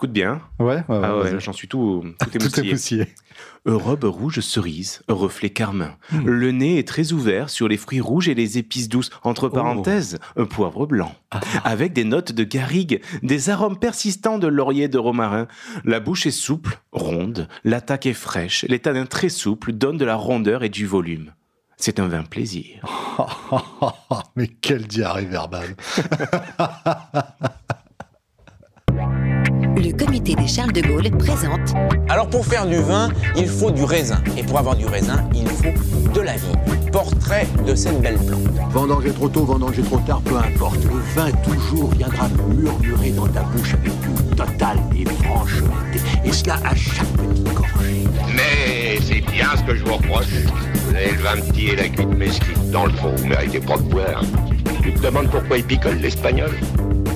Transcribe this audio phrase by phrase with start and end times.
[0.00, 0.40] Écoute bien.
[0.58, 3.06] Ouais, ouais, Ah ouais, j'en suis tout, tout Tout est émoustillé.
[3.66, 5.94] Robe rouge cerise, reflet carmin.
[6.10, 6.24] Hmm.
[6.24, 9.10] Le nez est très ouvert sur les fruits rouges et les épices douces.
[9.24, 9.50] Entre Oh.
[9.50, 11.14] parenthèses, un poivre blanc.
[11.32, 11.40] Ah.
[11.64, 15.48] Avec des notes de garrigue, des arômes persistants de laurier et de romarin.
[15.84, 17.46] La bouche est souple, ronde.
[17.64, 18.64] L'attaque est fraîche.
[18.70, 21.34] Les tanins très souples donnent de la rondeur et du volume.
[21.76, 22.86] C'est un vin plaisir.
[24.36, 25.76] Mais quelle diarrhée verbale.
[29.76, 31.74] Le comité des Charles de Gaulle présente
[32.08, 34.20] Alors pour faire du vin, il faut du raisin.
[34.36, 36.90] Et pour avoir du raisin, il faut de la vigne.
[36.92, 38.40] Portrait de cette belle plante.
[38.70, 40.82] Vendanger trop tôt, vendanger trop tard, peu importe.
[40.84, 45.62] Le vin toujours viendra murmurer dans ta bouche avec une totale et franche.
[46.24, 48.08] Et cela à chaque petite gorgée.
[48.34, 50.26] Mais c'est bien ce que je vous reproche.
[50.86, 52.70] Vous avez le vin petit et la cuite mesquine.
[52.72, 54.22] Dans le fond, vous méritez pas de boire.
[54.82, 56.50] Tu te demandes pourquoi il picole l'espagnol?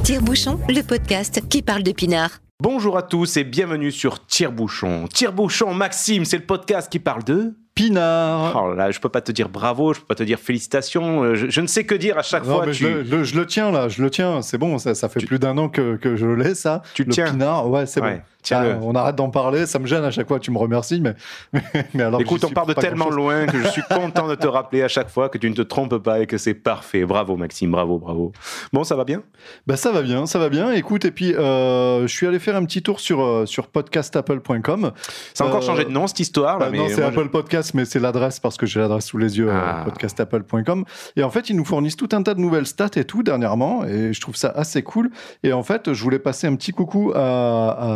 [0.05, 2.31] Tire-Bouchon, le podcast qui parle de pinard.
[2.63, 5.07] Bonjour à tous et bienvenue sur Tire-Bouchon.
[5.13, 7.55] Tire-Bouchon, Maxime, c'est le podcast qui parle de...
[7.75, 8.55] Pinard.
[8.65, 11.35] Oh là, je peux pas te dire bravo, je peux pas te dire félicitations, euh,
[11.35, 12.67] je, je ne sais que dire à chaque Non, fois.
[12.67, 12.85] mais tu...
[12.85, 15.19] je, le, le- je le tiens là, je le tiens, c'est bon, ça, ça fait
[15.19, 16.83] Tu- plus d'un an que, que je l'ai ça.
[16.95, 17.33] Tu le le tiens.
[17.33, 18.21] pinard, ouais, c'est Ouais, bon.
[18.53, 21.15] Ah, on arrête d'en parler, ça me gêne à chaque fois, tu me remercies, mais,
[21.53, 21.63] mais,
[21.95, 22.21] mais alors.
[22.21, 25.09] Écoute, on part de tellement loin que je suis content de te rappeler à chaque
[25.09, 27.05] fois que tu ne te trompes pas et que c'est parfait.
[27.05, 28.33] Bravo Maxime, bravo, bravo.
[28.73, 29.23] Bon, ça va bien?
[29.67, 30.73] Bah ça va bien, ça va bien.
[30.73, 34.93] Écoute, et puis euh, je suis allé faire un petit tour sur, euh, sur podcastapple.com.
[35.33, 37.75] Ça a encore Euh, changé de nom cette histoire là, mais non, c'est Apple Podcast,
[37.75, 39.83] mais c'est l'adresse parce que j'ai l'adresse sous les yeux, euh, Ah.
[39.85, 40.85] podcastapple.com.
[41.17, 43.85] Et en fait, ils nous fournissent tout un tas de nouvelles stats et tout dernièrement,
[43.85, 45.11] et je trouve ça assez cool.
[45.43, 47.19] Et en fait, je voulais passer un petit coucou à,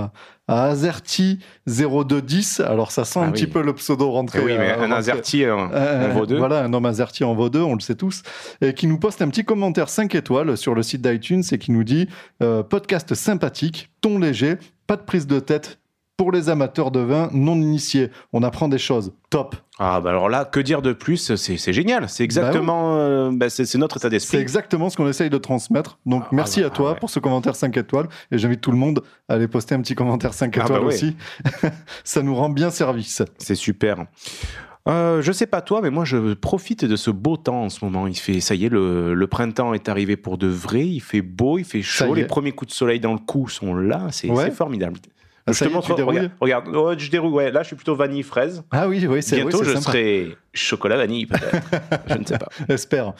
[0.05, 0.11] à,
[0.49, 2.63] à Azerty0210.
[2.63, 3.33] Alors, ça sent Ah un oui.
[3.33, 4.41] petit peu le pseudo rentré.
[4.41, 6.39] Oui, mais euh, un azerty euh, euh, en vaut deux.
[6.39, 8.23] Voilà, un homme azerty en vaut deux, on le sait tous.
[8.63, 11.71] Et qui nous poste un petit commentaire 5 étoiles sur le site d'iTunes et qui
[11.71, 12.09] nous dit
[12.69, 15.78] podcast sympathique, ton léger, pas de prise de tête.
[16.19, 19.13] Pour les amateurs de vin non initiés, on apprend des choses.
[19.31, 19.55] Top.
[19.79, 21.37] Ah bah alors là, que dire de plus?
[21.37, 24.39] C'est c'est génial, c'est exactement, euh, bah, c'est c'est notre état C'est d'esprit.
[24.39, 26.01] exactement ce qu'on essaye de transmettre.
[26.07, 26.99] Donc Ah, merci bah, à toi ouais.
[26.99, 28.09] pour ce commentaire 5 étoiles.
[28.33, 30.81] Et j'invite tout le monde à aller poster un petit commentaire 5 Ah, bah étoiles
[30.81, 30.87] ouais.
[30.89, 31.17] aussi.
[32.03, 33.23] Ça nous rend bien service.
[33.39, 34.05] C'est super.
[34.89, 37.85] Euh, je sais pas toi, mais moi je profite de ce beau temps en ce
[37.85, 38.09] moment.
[38.09, 40.85] Il fait, ça y est, le, le printemps est arrivé pour de vrai.
[40.85, 42.13] Il fait beau, il fait chaud.
[42.15, 44.09] Les premiers coups de soleil dans le cou sont là.
[44.11, 44.47] C'est Ouais.
[44.47, 44.99] c'est formidable.
[45.49, 45.93] Ah, je te montre.
[45.93, 46.69] regarde, regarde.
[46.75, 47.33] Oh, je déroule.
[47.33, 48.63] Ouais, là, je suis plutôt vanille fraise.
[48.71, 49.81] Ah oui, oui, c'est oui, Bientôt, c'est je sympa.
[49.93, 51.63] serai chocolat vanille peut-être.
[52.09, 52.49] je ne sais pas.
[52.69, 53.13] Espère.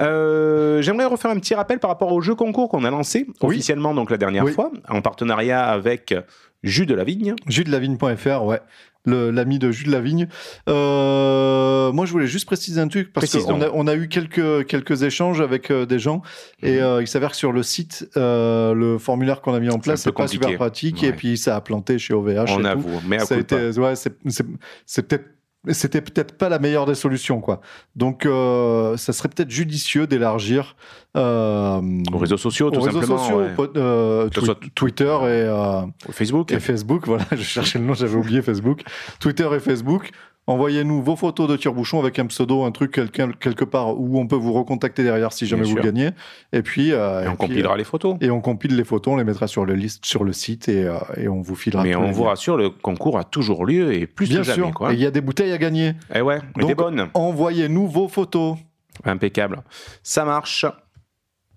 [0.00, 3.48] Euh, J'aimerais refaire un petit rappel par rapport au jeu concours qu'on a lancé Oui.
[3.56, 4.52] officiellement donc la dernière Oui.
[4.52, 6.14] fois en partenariat avec
[6.62, 7.34] Jus de la Vigne.
[7.46, 8.60] Jus-de-la-vigne.fr, ouais.
[8.60, 10.28] Le- L'ami de Jus de la Vigne.
[10.68, 14.66] Euh, moi, je voulais juste préciser un truc parce qu'on a, on a eu quelques,
[14.66, 16.22] quelques échanges avec euh, des gens
[16.62, 16.82] et Mhm.
[16.82, 20.02] euh, il s'avère que sur le site, euh, le formulaire qu'on a mis en place,
[20.02, 21.08] c'est pas super pratique Ouais.
[21.08, 22.50] et puis ça a planté chez OVH.
[22.50, 22.66] On et tout.
[22.68, 25.26] avoue, mais à ça a été, ouais, c'est peut-être
[25.72, 27.60] c'était peut-être pas la meilleure des solutions quoi.
[27.96, 30.76] Donc euh, ça serait peut-être judicieux d'élargir
[31.16, 31.80] euh,
[32.12, 33.54] aux réseaux sociaux tout aux réseaux simplement, sociaux, ouais.
[33.54, 36.52] po- euh, Que ce twi- soit- Twitter et, euh, Facebook.
[36.52, 37.04] et Facebook.
[37.06, 38.82] Voilà, je cherchais le nom, j'avais oublié Facebook.
[39.20, 40.10] Twitter et Facebook.
[40.46, 44.26] Envoyez-nous vos photos de tire-bouchon avec un pseudo, un truc quelqu'un quelque part où on
[44.26, 45.84] peut vous recontacter derrière si jamais Bien vous sûr.
[45.84, 46.10] gagnez.
[46.52, 48.16] Et puis, euh, Et on puis, compilera les photos.
[48.20, 50.84] et on compile les photos, on les mettra sur le liste, sur le site et,
[50.84, 51.82] euh, et on vous filera.
[51.82, 52.28] Mais on vous liens.
[52.30, 54.70] rassure, le concours a toujours lieu et plus Bien que jamais.
[54.70, 54.90] sûr.
[54.90, 55.92] Et il y a des bouteilles à gagner.
[56.14, 57.08] Et ouais, mais Donc, des bonnes.
[57.14, 58.58] Envoyez-nous vos photos.
[59.04, 59.62] Impeccable.
[60.02, 60.66] Ça marche.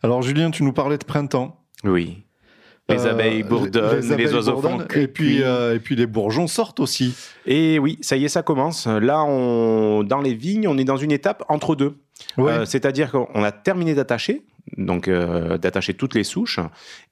[0.02, 1.59] Alors Julien, tu nous parlais de printemps.
[1.84, 2.24] Oui.
[2.90, 6.48] Les Euh, abeilles bourdonnent, les, oiseaux bourdonnent, font et puis euh, et puis les bourgeons
[6.48, 7.16] sortent aussi.
[7.46, 8.88] Et oui, ça y est, ça commence.
[8.88, 11.98] Là, on, dans les vignes, on est dans une étape entre deux.
[12.40, 14.44] Euh, C'est-à-dire qu'on a terminé d'attacher,
[14.78, 16.59] donc euh, d'attacher toutes les souches,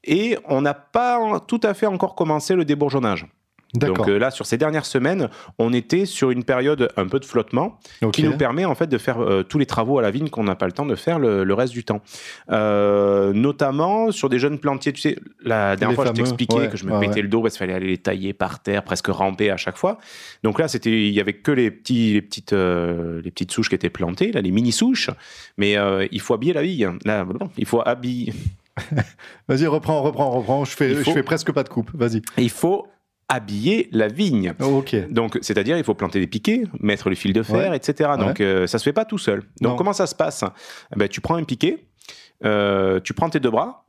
[0.04, 3.28] et on n'a pas tout à fait encore commencé le débourgeonnage.
[3.80, 7.26] Donc euh, là, sur ces dernières semaines, on était sur une période un peu de
[7.26, 7.80] flottement
[8.12, 10.44] qui nous permet en fait de faire euh, tous les travaux à la vigne qu'on
[10.44, 12.02] n'a pas le temps de faire le, le reste du temps.
[12.52, 14.94] Euh, notamment sur des jeunes plantiers.
[14.94, 17.16] Tu sais, la dernière Les fois, je fameux, t'expliquais ouais, que je me ouais, pétais
[17.16, 17.22] ouais.
[17.24, 19.98] le dos parce qu'il fallait aller les tailler par terre, presque ramper à chaque fois.
[20.44, 23.76] Donc là, c'était, il y avait que les petits, les petites, les petites souches qui
[23.76, 25.10] étaient plantées, là, les mini souches.
[25.58, 25.76] Mais
[26.12, 26.92] il faut habiller la vigne.
[27.06, 28.34] Là, bon, il faut habiller.
[29.48, 30.66] Vas-y, reprends, reprends, reprends.
[30.66, 31.92] Je fais, faut- je fais presque pas de coupe.
[31.94, 32.22] Vas-y.
[32.38, 32.88] Il faut
[33.28, 34.54] habiller la vigne.
[34.60, 34.96] Ok.
[35.10, 37.78] Donc, c'est-à-dire, il faut planter des piquets, mettre le fil de fer, Ouais.
[37.78, 38.12] etc.
[38.20, 39.40] Donc, euh, ça se fait pas tout seul.
[39.62, 39.76] Donc, Non.
[39.76, 40.44] comment ça se passe?
[40.94, 41.88] Eh ben, Tu prends un piquet,
[42.44, 43.86] euh, tu prends tes deux bras,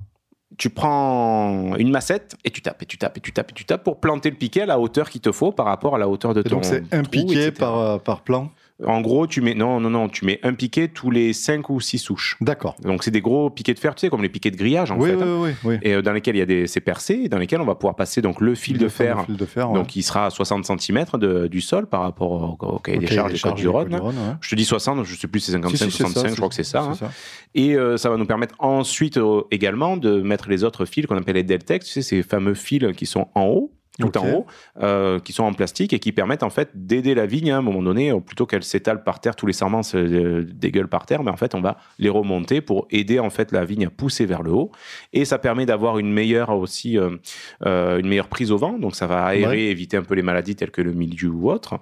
[0.57, 3.65] tu prends une massette et tu tapes, et tu tapes, et tu tapes, et tu
[3.67, 6.09] tapes pour planter le piquet à la hauteur qu'il te faut par rapport à la
[6.09, 8.51] hauteur de Et ton donc c'est un piquet par, euh, par plan?
[8.85, 11.81] En gros, tu mets non, non, non, tu mets un piquet tous les 5 ou
[11.81, 12.37] 6 souches.
[12.43, 12.77] D'accord.
[12.83, 14.99] Donc c'est des gros piquets de fer, tu sais, comme les piquets de grillage en
[14.99, 15.17] Oui, fait.
[15.17, 15.39] oui, hein.
[15.41, 15.75] oui, oui.
[15.81, 17.75] Et euh, dans lesquels il y a des c'est percé, et dans lesquels on va
[17.75, 19.25] pouvoir passer donc le fil de Le fer.
[19.25, 19.79] fil de fer, ouais.
[19.79, 22.31] Donc il sera à 60 cm de, du sol par rapport
[22.63, 23.95] au, au cahier des Ok, charges les des charges du Rhône.
[23.95, 24.13] ouais.
[24.43, 26.37] Je te dis 60, je sais plus, c'est 55, Si, si, c'est 65, ça, je
[26.37, 26.83] crois que c'est ça.
[26.83, 26.95] hein.
[26.95, 27.11] ça.
[27.55, 31.17] Et euh, ça va nous permettre ensuite euh, également de mettre les autres fils qu'on
[31.17, 34.47] appelle les Deltex, tu sais, ces fameux fils qui sont en haut, tout en haut,
[34.83, 37.59] euh, qui sont en plastique et qui permettent en fait d'aider la vigne hein, à
[37.59, 40.89] un moment donné, euh, plutôt qu'elle s'étale par terre, tous les serments se euh, dégueulent
[40.89, 43.87] par terre, mais en fait on va les remonter pour aider en fait la vigne
[43.87, 44.71] à pousser vers le haut.
[45.13, 47.17] Et ça permet d'avoir une meilleure aussi euh,
[47.65, 49.63] euh, une meilleure prise au vent, donc ça va aérer, Ouais.
[49.65, 51.79] éviter un peu les maladies telles que le mildiou ou autre.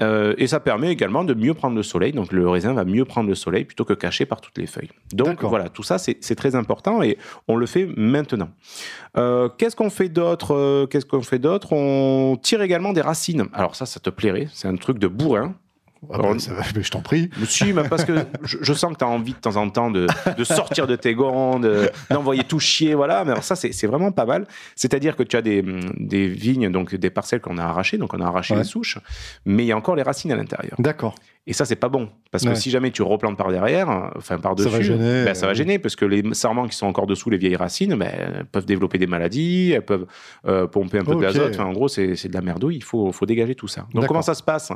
[0.00, 3.28] Et ça permet également de mieux prendre le soleil, donc le raisin va mieux prendre
[3.28, 4.90] le soleil plutôt que caché par toutes les feuilles.
[5.12, 7.16] Donc voilà, tout ça c'est très important et
[7.48, 8.50] on le fait maintenant.
[9.14, 11.53] Qu'est-ce qu'on fait d'autre Qu'est-ce qu'on fait d'autre?
[11.70, 13.46] On tire également des racines.
[13.52, 14.48] Alors ça, ça te plairait.
[14.52, 15.54] C'est un truc de bourrin.
[16.12, 17.30] Ah bah, ça va, mais je t'en prie.
[17.46, 18.12] Si, mais parce que
[18.44, 20.06] je, je sens que tu as envie de temps en temps de,
[20.36, 23.24] de sortir de tes gonds, de- d'envoyer tout chier, voilà.
[23.24, 24.46] Mais alors ça, c'est vraiment pas mal.
[24.76, 25.62] C'est-à-dire que tu as des,
[25.96, 28.60] des vignes, donc des parcelles qu'on a arrachées, donc on a arraché Ouais.
[28.60, 28.98] les souches,
[29.46, 30.74] mais il y a encore les racines à l'intérieur.
[30.78, 31.14] D'accord.
[31.46, 32.08] Et ça, c'est pas bon.
[32.30, 35.34] Parce que si jamais tu replantes par derrière, enfin par Ça dessus, va gêner, ben,
[35.34, 37.94] ça va euh, gêner parce que les sarments qui sont encore dessous les vieilles racines,
[37.96, 40.06] ben, peuvent développer des maladies, elles peuvent
[40.46, 41.18] euh, pomper un peu Ok.
[41.18, 41.50] de l'azote.
[41.54, 42.76] Enfin, en gros, c'est de la merdouille.
[42.76, 43.86] Il faut, faut dégager tout ça.
[43.92, 44.70] Donc, comment ça se passe?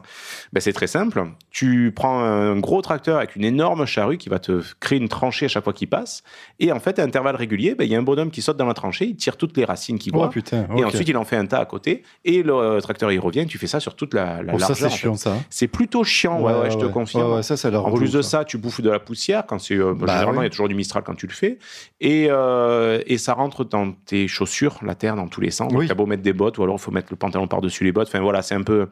[0.53, 1.18] Ben, C'est très simple.
[1.51, 5.47] Tu prends un gros tracteur avec une énorme charrue qui va te créer une tranchée
[5.47, 6.23] à chaque fois qu'il passe.
[6.61, 8.67] Et en fait, à intervalles réguliers, ben, il y a un bonhomme qui saute dans
[8.67, 10.31] la tranchée, il tire toutes les racines qu'il Oh voit.
[10.31, 10.67] putain.
[10.77, 12.03] Et ensuite, il en fait un tas à côté.
[12.25, 13.47] Et le euh, tracteur, il revient.
[13.47, 14.77] Tu fais ça sur toute la, la ça, largeur.
[14.77, 14.97] c'est en fait.
[14.97, 15.33] chiant, ça.
[15.33, 15.43] hein.
[15.51, 17.33] C'est plutôt chiant, ouais, ouais, je te confirme.
[17.33, 18.45] Ouais, ça, ça En plus de ça.
[18.45, 19.75] tu bouffes de la poussière quand c'est.
[19.75, 21.59] euh, Bah généralement, il y a toujours du Mistral quand tu le fais.
[22.01, 25.73] Et, euh, et ça rentre dans tes chaussures, la terre, dans tous les sens.
[25.73, 25.89] Donc, Oui.
[25.89, 28.09] t'as beau mettre des bottes, ou alors il faut mettre le pantalon par-dessus les bottes.
[28.09, 28.89] Enfin, voilà, c'est un peu,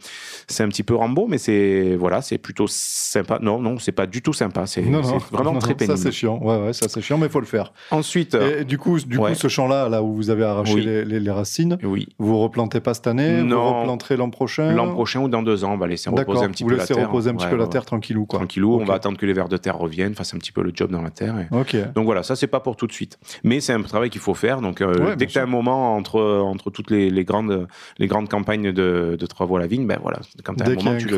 [0.48, 3.38] c'est un petit peu Rambo, mais c'est, voilà, c'est plutôt sympa.
[3.42, 4.66] Non, non, c'est pas du tout sympa.
[4.66, 5.96] C'est vraiment non, très pénible.
[5.98, 6.38] Ça, c'est chiant.
[6.40, 7.72] Ouais, ouais, ça, c'est chiant, mais il faut le faire.
[7.90, 9.30] Ensuite, Et du coup, du ouais.
[9.32, 10.84] coup ce champ-là, là où vous avez arraché Oui.
[10.84, 13.80] les, les- les racines, oui, vous replantez pas cette année Vous Non.
[13.80, 16.62] replanterez l'an prochain l'an prochain ou dans deux ans, on va laisser reposer un petit
[16.62, 17.06] vous peu la terre.
[17.08, 18.38] reposer un petit Ouais, peu la terre tranquillou, quoi.
[18.38, 18.86] Tranquillou, on Ok.
[18.86, 21.02] va attendre que les vers de terre reviennent, fassent un petit peu le job dans
[21.02, 21.34] la terre.
[21.40, 21.82] et-.
[21.94, 24.34] Donc voilà, ça c'est pas pour tout de suite, mais c'est un travail qu'il faut
[24.34, 24.60] faire.
[24.60, 27.66] Donc euh, dès que tu as un moment entre entre toutes les, les grandes
[27.98, 30.74] les grandes campagnes de, de travaux à la vigne, ben voilà, quand tu as un
[30.74, 31.16] moment tu le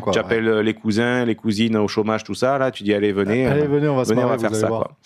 [0.00, 0.12] quoi.
[0.12, 3.12] tu appelles euh, les cousins, les cousines au chômage, tout ça là, tu dis allez
[3.12, 4.96] venez, Allez, euh, venez, on va se venez, on marrer, va faire ça quoi.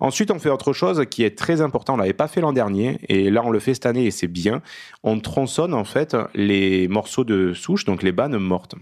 [0.00, 1.94] Ensuite, on fait autre chose qui est très important.
[1.94, 4.28] On l'avait pas fait l'an dernier et là on le fait cette année et c'est
[4.28, 4.62] bien.
[5.02, 8.74] On tronçonne en fait les morceaux de souche, donc les bannes mortes.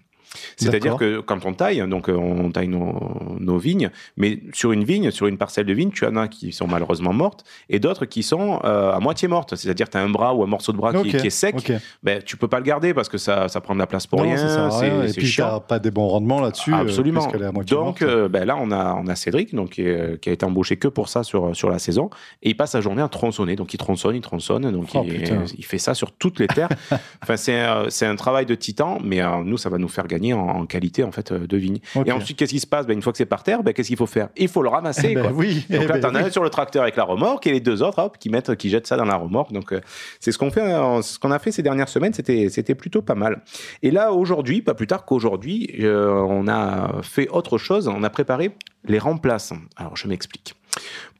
[0.56, 4.84] C'est-à-dire que quand on taille, donc euh, on taille nos, nos vignes, mais sur une
[4.84, 8.04] vigne, sur une parcelle de vigne, tu en as qui sont malheureusement mortes et d'autres
[8.06, 9.56] qui sont euh, à moitié mortes.
[9.56, 11.72] C'est-à-dire tu as un bras ou un morceau de bras qui, est sec, ok.
[12.02, 14.18] ben, tu peux pas le garder parce que ça, ça prend de la place pour
[14.20, 16.72] Non, rien, c'est Et puis, t'as pas des bons rendements là-dessus.
[16.72, 17.26] euh, Absolument.
[17.66, 20.44] donc euh, ben là, on a, on a Cédric donc, qui, est- qui a été
[20.44, 22.10] embauché que pour ça sur, sur la saison.
[22.42, 23.56] Et il passe sa journée à tronçonner.
[23.56, 24.70] Donc il tronçonne, il tronçonne.
[24.70, 26.68] Donc Oh, il, fait ça sur toutes les terres.
[27.22, 30.17] enfin, c'est un, c'est un travail de titan, mais nous, ça va nous faire gagner
[30.32, 31.78] en, en qualité en fait, euh, de vigne.
[32.06, 32.86] Et ensuite, qu'est-ce qui se passe?
[32.86, 34.28] Ben, Une fois que c'est par terre, ben, qu'est-ce qu'il faut faire?
[34.36, 35.08] Il faut le ramasser.
[35.10, 35.32] Eh ben quoi.
[35.32, 35.66] oui.
[35.70, 36.26] Donc eh là, ben t'en as oui.
[36.26, 38.70] un sur le tracteur avec la remorque et les deux autres, hop, qui mettent, qui
[38.70, 39.52] jettent ça dans la remorque.
[39.52, 39.80] Donc, euh,
[40.20, 42.12] c'est ce qu'on fait, euh, ce qu'on a fait ces dernières semaines.
[42.12, 43.42] C'était, c'était plutôt pas mal.
[43.82, 47.88] Et là, aujourd'hui, pas plus tard qu'aujourd'hui, euh, on a fait autre chose.
[47.88, 48.50] On a préparé
[48.84, 49.58] les remplaçants.
[49.76, 50.54] Alors, je m'explique.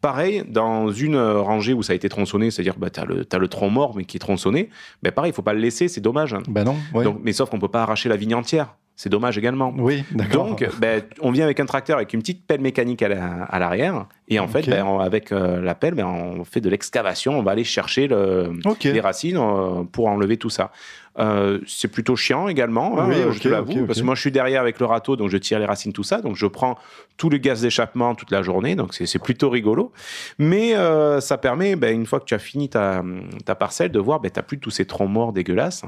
[0.00, 3.04] Pareil, dans une rangée où ça a été tronçonné, c'est-à-dire bah, tu as
[3.38, 4.70] le, tronc mort mais qui est tronçonné,
[5.02, 6.34] ben pareil, il faut pas le laisser, c'est dommage.
[6.34, 6.42] hein.
[6.48, 7.04] Ben non, ouais.
[7.04, 8.74] Donc, mais sauf qu'on peut pas arracher la vigne entière.
[8.94, 9.72] C'est dommage également.
[9.78, 10.46] oui, d'accord.
[10.48, 13.58] Donc, ben, on vient avec un tracteur avec une petite pelle mécanique à la- à
[13.60, 14.06] l'arrière.
[14.28, 17.38] Et en fait, ben, on- avec euh, la pelle, ben, on fait de l'excavation.
[17.38, 18.52] On va aller chercher le-
[18.84, 20.70] les racines euh, pour enlever tout ça.
[21.18, 24.30] Euh, c'est plutôt chiant également, hein, Oui, je te l'avoue, parce que moi je suis
[24.30, 26.78] derrière avec le râteau, donc je tire les racines, tout ça, donc je prends
[27.16, 29.90] tout le gaz d'échappement toute la journée, donc c'est plutôt rigolo.
[30.38, 33.02] Mais euh, ça permet, ben, une fois que tu as fini ta,
[33.44, 35.82] ta parcelle, de voir, ben, tu n'as plus tous ces troncs morts dégueulasses.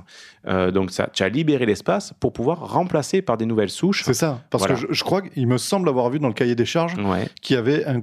[0.49, 4.03] Euh, donc ça, tu as libéré l'espace pour pouvoir remplacer par des nouvelles souches.
[4.05, 4.41] C'est ça.
[4.51, 4.75] Parce Voilà.
[4.75, 7.29] que je, je crois qu'il me semble avoir vu dans le cahier des charges Ouais,
[7.41, 8.01] qu'il y avait un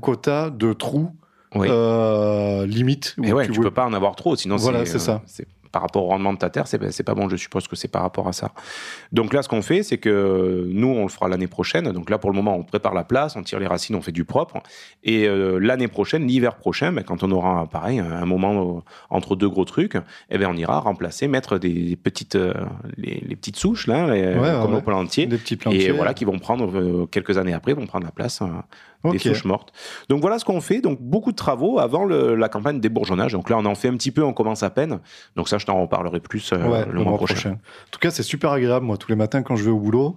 [0.52, 1.12] de trous
[1.56, 1.68] oui.
[1.70, 3.16] euh, limite.
[3.18, 5.22] Mais où ouais, tu, pouvais- peux pas en avoir trop, sinon Voilà, c'est ça.
[5.26, 7.28] c'est par rapport au rendement de ta terre, c'est pas bon.
[7.30, 8.52] Je suppose que c'est par rapport à ça.
[9.12, 11.92] Donc là, ce qu'on fait, c'est que nous, on le fera l'année prochaine.
[11.92, 14.14] Donc là, pour le moment, on prépare la place, on tire les racines, on fait
[14.14, 14.56] du propre.
[15.04, 19.36] Et euh, l'année prochaine, l'hiver prochain, ben, quand on aura pareil un, moment euh, entre
[19.36, 19.98] deux gros trucs,
[20.32, 22.54] eh ben, on ira remplacer, mettre des petites euh,
[22.96, 24.78] les, les petites souches là, les- Ouais, ouais, comme ouais.
[24.80, 25.26] au plantier.
[25.28, 25.88] Des petits plantiers.
[25.88, 28.42] Et voilà, qui vont prendre euh, quelques années après, vont prendre la place.
[29.12, 29.72] Des souches mortes.
[30.10, 30.82] Donc voilà ce qu'on fait.
[30.82, 33.34] Donc beaucoup de travaux avant le- la campagne des bourgeonnages.
[33.34, 35.00] Donc là, on en fait un petit peu, on commence à peine.
[35.36, 37.52] Donc ça, je t'en reparlerai plus euh, Ouais, le, mois prochain.
[37.52, 40.16] En tout cas, c'est super agréable, moi, tous les matins quand je vais au boulot.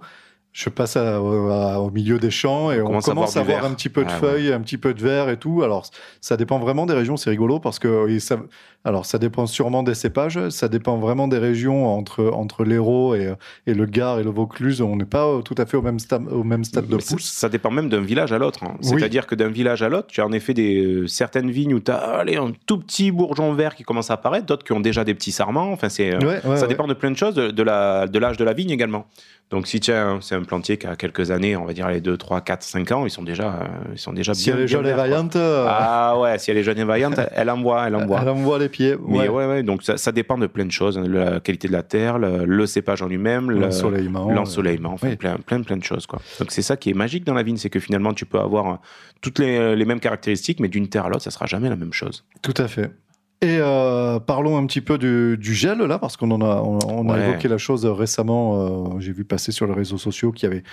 [0.53, 3.87] Je passe à- à- au milieu des champs et on, commence, à, voir un petit
[3.87, 4.19] peu de Ah ouais.
[4.19, 5.63] feuilles, un petit peu de vert et tout.
[5.63, 5.85] Alors,
[6.19, 8.35] ça dépend vraiment des régions, c'est rigolo parce que ça,
[8.83, 13.33] alors ça dépend sûrement des cépages, ça dépend vraiment des régions entre, entre l'Hérault et,
[13.65, 14.81] et le Gard et le Vaucluse.
[14.81, 17.23] On n'est pas tout à fait au même, stade au même stade de Mais pousse.
[17.31, 18.65] Ça dépend même d'un village à l'autre.
[18.65, 18.75] hein.
[18.83, 18.89] Oui.
[18.99, 21.79] C'est-à-dire que d'un village à l'autre, tu as en effet des, euh, certaines vignes où
[21.79, 24.81] tu as allez, un tout petit bourgeon vert qui commence à apparaître, d'autres qui ont
[24.81, 25.71] déjà des petits sarments.
[25.71, 28.19] Enfin, c'est, euh, Ouais, ouais, ça dépend de plein de choses, de, de la, de
[28.19, 29.05] l'âge de la vigne également.
[29.51, 32.01] Donc, si tu as c'est un plantier qui a quelques années, on va dire les
[32.01, 34.55] 2, 3, 4, 5 ans, ils sont déjà, euh, ils sont déjà Si bien.
[34.57, 37.49] elle est jeune et vaillante, euh, Ah ouais, si elle est jeune et vaillante, elle
[37.49, 38.19] envoie, elle envoie.
[38.21, 38.95] elle envoie les pieds.
[39.07, 39.29] Mais Ouais.
[39.29, 41.83] ouais, ouais, donc ça, ça dépend de plein de choses, hein, la qualité de la
[41.83, 44.31] terre, le, le cépage en lui-même, le- L'ensoleillement.
[44.31, 45.15] l'ensoleillement, enfin Oui.
[45.15, 46.05] plein, plein, plein de choses.
[46.07, 46.19] Quoi.
[46.39, 48.67] Donc c'est ça qui est magique dans la vigne, c'est que finalement tu peux avoir
[48.69, 48.75] euh,
[49.21, 51.93] toutes les, les mêmes caractéristiques, mais d'une terre à l'autre, ça sera jamais la même
[51.93, 52.25] chose.
[52.41, 52.91] Tout à fait.
[53.43, 56.77] Et euh, parlons un petit peu du, du gel là, parce qu'on en a, on,
[56.87, 58.93] on a évoqué la chose récemment.
[58.95, 60.63] euh, J'ai vu passer sur les réseaux sociaux qu'il y avait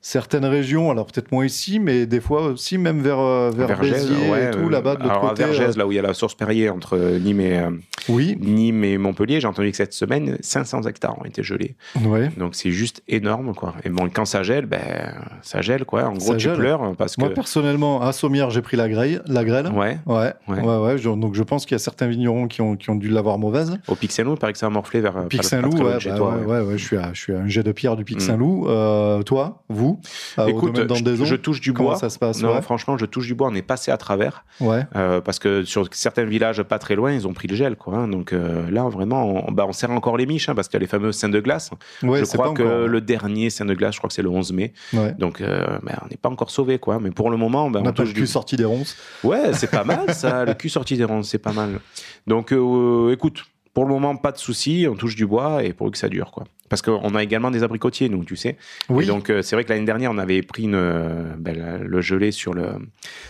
[0.00, 4.30] certaines régions, alors peut-être moins ici, mais des fois aussi même vers euh, vers Béziers
[4.30, 5.42] ouais, et tout euh, là-bas de l'autre alors côté.
[5.42, 7.60] à Vergès, euh, là où il y a la source Perrier entre Nîmes et,
[8.08, 11.74] oui, Nîmes et Montpellier, j'ai entendu que cette semaine, 500 hectares ont été gelés.
[12.06, 12.30] ouais.
[12.38, 13.54] Donc c'est juste énorme.
[13.54, 13.74] Quoi.
[13.84, 14.80] Et bon, quand ça gèle, ben,
[15.42, 15.84] ça gèle.
[15.84, 16.04] Quoi.
[16.04, 16.56] En gros, Ça tu gèle.
[16.56, 17.20] pleures parce que...
[17.20, 19.66] Moi personnellement, à Sommières, j'ai pris la grêle, la grêle.
[19.68, 20.60] Ouais, Ouais, Ouais.
[20.60, 20.98] ouais, ouais.
[20.98, 23.38] je- donc je pense qu'il y a certains vignerons qui ont, qui ont dû l'avoir
[23.38, 23.76] mauvaise.
[23.88, 25.26] au Pic Saint-Loup, il paraît que ça a morflé vers...
[25.28, 27.72] Pic Saint-Loup, ouais, bah toi, ouais, je suis à, je suis à un jet de
[27.72, 28.20] pierre du Pic Mm.
[28.20, 28.68] Saint-Loup.
[28.68, 29.87] Euh, toi, vous,
[30.38, 31.96] euh, au Écoute, je, touche du bois.
[31.96, 32.62] ça se passe Non, ouais.
[32.62, 33.48] franchement, je touche du bois.
[33.50, 34.84] On est passé à travers ouais.
[34.96, 37.96] euh, parce que sur certains villages pas très loin, ils ont pris le gel, quoi.
[37.96, 38.08] hein.
[38.08, 40.80] Donc euh, là, vraiment, on, bah, on serre encore les miches hein, parce qu'il y
[40.80, 41.70] a les fameux seins de glace.
[42.02, 42.88] Ouais, je crois que encore.
[42.88, 44.72] le dernier sein de glace, je crois que c'est le 11 mai.
[44.92, 45.14] Ouais.
[45.18, 46.98] Donc, euh, bah, on n'est pas encore sauvé, quoi.
[47.00, 48.64] Mais pour le moment, bah, On on, a pas le touche cul du sorti des
[48.64, 48.96] ronces.
[49.24, 50.44] Ouais, c'est pas mal ça.
[50.44, 51.80] le cul sorti des ronces, c'est pas mal.
[52.26, 52.52] Donc,
[53.12, 53.44] écoute,
[53.78, 54.88] pour le moment, pas de souci.
[54.90, 56.42] On touche du bois et pour que ça dure, quoi.
[56.68, 58.56] Parce qu'on a également des abricotiers, nous, tu sais.
[58.88, 59.04] Oui.
[59.04, 62.00] Et donc, euh, c'est vrai que l'année dernière, on avait pris une, euh, ben, le
[62.00, 62.70] gelé sur, le,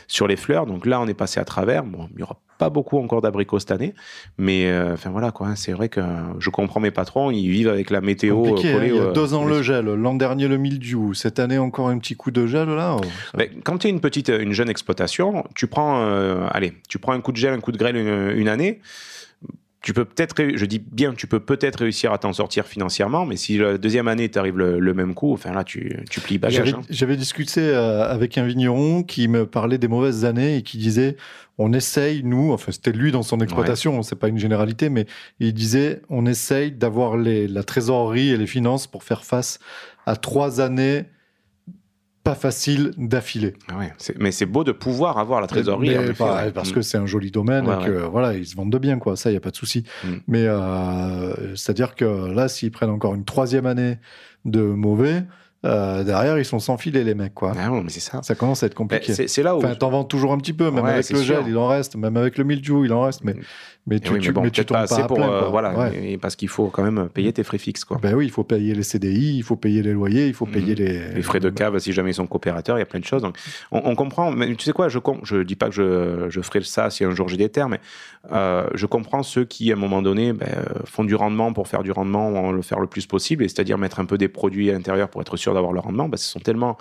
[0.07, 0.64] sur les fleurs.
[0.64, 1.85] Donc là, on est passé à travers.
[1.85, 3.93] Bon, il n'y aura pas beaucoup encore d'abricots cette année.
[4.38, 5.55] Mais euh, enfin voilà, quoi.
[5.55, 6.00] C'est vrai que
[6.38, 7.31] je comprends mes patrons.
[7.31, 8.75] Ils vivent avec la météo Compliqué, hein.
[8.75, 11.90] collée Il y a deux ans le gel, l'an dernier le mildiou, cette année encore
[11.90, 12.97] un petit coup de gel là.
[12.99, 16.73] oh, ça- Mais quand tu es une petite, une jeune exploitation, tu prends, euh, allez,
[16.88, 18.81] tu prends un coup de gel, un coup de grêle une, une année.
[19.80, 23.37] Tu peux peut-être, je dis bien, tu peux peut-être réussir à t'en sortir financièrement, mais
[23.37, 26.56] si la deuxième année t'arrive le, le même coup, enfin là tu, tu plies bagage.
[26.56, 26.80] J'avais hein.
[26.90, 31.16] j'avais discuté euh, avec un vigneron qui me parlait des mauvaises années et qui disait
[31.58, 35.06] on essaye, nous, enfin c'était lui dans son exploitation, c'est pas une généralité, mais
[35.38, 39.61] il disait on essaye d'avoir les- la trésorerie et les finances pour faire face
[40.06, 41.04] à trois années
[42.28, 43.54] pas faciles d'affilée.
[43.68, 45.90] Ah ouais, mais c'est beau de pouvoir avoir la trésorerie.
[45.90, 46.50] Mais ouais.
[46.52, 46.75] parce Mm.
[46.75, 49.16] que c'est un joli domaine Ouais, et que voilà, ils se vendent de bien, quoi.
[49.16, 49.85] Ça, il n'y a pas de souci.
[50.04, 50.08] Mm.
[50.28, 53.99] Mais euh, c'est-à-dire que là, s'ils prennent encore une troisième année
[54.44, 55.25] de mauvais,
[55.66, 57.52] euh, derrière, ils sont sans filet, les mecs, quoi.
[57.58, 58.20] Ah mais c'est ça.
[58.23, 59.12] Ça commence à être compliqué.
[59.26, 59.58] c'est là où.
[59.58, 61.37] Enfin, t'en vends toujours un petit peu, même Ouais, avec le sûr.
[61.37, 63.40] gel, il en reste, même avec le mildiou, il en reste, mais, Mm.
[63.88, 65.49] Mais Eh tu, oui, mais bon, mais tu peut-être tombes pas assez pour plein, euh,
[65.49, 66.12] voilà, Ouais.
[66.12, 67.99] et parce qu'il faut quand même payer tes frais fixes quoi.
[68.00, 70.52] Ben oui, il faut payer les CDI, il faut payer les loyers, il faut Mhm.
[70.52, 71.14] payer les...
[71.14, 73.23] les frais de cave si jamais ils sont coopérateurs, il y a plein de choses.
[73.23, 73.37] Donc,
[73.73, 76.40] on, on comprend, mais tu sais quoi, je com- je dis pas que je, je
[76.40, 77.80] ferai ça si un jour j'ai des terres, mais
[78.33, 80.47] euh, je comprends ceux qui à un moment donné ben,
[80.85, 84.00] font du rendement pour faire du rendement, le faire le plus possible, et c'est-à-dire mettre
[84.00, 86.09] un peu des produits à l'intérieur pour être sûr d'avoir le rendement.
[86.09, 86.76] Ben, ce sont tellement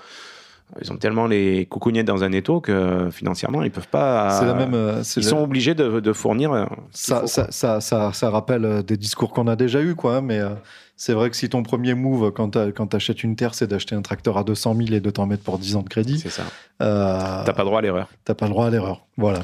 [0.81, 4.45] ils ont tellement les coucougnettes dans un étau que financièrement ils peuvent pas.
[4.45, 4.73] La même...
[4.73, 6.51] euh, Ils la- sont obligés de, de fournir.
[6.51, 9.95] euh, ça, faut, ça, ça, ça, ça rappelle euh, des discours qu'on a déjà eus,
[9.95, 10.17] quoi.
[10.17, 10.49] hein, Mais euh,
[10.97, 14.01] c'est vrai que si ton premier move quand tu achètes une terre, c'est d'acheter un
[14.01, 16.43] tracteur à 200 000 et de t'en mettre pour 10 ans de crédit, C'est ça.
[16.81, 18.09] euh, T'as pas droit à l'erreur.
[18.25, 19.05] t'as pas le droit à l'erreur.
[19.15, 19.39] Voilà.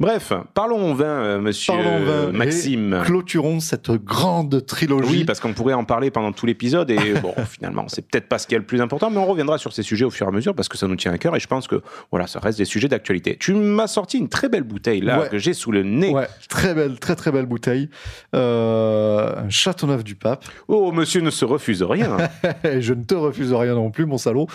[0.00, 2.32] Bref, parlons vin, euh, monsieur Parlons vin.
[2.32, 2.98] Maxime.
[3.02, 5.10] Et clôturons cette grande trilogie.
[5.18, 8.38] Oui, parce qu'on pourrait en parler pendant tout l'épisode et bon, finalement, c'est peut-être pas
[8.38, 10.30] ce qui est le plus important, mais on reviendra sur ces sujets au fur et
[10.30, 12.40] à mesure parce que ça nous tient à cœur et je pense que voilà, ça
[12.40, 13.36] reste des sujets d'actualité.
[13.38, 15.28] Tu m'as sorti une très belle bouteille là Ouais.
[15.28, 16.10] que j'ai sous le nez.
[16.14, 17.90] Ouais, très belle, très très belle bouteille.
[18.34, 20.44] Euh, un Châteauneuf du Pape.
[20.68, 22.16] Oh, monsieur ne se refuse rien.
[22.80, 24.46] Je ne te refuse rien non plus, mon salaud.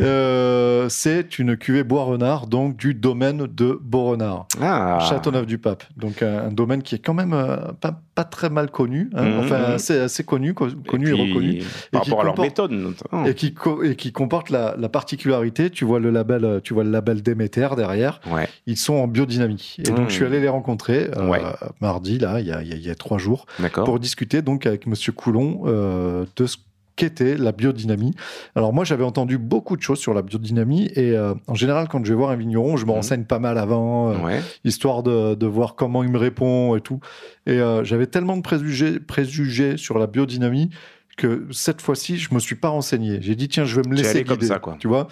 [0.00, 4.46] Euh, c'est une cuvée Bois-Renard, donc du domaine de Beaurenard.
[4.60, 4.79] ah.
[5.00, 5.84] Châteauneuf du Pape.
[5.96, 9.24] Donc un, un domaine qui est quand même euh, pas, pas très mal connu, hein.
[9.24, 11.58] Mhm, enfin assez, assez connu, co- connu et, puis, reconnu.
[11.90, 13.24] Par Et qui rapport à leur méthode, notamment.
[13.26, 16.84] Et qui, et qui comporte la, la particularité, tu vois le label, euh, tu vois
[16.84, 18.48] le label Déméter derrière, Ouais.
[18.66, 19.76] ils sont en biodynamie.
[19.78, 21.40] Et donc je suis allé les rencontrer euh, Ouais.
[21.80, 23.46] mardi là, il y a, il y a- il y a trois jours,
[23.84, 26.56] pour discuter donc avec Monsieur Coulon euh, de ce
[27.00, 28.12] qu'était la biodynamie.
[28.54, 32.04] Alors moi j'avais entendu beaucoup de choses sur la biodynamie et euh, en général quand
[32.04, 32.96] je vais voir un vigneron, je me Mhm.
[32.96, 34.40] renseigne pas mal avant, euh, Ouais.
[34.64, 37.00] histoire de, de voir comment il me répond et tout.
[37.46, 40.70] Et euh, j'avais tellement de préjugés, préjugés sur la biodynamie
[41.20, 43.18] que cette fois-ci, je me suis pas renseigné.
[43.20, 44.46] J'ai dit, tiens, je vais me laisser allé comme guider.
[44.46, 44.76] ça, quoi.
[44.78, 45.08] Tu vois?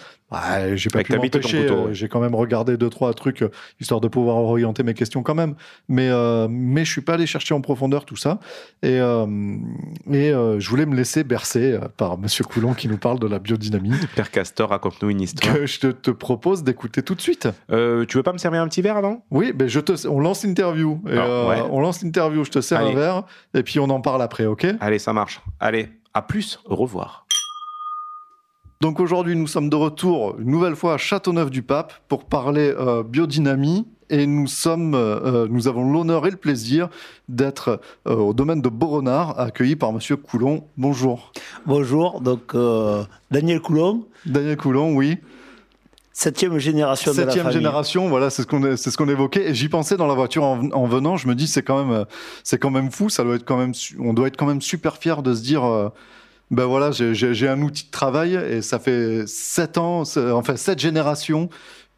[0.75, 1.67] J'ai pas Avec pu m'empêcher.
[1.69, 1.93] euh, ouais.
[1.93, 3.49] J'ai quand même regardé deux, trois trucs, euh,
[3.79, 5.55] histoire de pouvoir orienter mes questions quand même.
[5.87, 8.39] Mais, euh, mais je suis pas allé chercher en profondeur tout ça.
[8.83, 9.25] Et, euh,
[10.11, 13.39] et euh, je voulais me laisser bercer par Monsieur Coulon qui nous parle de la
[13.39, 15.55] biodynamie, Père Castor, raconte-nous une histoire.
[15.55, 17.47] que je te, te propose d'écouter tout de suite.
[17.69, 19.25] Tu veux pas me servir un petit verre avant?
[19.31, 21.01] Oui, ben je te, on lance l'interview.
[21.07, 21.61] Ah, ouais.
[21.71, 22.91] On lance l'interview, je te sers Allez.
[22.91, 23.23] un verre,
[23.53, 24.67] et puis on en parle après, ok?
[24.79, 25.41] Allez, ça marche.
[25.59, 25.89] Allez,
[26.19, 27.25] à plus, au revoir.
[28.81, 33.87] Donc aujourd'hui, nous sommes de retour une nouvelle fois à Châteauneuf-du-Pape pour parler euh, biodynamie.
[34.09, 36.89] Et nous sommes, euh, nous avons l'honneur et le plaisir
[37.29, 40.65] d'être euh, au domaine de Boronard, accueilli par Monsieur Coulon.
[40.77, 41.31] Bonjour.
[41.65, 45.19] Bonjour, donc euh, Daniel Coulon, Daniel Coulon, oui.
[46.19, 47.57] Septième génération de la Septième famille.
[47.59, 49.49] génération, voilà, c'est ce qu'on c'est ce qu'on évoquait.
[49.49, 51.15] Et j'y pensais dans la voiture en, en venant.
[51.17, 52.05] Je me dis, c'est quand même, euh,
[52.43, 53.09] c'est quand même fou.
[53.09, 55.63] Ça doit être quand même, on doit être quand même super fier de se dire,
[55.63, 55.89] euh,
[56.51, 61.49] ben voilà, j'ai- un outil de travail et ça fait sept ans, enfin sept générations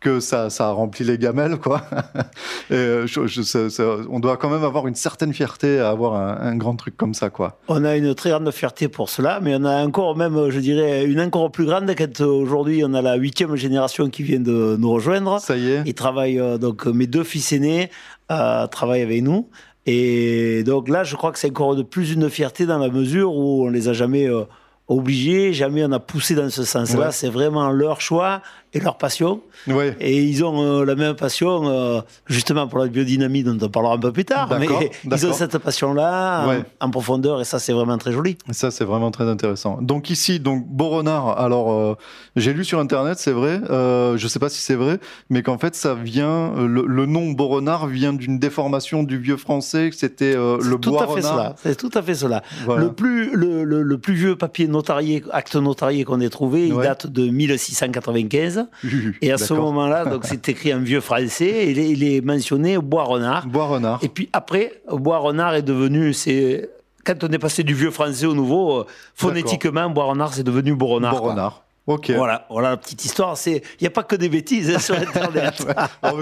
[0.02, 1.84] que ça, ça a rempli les gamelles, quoi.
[2.70, 5.90] et euh, je- je- ça- ça- on doit quand même avoir une certaine fierté à
[5.92, 7.60] avoir un, un grand truc comme ça, quoi.
[7.68, 11.06] On a une très grande fierté pour cela, mais on a encore même, je dirais,
[11.06, 14.76] une encore plus grande quand euh, aujourd'hui on a la huitième génération qui vient de
[14.78, 15.40] nous rejoindre.
[15.40, 15.84] Ça y est.
[15.86, 17.92] Ils travaillent, euh, donc mes deux fils aînés
[18.32, 19.48] euh, travaillent avec nous.
[19.86, 23.36] Et donc là, je crois que c'est encore de plus une fierté dans la mesure
[23.36, 24.44] où on les a jamais euh,
[24.88, 27.08] obligés, jamais on a poussé dans ce sens-là.
[27.08, 27.12] Ouais.
[27.12, 28.42] C'est vraiment leur choix
[28.74, 29.42] et leur passion.
[29.68, 29.96] Ouais.
[30.00, 33.96] Et ils ont euh, la même passion, euh, justement pour la biodynamie, dont on parlera
[33.96, 34.50] un peu plus tard.
[34.60, 34.68] Mais
[35.04, 36.64] ils ont cette passion-là en- Ouais.
[36.80, 38.38] en, profondeur, et ça, c'est vraiment très joli.
[38.52, 39.78] Ça, c'est vraiment très intéressant.
[39.82, 41.96] Donc ici, donc Boronard, alors euh,
[42.36, 45.00] j'ai lu sur Internet, c'est vrai, je sais pas si c'est vrai,
[45.30, 49.90] mais qu'en fait, ça vient, le, le nom Boronard vient d'une déformation du vieux français,
[49.90, 51.56] que c'était le tout bois à fait cela.
[51.62, 52.42] C'est tout à fait cela.
[52.66, 52.84] Voilà.
[52.84, 56.76] Le, plus, le, le- le plus vieux papier notarié, acte notarié qu'on ait trouvé, il
[56.78, 58.61] date de 1695.
[59.22, 63.04] Et à ce moment-là, donc c'est écrit en vieux français, et il est, mentionné bois
[63.04, 63.48] renard.
[63.48, 64.00] Bois renard.
[64.02, 66.70] Et puis après, bois renard est devenu, c'est
[67.04, 70.74] quand on est passé du vieux français au nouveau, euh, phonétiquement, bois renard c'est devenu
[70.74, 71.16] renard.
[71.16, 71.64] Boronard.
[71.88, 72.12] Ok.
[72.12, 73.36] Voilà, voilà la petite histoire.
[73.48, 75.66] Il n'y a pas que des bêtises hein, sur Internet.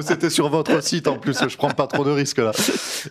[0.01, 2.51] C'était sur votre site en plus, je prends pas trop de risques là.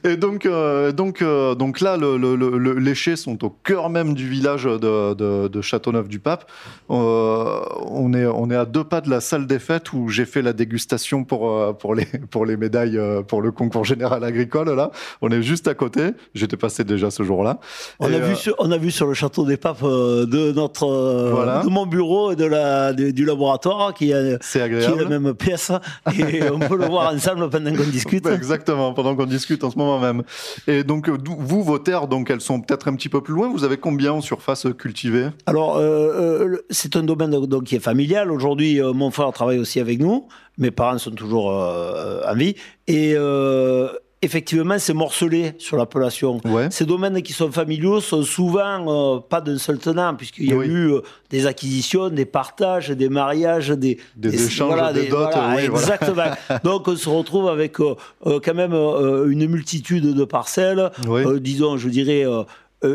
[0.02, 3.50] Et donc, euh, donc, euh, donc là, le, le- le- le- les chais sont au
[3.50, 6.50] cœur même du village de, de- de Châteauneuf-du-Pape.
[6.90, 10.24] Euh, on, est, on est à deux pas de la salle des fêtes où j'ai
[10.24, 14.70] fait la dégustation pour, pour, les, pour les médailles pour le concours général agricole.
[14.74, 16.10] Là, on est juste à côté.
[16.34, 17.58] J'étais passé déjà ce jour-là.
[18.00, 21.62] On a, vu sur, on a vu sur le château des papes de, notre, Voilà.
[21.62, 25.02] de mon bureau de la, du, du laboratoire qui, a- C'est qui est agréable.
[25.10, 25.70] la même pièce.
[26.18, 28.24] Et on peut le voir ensemble pendant qu'on discute.
[28.24, 30.22] Ouais, Exactement, pendant qu'on discute en ce moment même.
[30.66, 33.50] Et donc, euh, vous, vos terres, donc, elles sont peut-être un petit peu plus loin.
[33.52, 35.26] Vous avez combien en surface cultivée?
[35.46, 38.30] Alors, euh, euh, c'est un domaine donc, qui est familial.
[38.32, 40.28] Aujourd'hui, mon frère travaille aussi avec nous.
[40.56, 42.54] Mes parents sont toujours euh, en vie.
[42.86, 43.88] Et euh,
[44.22, 46.40] effectivement, c'est morcelé sur l'appellation.
[46.44, 46.68] Ouais.
[46.70, 50.56] Ces domaines qui sont familiaux sont souvent euh, pas d'un seul tenant, puisqu'il y a
[50.56, 50.66] Oui.
[50.66, 51.00] eu euh,
[51.30, 55.64] des acquisitions, des partages, des mariages, des, Des échanges, des dots, oui, voilà.
[55.64, 56.24] exactement.
[56.64, 61.22] Donc on se retrouve avec euh, quand même une multitude de parcelles, Oui.
[61.40, 62.24] disons, je dirais,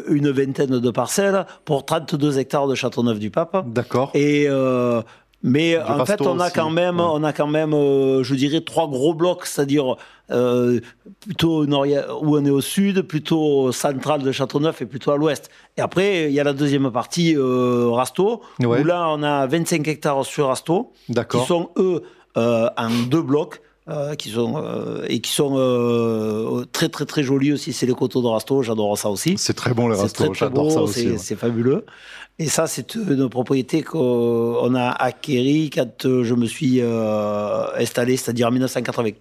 [0.08, 3.66] une vingtaine de parcelles pour 32 hectares de Châteauneuf-du-Pape.
[3.68, 4.12] D'accord.
[4.14, 5.02] Et euh,
[5.44, 7.06] mais en rasto fait, on a aussi, quand même, ouais.
[7.08, 9.98] on a quand même, euh, je dirais, trois gros blocs, c'est-à-dire
[10.32, 10.80] euh,
[11.20, 11.86] plutôt nord-
[12.22, 15.50] où on est au sud, plutôt central de Châteauneuf et plutôt à l'ouest.
[15.78, 18.82] Et après, il y a la deuxième partie, euh, Rasto, Ouais.
[18.82, 22.02] où là, on a 25 hectares sur Rasto, qui sont eux
[22.38, 23.62] euh, en deux blocs.
[23.90, 27.94] euh, qui sont euh, et qui sont euh, très très très jolis aussi c'est les
[27.94, 31.02] coteaux de Rasto j'adore ça aussi C'est très bon les très j'adore ça aussi.
[31.02, 31.18] c'est ouais.
[31.18, 31.84] c'est fabuleux.
[32.39, 38.17] Et ça, c'est une propriété qu'on a acquérie quand euh, je me suis euh, installé,
[38.17, 39.12] c'est-à-dire en 1980.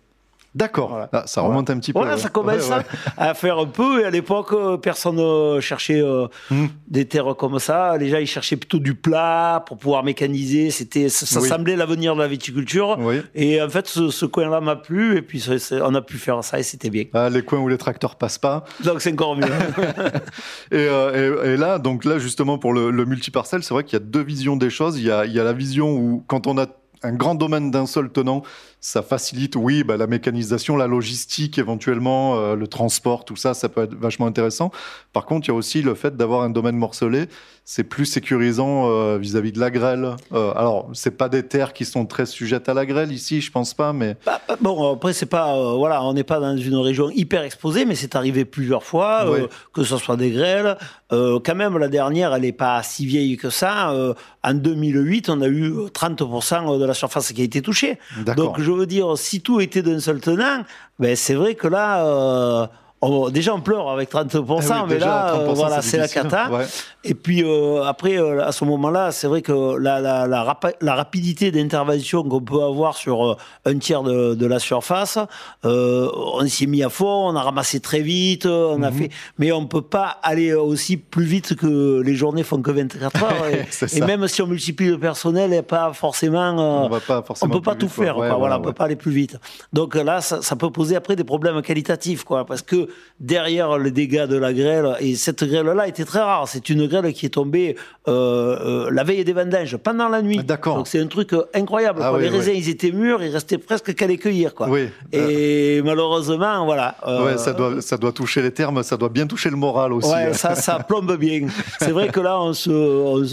[0.54, 0.90] D'accord.
[0.90, 1.08] Voilà.
[1.12, 1.98] Ah, ça remonte un petit peu.
[2.00, 2.20] Voilà, ouais.
[2.20, 2.82] ça commence Ouais, ouais.
[3.16, 4.00] à faire un peu.
[4.02, 6.66] Et à l'époque, euh, personne ne cherchait euh, Hmm.
[6.88, 7.96] des terres comme ça.
[7.96, 10.70] Les gens, ils cherchaient plutôt du plat pour pouvoir mécaniser.
[10.70, 11.48] C'était, ça, ça Oui.
[11.48, 12.96] semblait l'avenir de la viticulture.
[13.00, 13.22] Oui.
[13.34, 15.16] Et en fait, ce, ce coin-là m'a plu.
[15.16, 15.42] Et puis,
[15.82, 17.04] on a pu faire ça et c'était bien.
[17.14, 18.64] Ah, les coins où les tracteurs passent pas.
[18.84, 19.46] Donc, c'est encore mieux.
[20.70, 23.94] Et, euh, et- et là, donc là, justement, pour le, le multiparcelle, c'est vrai qu'il
[23.98, 24.98] y a deux visions des choses.
[24.98, 26.66] Il y a, il y a la vision où, quand on a
[27.02, 28.42] un grand domaine d'un seul tenant,
[28.84, 33.68] ça facilite, oui, bah, la mécanisation, la logistique, éventuellement, euh, le transport, tout ça, ça
[33.68, 34.72] peut être vachement intéressant.
[35.12, 37.26] Par contre, il y a aussi le fait d'avoir un domaine morcelé.
[37.64, 40.16] C'est plus sécurisant euh, vis-à-vis de la grêle.
[40.32, 43.52] Euh, alors, c'est pas des terres qui sont très sujettes à la grêle ici, je
[43.52, 45.56] pense pas, mais Bah, bah, bon, après, c'est pas.
[45.56, 49.24] euh, voilà, on n'est pas dans une région hyper exposée, mais c'est arrivé plusieurs fois,
[49.72, 50.76] que ce soit des grêles.
[51.10, 53.94] Quand même, la dernière, elle n'est pas si vieille que ça.
[54.42, 57.96] En 2008, on a eu 30% de la surface qui a été touchée.
[58.36, 60.64] Donc, je veux dire, si tout était d'un seul tenant,
[60.98, 62.70] ben, c'est vrai que là.
[63.02, 66.08] On- déjà, on pleure avec 30%, Ah oui, mais là, 30%, euh, voilà, c'est la
[66.08, 66.50] cata.
[66.50, 66.64] Ouais.
[67.04, 70.74] Et puis euh, après, euh, à ce moment-là, c'est vrai que la, la, la, rapa-
[70.80, 75.18] la rapidité d'intervention qu'on peut avoir sur un tiers de, de la surface,
[75.64, 78.92] euh, on s'y est mis à fond, on a ramassé très vite, a Mhm.
[78.92, 83.24] fait, mais on peut pas aller aussi plus vite que les journées font que 24
[83.24, 83.32] heures.
[83.96, 86.84] et, même si on multiplie le personnel, et pas forcément.
[86.84, 87.52] on va pas on forcément.
[87.54, 88.38] peut pas tout faire, Ouais, quoi.
[88.38, 88.66] voilà, on ouais.
[88.66, 89.36] peut pas aller plus vite.
[89.72, 92.88] Donc là, ça, ça peut poser après des problèmes qualitatifs, quoi, parce que
[93.20, 97.12] derrière les dégâts de la grêle, et cette grêle-là était très rare, c'est une grêle
[97.12, 97.76] qui est tombée
[98.08, 100.38] euh, euh, la veille des vendanges, pendant la nuit.
[100.38, 100.76] D'accord.
[100.76, 102.00] Donc c'est un truc euh, incroyable.
[102.02, 102.18] Ah quoi.
[102.18, 104.68] oui, les raisins, ils étaient mûrs, il restait presque qu'à les cueillir, quoi.
[104.68, 104.88] Oui.
[105.12, 106.96] Et malheureusement, voilà.
[107.06, 110.10] Ouais, ça doit, ça doit toucher les termes, ça doit bien toucher le moral aussi.
[110.10, 111.46] Ouais, ça, ça plombe bien.
[111.78, 112.70] C'est vrai que là, on, se,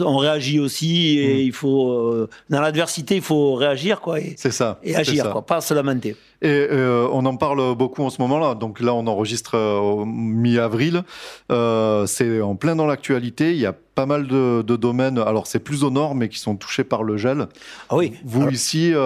[0.03, 4.35] on, réagit aussi et il faut, dans l'adversité, il faut réagir, quoi, et, Mm.
[4.37, 4.79] C'est ça.
[4.83, 5.31] et agir, ça.
[5.31, 6.15] quoi, pas se lamenter.
[6.41, 8.55] Et euh, on en parle beaucoup en ce moment-là.
[8.55, 11.03] Donc là, on enregistre euh, mi-avril.
[11.51, 13.51] Euh, c'est en plein dans l'actualité.
[13.51, 15.17] Il y a pas mal de, de domaines.
[15.19, 17.47] Alors, c'est plus au nord, mais qui sont touchés par le gel.
[17.89, 18.13] Ah oui.
[18.23, 18.99] Vous Alors- ici, euh,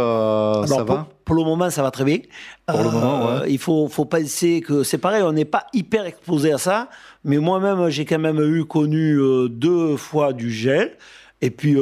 [0.53, 2.19] Alors, ça pour, va pour le moment, ça va très bien.
[2.67, 3.51] Pour le moment, ouais.
[3.51, 6.89] Il faut, faut penser que c'est pareil, on n'est pas hyper exposé à ça,
[7.23, 9.17] mais moi-même, j'ai quand même eu connu
[9.49, 10.97] deux fois du gel,
[11.41, 11.77] et puis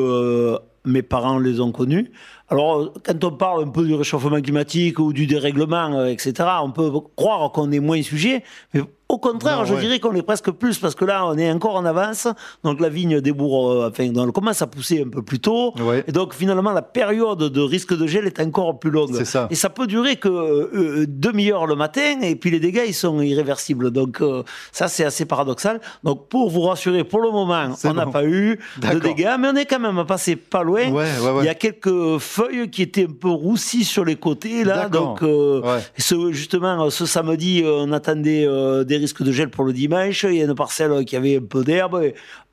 [0.86, 2.12] mes parents les ont connus.
[2.52, 6.72] Alors, quand on parle un peu du réchauffement climatique ou du dérèglement, euh, etc., on
[6.72, 9.82] peut croire qu'on est moins sujet, mais au contraire, Non, je ouais.
[9.82, 12.28] dirais qu'on est presque plus, parce que là, on est encore en avance,
[12.63, 16.04] donc la vigne débourre, euh, enfin, elle commence à pousser un peu plus tôt, Ouais.
[16.08, 19.24] et donc finalement, la période de risque de gel est encore plus longue.
[19.24, 19.47] Ça.
[19.52, 23.19] Et ça peut durer que euh, demi-heure le matin, et puis les dégâts, ils sont
[23.21, 23.91] irréversibles.
[23.91, 25.82] Donc euh, ça, c'est assez paradoxal.
[26.04, 28.12] Donc pour vous rassurer, pour le moment, on n'a bon.
[28.12, 30.89] pas eu de dégâts, mais on est quand même passé pas loin.
[30.89, 31.08] Ouais.
[31.39, 34.88] Il y a quelques feuilles qui étaient un peu roussies sur les côtés, là.
[34.89, 35.62] Donc, euh,
[35.97, 38.47] ce, justement, ce samedi, on attendait
[38.86, 40.24] des risques de gel pour le dimanche.
[40.24, 42.02] Il y a une parcelle qui avait un peu d'herbe.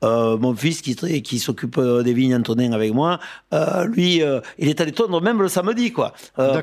[0.03, 3.19] euh, mon fils, qui, s'occupe euh, des vignes Antonin avec moi,
[3.53, 6.13] euh, lui, euh, il est allé tondre même le samedi, quoi.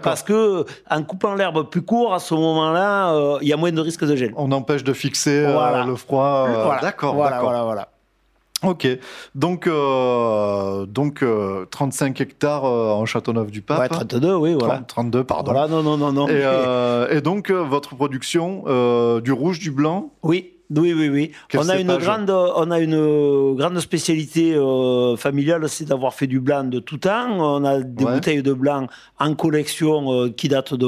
[0.02, 3.80] Parce que en coupant l'herbe plus court, à ce moment-là, il y a moins de
[3.80, 4.32] risques de gel.
[4.36, 5.84] On empêche de fixer Voilà.
[5.84, 6.46] le froid.
[6.48, 6.80] Voilà.
[6.80, 7.48] D'accord, Voilà, d'accord.
[7.50, 7.88] voilà, voilà.
[8.62, 8.86] Ok.
[9.34, 13.78] Donc, euh, donc euh, 35 hectares euh, en Châteauneuf-du-Pape.
[13.78, 14.76] Ouais, 32, oui, voilà.
[14.76, 15.52] 30, 32, pardon.
[15.52, 16.26] Voilà, non, non, non, non.
[16.28, 20.12] Et, euh, et donc, euh, votre production, euh, du rouge, du blanc?
[20.22, 21.32] Oui, oui, oui, oui.
[21.54, 26.40] On a, une grande, on a une grande spécialité euh, familiale, c'est d'avoir fait du
[26.40, 27.28] blanc de tout temps.
[27.38, 28.14] On a des Ouais.
[28.14, 28.86] bouteilles de blanc
[29.20, 30.86] en collection euh, qui datent de,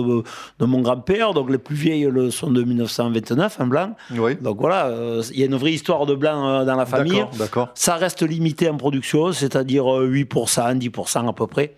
[0.58, 1.32] de mon grand-père.
[1.34, 3.94] Donc les plus vieilles le sont de 1929 en blanc.
[4.16, 4.34] Oui.
[4.36, 7.24] Donc voilà, euh, il y a une vraie histoire de blanc dans la famille.
[7.38, 7.68] D'accord.
[7.74, 11.74] Ça reste limité en production, c'est-à-dire euh, 8%, 10% à peu près.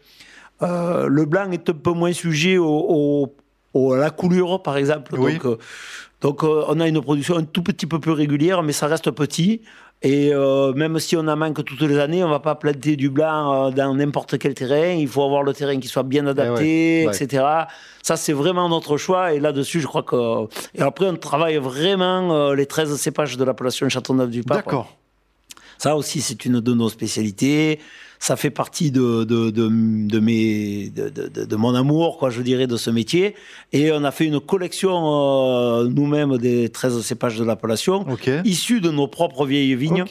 [0.63, 3.35] Le blanc est un peu moins sujet au, au-
[3.73, 5.15] au- à la coulure, par exemple.
[5.19, 5.39] Oui.
[5.39, 5.59] Donc,
[6.21, 9.11] donc euh, on a une production un tout petit peu plus régulière, mais ça reste
[9.11, 9.63] petit.
[10.03, 13.11] Et euh, même si on en manque toutes les années, on va pas planter du
[13.11, 14.93] blanc euh, dans n'importe quel terrain.
[14.93, 17.15] Il faut avoir le terrain qui soit bien adapté, Eh ouais.
[17.15, 17.45] etc.
[18.03, 19.35] Ça, c'est vraiment notre choix.
[19.35, 20.47] Et là-dessus, je crois que...
[20.75, 24.57] Et après, on travaille vraiment les 13 cépages de l'appellation Châteauneuf-du-Pape.
[24.65, 24.97] D'accord.
[25.77, 27.79] Ça aussi, c'est une de nos spécialités.
[28.23, 30.93] Ça fait partie de, de, de, de mes,
[31.57, 33.35] mon amour, quoi, je dirais, de ce métier.
[33.73, 34.93] Et on a fait une collection
[35.81, 38.31] euh, nous-mêmes des 13 cépages de l'appellation, Ok.
[38.45, 40.05] issus de nos propres vieilles vignes.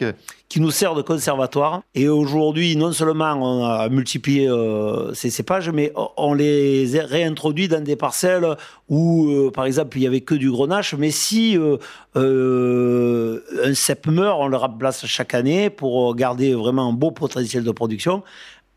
[0.50, 1.84] Qui nous sert de conservatoire.
[1.94, 7.68] Et aujourd'hui, non seulement on a multiplié euh, ces cépages, mais on les a réintroduits
[7.68, 8.58] dans des parcelles
[8.90, 10.96] où, euh, par exemple, il y avait que du grenache.
[10.96, 16.94] Mais si euh, un cep meurt, on le remplace chaque année pour garder vraiment un
[16.94, 18.24] beau potentiel de production.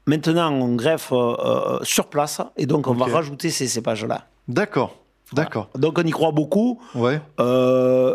[0.06, 1.12] Maintenant, on greffe
[1.82, 4.26] sur place et donc on va rajouter ces cépages-là.
[4.48, 4.96] D'accord.
[5.32, 5.68] D'accord.
[5.76, 6.80] Donc on y croit beaucoup.
[6.94, 7.20] Ouais.
[7.40, 8.14] Euh,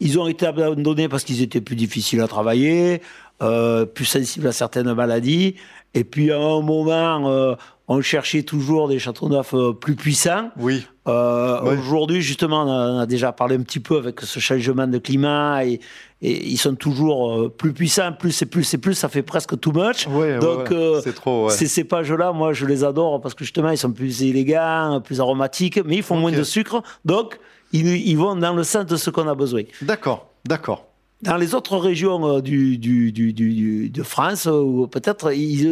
[0.00, 3.00] ils ont été abandonnés parce qu'ils étaient plus difficiles à travailler,
[3.42, 5.56] euh, plus sensibles à certaines maladies.
[5.94, 7.54] Et puis à un moment, euh,
[7.86, 10.50] on cherchait toujours des châteaux neufs euh, plus puissants.
[10.58, 10.84] Oui.
[11.06, 11.60] Euh.
[11.60, 15.80] Aujourd'hui, justement, on a, déjà parlé un petit peu avec ce changement de climat et,
[16.22, 18.12] et ils sont toujours plus puissants.
[18.12, 20.08] Plus c'est plus c'est plus, ça fait presque too much.
[20.08, 21.00] Ouais, Donc, ouais.
[21.04, 21.46] c'est trop.
[21.46, 21.52] Ouais.
[21.52, 25.80] Ces cépages-là, moi, je les adore parce que justement, ils sont plus élégants, plus aromatiques,
[25.84, 26.82] mais ils font moins de sucre.
[27.04, 27.38] Donc,
[27.78, 29.62] ils, ils vont dans le sens de ce qu'on a besoin.
[29.82, 30.86] D'accord, d'accord.
[31.22, 35.62] Dans les autres régions euh, du, du, du- de France, euh, où peut-être ils,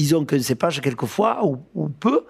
[0.00, 2.22] ils- ont qu'un cépage quelquefois ou, ou peu,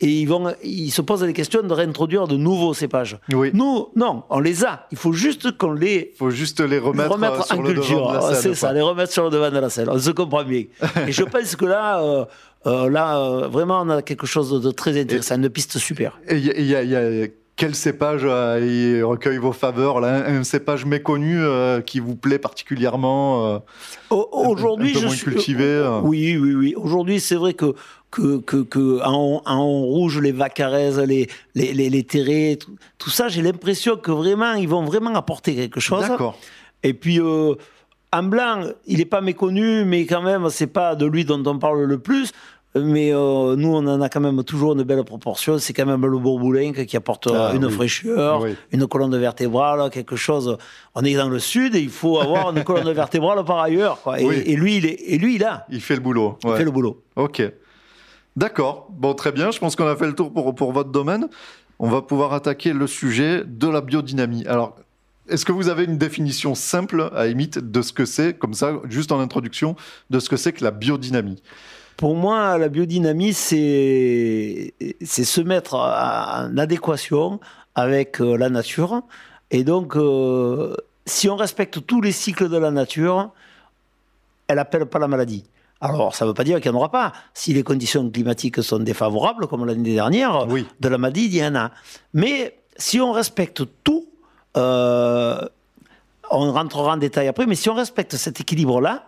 [0.00, 3.18] et ils, vont, ils se posent des questions de réintroduire de nouveaux cépages.
[3.32, 3.50] Oui.
[3.54, 4.86] Nous, non, on les a.
[4.92, 7.80] Il faut juste qu'on les faut juste les remettre, remettre euh, sur en le devant
[7.86, 8.08] culture.
[8.10, 9.88] de la scène, C'est ça, les remettre sur le devant de la scène.
[9.90, 10.64] On se comprend bien.
[11.08, 12.24] et je pense que là, euh,
[12.66, 16.20] euh, là euh, vraiment, on a quelque chose de très intéressant, une piste super.
[16.28, 17.26] Et il y a, il y a- il y a-
[17.62, 22.16] quel cépage euh, il recueille vos faveurs là un, un cépage méconnu euh, qui vous
[22.16, 23.58] plaît particulièrement euh,
[24.10, 26.00] Au- Aujourd'hui, je moins suis- cultivé.
[26.02, 26.74] Oui, oui, oui.
[26.76, 27.74] Aujourd'hui, c'est vrai que
[28.10, 33.10] que que, que en, en rouge, les vacarès, les les les, les terrets, tout, tout
[33.10, 36.00] ça, j'ai l'impression que vraiment, ils vont vraiment apporter quelque chose.
[36.08, 36.36] D'accord.
[36.82, 37.20] Et puis
[38.14, 41.58] en blanc, il n'est pas méconnu, mais quand même, c'est pas de lui dont on
[41.58, 42.32] parle le plus.
[42.74, 45.58] Mais euh, nous, on en a quand même toujours une belle proportion.
[45.58, 47.72] C'est quand même le Bourboulinque qui apporte euh, Ah, une oui.
[47.72, 48.54] fraîcheur, Oui.
[48.72, 50.56] une colonne vertébrale, quelque chose.
[50.94, 54.00] On est dans le sud et il faut avoir une colonne vertébrale par ailleurs.
[54.02, 54.20] Quoi.
[54.20, 54.42] Et, Oui.
[54.46, 55.66] et lui, il est, et lui, il a.
[55.70, 56.38] Il fait le boulot.
[56.44, 57.02] Il fait le boulot.
[57.16, 57.42] Ok.
[58.36, 58.88] D'accord.
[58.90, 59.50] Bon, très bien.
[59.50, 61.28] Je pense qu'on a fait le tour pour, pour votre domaine.
[61.78, 64.46] On va pouvoir attaquer le sujet de la biodynamie.
[64.46, 64.76] Alors,
[65.28, 68.72] est-ce que vous avez une définition simple, à limite, de ce que c'est, comme ça,
[68.88, 69.76] juste en introduction,
[70.08, 71.42] de ce que c'est que la biodynamie?
[72.02, 77.38] Pour moi, la biodynamie, c'est se mettre en adéquation
[77.76, 79.02] avec euh, la nature.
[79.52, 80.74] Et donc, euh,
[81.06, 83.30] si on respecte tous les cycles de la nature,
[84.48, 85.44] elle appelle pas la maladie.
[85.80, 87.12] Alors, ça ne veut pas dire qu'il n'y en aura pas.
[87.34, 90.66] Si les conditions climatiques sont défavorables, comme l'année dernière, Oui.
[90.80, 91.70] de la maladie, il y en a.
[92.14, 94.08] Mais si on respecte tout,
[94.56, 95.40] euh,
[96.32, 99.04] on rentrera en détail après, mais si on respecte cet équilibre-là,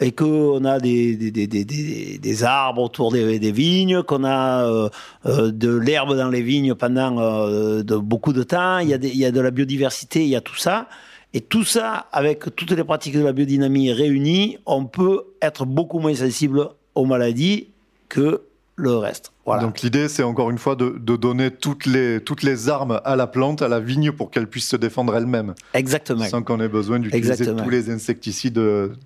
[0.00, 4.64] et qu'on a des, des, des, des, des- arbres autour des, des vignes, qu'on a
[4.64, 4.88] euh,
[5.26, 8.98] euh, de l'herbe dans les vignes pendant euh, de, beaucoup de temps, il y, a
[9.02, 10.88] il y a de la biodiversité, il y a tout ça.
[11.34, 15.98] Et tout ça, avec toutes les pratiques de la biodynamie réunies, on peut être beaucoup
[15.98, 17.68] moins sensible aux maladies
[18.08, 18.42] que
[18.80, 19.32] le reste.
[19.44, 19.62] Voilà.
[19.62, 23.16] Donc l'idée, c'est encore une fois de, de donner toutes les, toutes les armes à
[23.16, 26.24] la plante, à la vigne, pour qu'elle puisse se défendre elle-même, Exactement.
[26.24, 28.60] sans qu'on ait besoin d'utiliser tous les insecticides,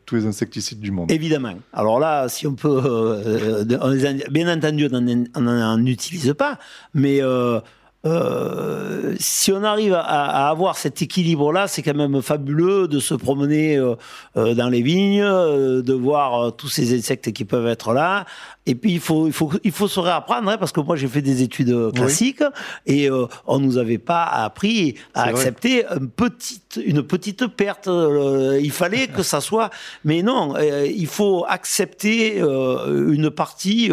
[0.04, 1.10] tous les insecticides du monde.
[1.10, 1.54] Évidemment.
[1.72, 6.34] Alors là, si on peut, euh, euh, on les a- bien entendu, on n'en utilise
[6.36, 6.58] pas,
[6.92, 7.60] mais euh,
[8.04, 13.14] euh, si on arrive à, à avoir cet équilibre-là, c'est quand même fabuleux de se
[13.14, 13.94] promener euh,
[14.36, 18.24] euh, dans les vignes, euh, de voir tous ces insectes qui peuvent être là.
[18.66, 21.08] Et puis il faut, il faut, il faut se réapprendre, hein, parce que moi j'ai
[21.08, 22.44] fait des études classiques
[22.86, 23.08] et
[23.46, 27.88] on nous avait pas appris à accepter une petite, une petite perte.
[27.88, 29.70] Il fallait que ça soit,
[30.04, 33.90] mais non, il faut accepter une partie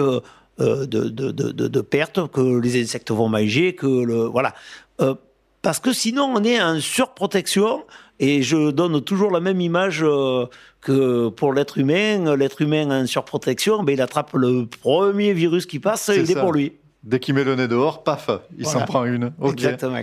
[0.60, 4.54] de, de, de, de- de perte que les insectes vont manger, que le voilà.
[5.02, 5.16] Euh,
[5.62, 7.84] parce que sinon, on est en surprotection.
[8.22, 10.46] Et je donne toujours la même image euh,
[10.82, 12.36] que pour l'être humain.
[12.36, 16.36] L'être humain en surprotection, ben, il attrape le premier virus qui passe, C'est il est
[16.36, 16.74] pour lui.
[17.04, 18.80] Dès qu'il met le nez dehors, paf, il Voilà.
[18.80, 19.32] s'en prend une.
[19.46, 20.02] Exactement.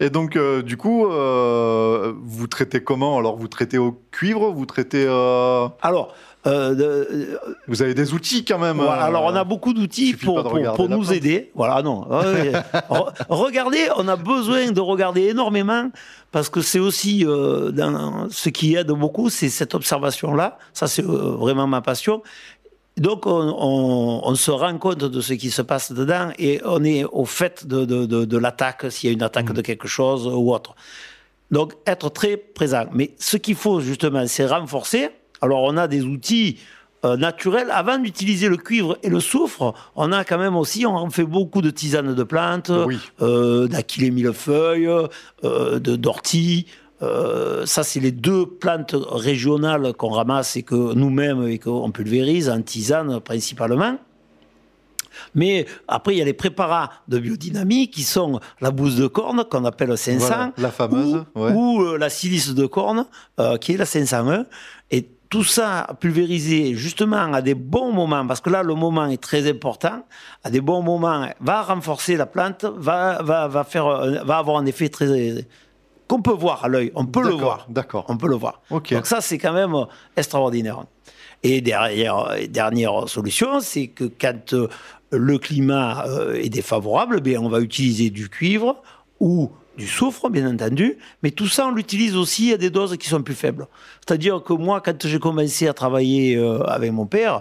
[0.00, 3.18] Et donc, euh, du coup, euh, vous traitez comment?
[3.18, 5.04] Alors, vous traitez au cuivre Vous traitez.
[5.06, 6.37] euh, Alors, euh,
[6.74, 10.88] de- Vous avez des outils quand même Voilà, euh, alors on a beaucoup d'outils pour,
[10.88, 11.50] nous aider.
[11.54, 12.06] Voilà, non.
[12.08, 12.52] Ouais, ouais.
[12.90, 15.90] Re- regardez, on a besoin de regarder énormément
[16.32, 20.58] parce que c'est aussi euh, dans, ce qui aide beaucoup, c'est cette observation-là.
[20.72, 22.22] Ça, c'est euh, vraiment ma passion.
[22.96, 26.82] Donc, on, on- on se rend compte de ce qui se passe dedans et on
[26.84, 29.86] est au fait de, de, de, de l'attaque, s'il y a une attaque de quelque
[29.88, 30.74] chose ou autre.
[31.50, 32.84] Donc, être très présent.
[32.92, 35.10] Mais ce qu'il faut justement, c'est renforcer.
[35.40, 36.58] Alors, on a des outils
[37.04, 37.70] euh, naturels.
[37.70, 41.62] Avant d'utiliser le cuivre et le soufre, on a quand même aussi, on fait beaucoup
[41.62, 42.98] de tisanes de plantes, Oui.
[43.22, 44.88] euh, d'aquilée millefeuille,
[45.44, 46.66] euh, de d'ortie.
[47.00, 52.50] Euh, ça, c'est les deux plantes régionales qu'on ramasse et que nous-mêmes et qu'on pulvérise
[52.50, 53.96] en tisane principalement.
[55.36, 59.44] Mais après, il y a les préparats de biodynamie qui sont la bouse de corne,
[59.48, 61.52] qu'on appelle 500, Voilà, la fameuse, ou, ouais.
[61.52, 63.06] ou, euh, la silice de corne,
[63.60, 64.46] qui est la 501.
[64.90, 69.22] Et tout ça pulvérisé justement à des bons moments, parce que là, le moment est
[69.22, 70.04] très important,
[70.42, 74.56] à des bons moments, va renforcer la plante, va, va, va, faire, euh, va avoir
[74.56, 75.44] un effet très,
[76.08, 76.90] qu'on peut voir à l'œil.
[76.94, 77.66] On peut le voir.
[77.68, 78.06] D'accord.
[78.08, 78.62] On peut le voir.
[78.70, 78.92] Ok.
[78.92, 79.84] Donc ça, c'est quand même euh,
[80.16, 80.84] extraordinaire.
[81.42, 84.68] Et derrière, et dernière solution, c'est que quand euh,
[85.12, 88.82] le climat euh, est défavorable, bien, on va utiliser du cuivre
[89.20, 93.08] ou du soufre, bien entendu, mais tout ça, on l'utilise aussi à des doses qui
[93.08, 93.66] sont plus faibles.
[94.06, 97.40] C'est-à-dire que moi, quand j'ai commencé à travailler euh, avec mon père,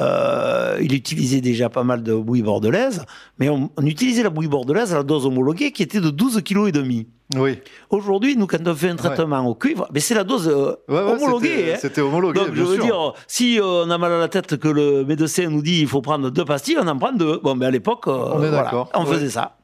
[0.00, 3.04] euh, il utilisait déjà pas mal de bouillie bordelaise,
[3.38, 6.42] mais on, on utilisait la bouillie bordelaise à la dose homologuée qui était de 12
[6.44, 7.08] kg et demi.
[7.36, 7.58] Oui.
[7.90, 10.94] Aujourd'hui, nous, quand on fait un traitement au cuivre, mais c'est la dose euh, Ouais,
[11.02, 11.48] ouais, homologuée.
[11.48, 11.78] c'était- hein.
[11.80, 12.84] C'était homologué, Donc, je veux sûr.
[12.84, 15.86] dire, si euh, on a mal à la tête, que le médecin nous dit il
[15.88, 17.38] faut prendre deux pastilles, on en prend deux.
[17.42, 18.70] Bon, mais à l'époque, On voilà,
[19.06, 19.56] faisait ça.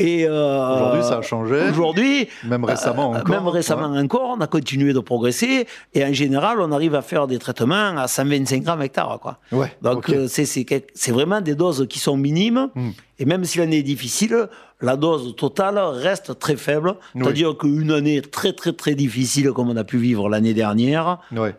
[0.00, 1.68] Et euh, Aujourd'hui, ça a changé.
[1.70, 3.28] Aujourd'hui, Même récemment euh, encore.
[3.28, 5.66] même récemment encore, on a continué de progresser.
[5.94, 9.18] Et en général, on arrive à faire des traitements à 125 grammes hectare.
[9.20, 9.38] Quoi.
[9.52, 9.70] Ouais.
[9.82, 12.68] Donc, euh, c'est- vraiment des doses qui sont minimes.
[12.74, 12.90] Mm.
[13.18, 14.48] Et même si l'année est difficile,
[14.82, 16.94] la dose totale reste très faible.
[17.14, 17.22] Oui.
[17.24, 21.18] C'est-à-dire qu'une année très, très, très difficile, comme on a pu vivre l'année dernière,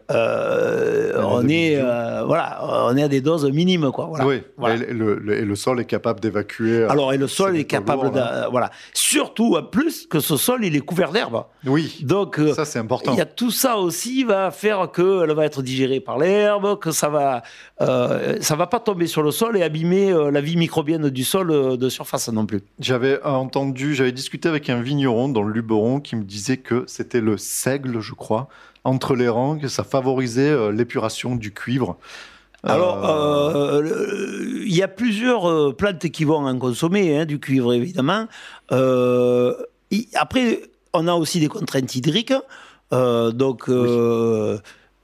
[0.10, 1.84] euh, L'année on, est, 2012.
[1.84, 3.91] euh, voilà, on est à des doses minimes.
[3.91, 4.05] Quoi.
[4.05, 4.25] Voilà.
[4.25, 4.41] Oui.
[4.57, 4.75] Voilà.
[4.75, 6.79] Et, le, le- et le sol est capable d'évacuer.
[6.79, 8.49] euh, Alors, et le sol est capable de.
[8.49, 8.69] Voilà.
[8.93, 11.43] Surtout, en plus, que ce sol, il est couvert d'herbe.
[11.65, 11.99] Oui.
[12.03, 13.13] Donc, Ça, c'est important.
[13.13, 16.91] il y a tout ça aussi va faire qu'elle va être digérée par l'herbe, que
[16.91, 17.43] ça va,
[17.81, 21.77] euh, ça va pas tomber sur le sol et abîmer la vie microbienne du sol
[21.77, 22.62] de surface non plus.
[22.79, 27.21] J'avais entendu, j'avais discuté avec un vigneron dans le Luberon qui me disait que c'était
[27.21, 28.47] le seigle, je crois,
[28.84, 31.97] entre les rangs, que ça favorisait euh, l'épuration du cuivre.
[32.63, 37.74] Alors, Euh, euh, il y a plusieurs plantes qui vont en consommer, hein, du cuivre
[37.74, 38.28] évidemment.
[38.71, 39.56] Euh,
[40.13, 40.62] après,
[40.93, 42.34] on a aussi des contraintes hydriques.
[42.93, 43.69] Euh, donc,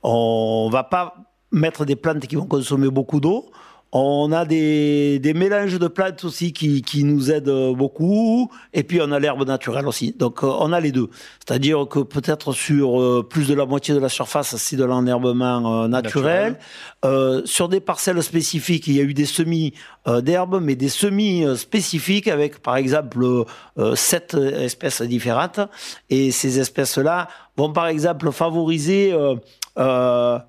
[0.03, 1.15] on va pas
[1.51, 3.49] mettre des plantes qui vont consommer beaucoup d'eau.
[3.91, 8.51] On a des, des mélanges de plantes aussi qui, qui nous aident beaucoup.
[8.73, 10.11] Et puis, on a l'herbe naturelle aussi.
[10.11, 11.09] Donc, euh, on a les deux.
[11.45, 15.83] C'est-à-dire que peut-être sur euh, plus de la moitié de la surface, c'est de l'enherbement
[15.83, 16.59] euh, naturel.
[17.05, 19.73] Euh, sur des parcelles spécifiques, il y a eu des semis
[20.07, 23.45] euh, d'herbes, mais des semis euh, spécifiques avec, par exemple, euh,
[23.77, 25.61] euh, sept espèces différentes.
[26.09, 29.35] Et ces espèces-là vont, par exemple, favoriser euh,
[29.77, 30.39] euh, euh,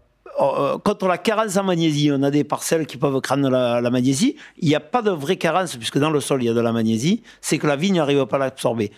[0.84, 2.10] contre la carence en magnésie.
[2.12, 4.36] On a des parcelles qui peuvent craindre la, la magnésie.
[4.58, 6.60] Il n'y a pas de vraie carence, puisque dans le sol, il y a de
[6.60, 7.22] la magnésie.
[7.40, 8.92] C'est que la vigne n'arrive pas à l'absorber.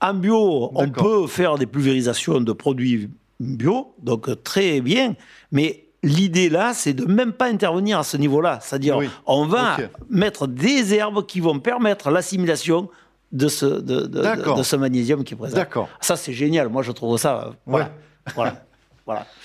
[0.00, 3.08] En bio, on peut faire des pulvérisations de produits
[3.40, 5.14] bio, donc euh, très bien,
[5.50, 8.58] mais l'idée là, c'est de même pas intervenir à ce niveau-là.
[8.60, 9.08] C'est-à-dire, Oui.
[9.26, 9.76] on va
[10.10, 12.88] mettre des herbes qui vont permettre l'assimilation
[13.32, 14.56] de ce, de, de- de, D'accord.
[14.56, 15.56] de ce magnésium qui est présent.
[15.56, 15.88] D'accord.
[16.00, 16.68] Ça, c'est génial.
[16.68, 17.46] Moi, je trouve ça.
[17.48, 17.86] euh, Voilà.
[18.26, 18.32] Ouais.
[18.34, 18.62] voilà.
[19.06, 19.26] voilà.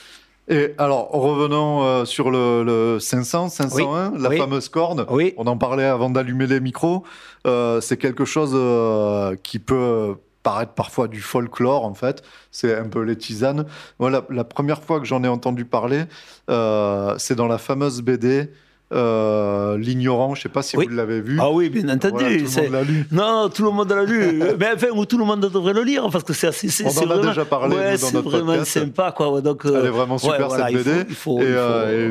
[0.49, 4.37] Et alors, revenons euh, sur le, le 500, 501, la oui.
[4.37, 5.05] fameuse corne.
[5.09, 5.35] Oui.
[5.37, 7.03] On en parlait avant d'allumer les micros.
[7.45, 12.23] Euh, c'est quelque chose euh, qui peut paraître parfois du folklore, en fait.
[12.51, 13.65] C'est un peu les tisanes.
[13.99, 16.05] Voilà, la première fois que j'en ai entendu parler,
[16.49, 18.49] euh, c'est dans la fameuse BD
[18.91, 20.33] euh, L'ignorant.
[20.35, 20.87] Je ne sais pas si Oui.
[20.89, 21.37] vous l'avez vu.
[21.39, 22.39] Ah oui, bien entendu.
[22.39, 23.07] Voilà, tout le monde l'a lu.
[23.11, 24.43] Non, tout le monde l'a lu.
[24.59, 26.67] Mais enfin, ou tout le monde devrait le lire parce que c'est assez.
[26.83, 28.71] On en c'est a vraiment- déjà parlé, Ouais, dans c'est notre vraiment podcast.
[28.71, 29.41] sympa, quoi.
[29.41, 31.05] Donc, euh, Elle est vraiment super ouais, voilà, cette il faut- BD.
[31.09, 31.47] il faut- et il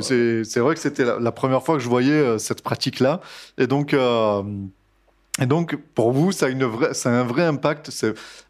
[0.01, 2.38] faut- euh, et c'est vrai que c'était la, la première fois que je voyais euh,
[2.38, 3.21] cette pratique-là.
[3.59, 4.43] Et donc, euh,
[5.40, 7.90] et donc, pour vous, ça a, une vraie, ça a un vrai impact.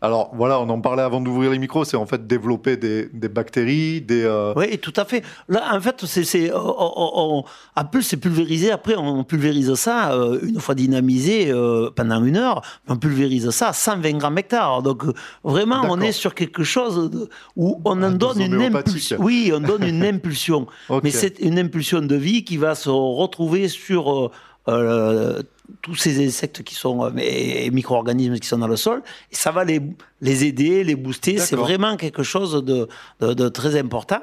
[0.01, 1.85] Alors, voilà, on en parlait avant d'ouvrir les micros.
[1.85, 4.23] C'est en fait développer des, des bactéries, des.
[4.25, 5.23] euh, Oui, tout à fait.
[5.49, 7.45] Là, en fait, c'est, on- on- on-
[7.77, 8.71] en plus, c'est pulvérisé.
[8.71, 12.63] Après, on pulvérise ça euh, une fois dynamisé euh, pendant une heure.
[12.89, 14.83] On pulvérise ça à 120 grammes hectare.
[14.83, 15.03] Donc,
[15.45, 19.19] vraiment, on est sur quelque chose de- où on en donne une impulsion.
[19.21, 20.67] Oui, on donne une impulsion.
[21.03, 24.31] Mais c'est une impulsion de vie qui va se retrouver sur
[24.69, 25.43] euh,
[25.83, 29.03] tous ces insectes qui sont euh, et micro-organismes qui sont dans le sol.
[29.33, 29.81] Et ça va les,
[30.21, 31.39] les aider, les booster.
[31.39, 32.89] C'est vraiment quelque chose de,
[33.21, 34.21] de- de très important.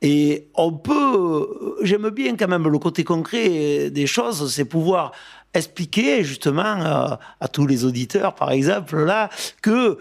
[0.00, 5.10] Et on peut, j'aime bien quand même le côté concret des choses, c'est pouvoir
[5.54, 9.28] expliquer justement euh, à tous les auditeurs, par exemple, là,
[9.60, 9.98] que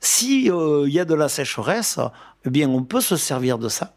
[0.00, 1.98] si euh, il y a de la sécheresse,
[2.44, 3.94] eh bien, on peut se servir de ça,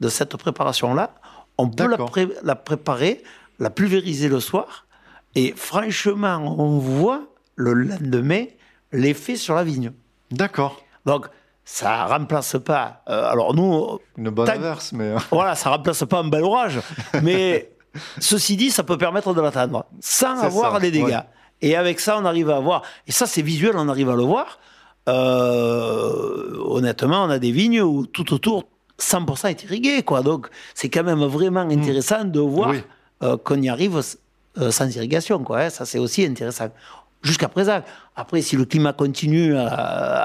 [0.00, 1.14] de cette préparation-là.
[1.58, 3.22] On peut la, pré- la préparer,
[3.58, 4.86] la pulvériser le soir,
[5.34, 7.22] et franchement, on voit
[7.56, 8.44] le lendemain
[8.92, 9.92] l'effet sur la vigne.
[10.30, 10.82] D'accord.
[11.06, 11.26] Donc,
[11.64, 13.02] ça remplace pas.
[13.08, 15.10] euh, alors nous, Une bonne averse, mais.
[15.12, 16.80] euh, voilà, ça remplace pas un bel orage,
[17.22, 17.70] mais
[18.18, 21.04] ceci dit, ça peut permettre de l'attendre sans avoir ça, les dégâts.
[21.06, 21.16] ouais.
[21.60, 22.82] Et avec ça, on arrive à voir.
[23.06, 24.58] Et ça, c'est visuel, on arrive à le voir.
[25.42, 28.64] Euh, honnêtement, on a des vignes où tout autour,
[28.98, 30.22] 100% est irrigué, quoi.
[30.22, 32.82] Donc, c'est quand même vraiment intéressant de voir Oui.
[33.22, 34.00] euh, qu'on y arrive
[34.58, 35.60] euh, sans irrigation, quoi.
[35.60, 35.70] hein.
[35.70, 36.68] Ça, c'est aussi intéressant.
[37.22, 37.82] jusqu'à présent.
[38.16, 39.66] Après, si le climat continue à,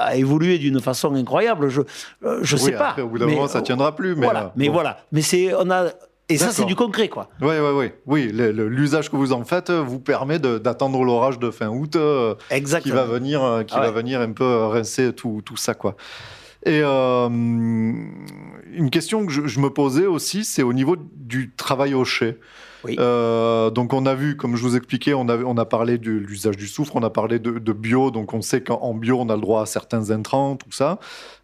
[0.08, 1.82] à évoluer d'une façon incroyable, je
[2.24, 2.88] euh, je sais Oui, pas.
[2.90, 4.14] après, au bout d'un moment, ça euh, tiendra plus.
[4.16, 4.72] Mais, voilà, mais bon.
[4.74, 4.98] voilà.
[5.12, 5.86] Mais c'est on a
[6.30, 7.30] et ça c'est du concret quoi.
[7.40, 7.90] Oui, oui, oui.
[8.04, 12.34] Oui, l'usage que vous en faites vous permet d'attendre l'orage de fin août euh,
[12.82, 15.96] qui va venir, euh, qui Ah va venir un peu rincer tout, tout ça, quoi.
[16.66, 21.94] Et euh, une question que je, je me posais aussi, c'est au niveau du travail
[21.94, 22.38] au chai.
[22.84, 22.96] Oui.
[22.98, 26.10] Euh, donc on a vu, comme je vous expliquais, on a, on a parlé de
[26.10, 29.18] l'usage du soufre, on a parlé de, de bio, donc on sait qu'en en bio
[29.18, 30.98] on a le droit à certains intrants, tout ça.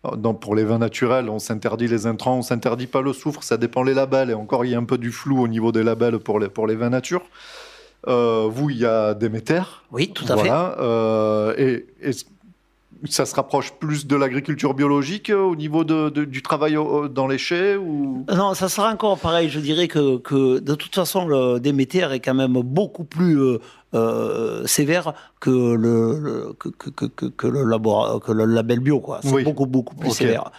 [0.07, 3.43] Euh, Donc pour les vins naturels, on s'interdit les intrants, on s'interdit pas le soufre,
[3.43, 4.31] ça dépend les labels.
[4.31, 6.49] Et encore, il y a un peu du flou au niveau des labels pour les,
[6.49, 7.23] pour les vins nature.
[8.07, 9.63] Euh, vous, il y a Déméter.
[9.91, 10.51] Oui, tout à fait.
[10.53, 11.87] Euh, et
[13.05, 17.09] ça se rapproche plus de l'agriculture biologique euh, au niveau de, de- du travail au-
[17.09, 18.25] dans les chais ou...
[18.35, 19.49] Non, ça sera encore pareil.
[19.49, 23.59] Je dirais que, que de toute façon, le Déméter est quand même beaucoup plus euh,
[23.95, 28.81] euh, sévère que le, le- que, que, que, que- que le labora- que le label
[28.81, 29.01] bio.
[29.01, 29.21] quoi.
[29.23, 29.45] C'est Oui.
[29.45, 30.51] beaucoup, beaucoup plus sévère,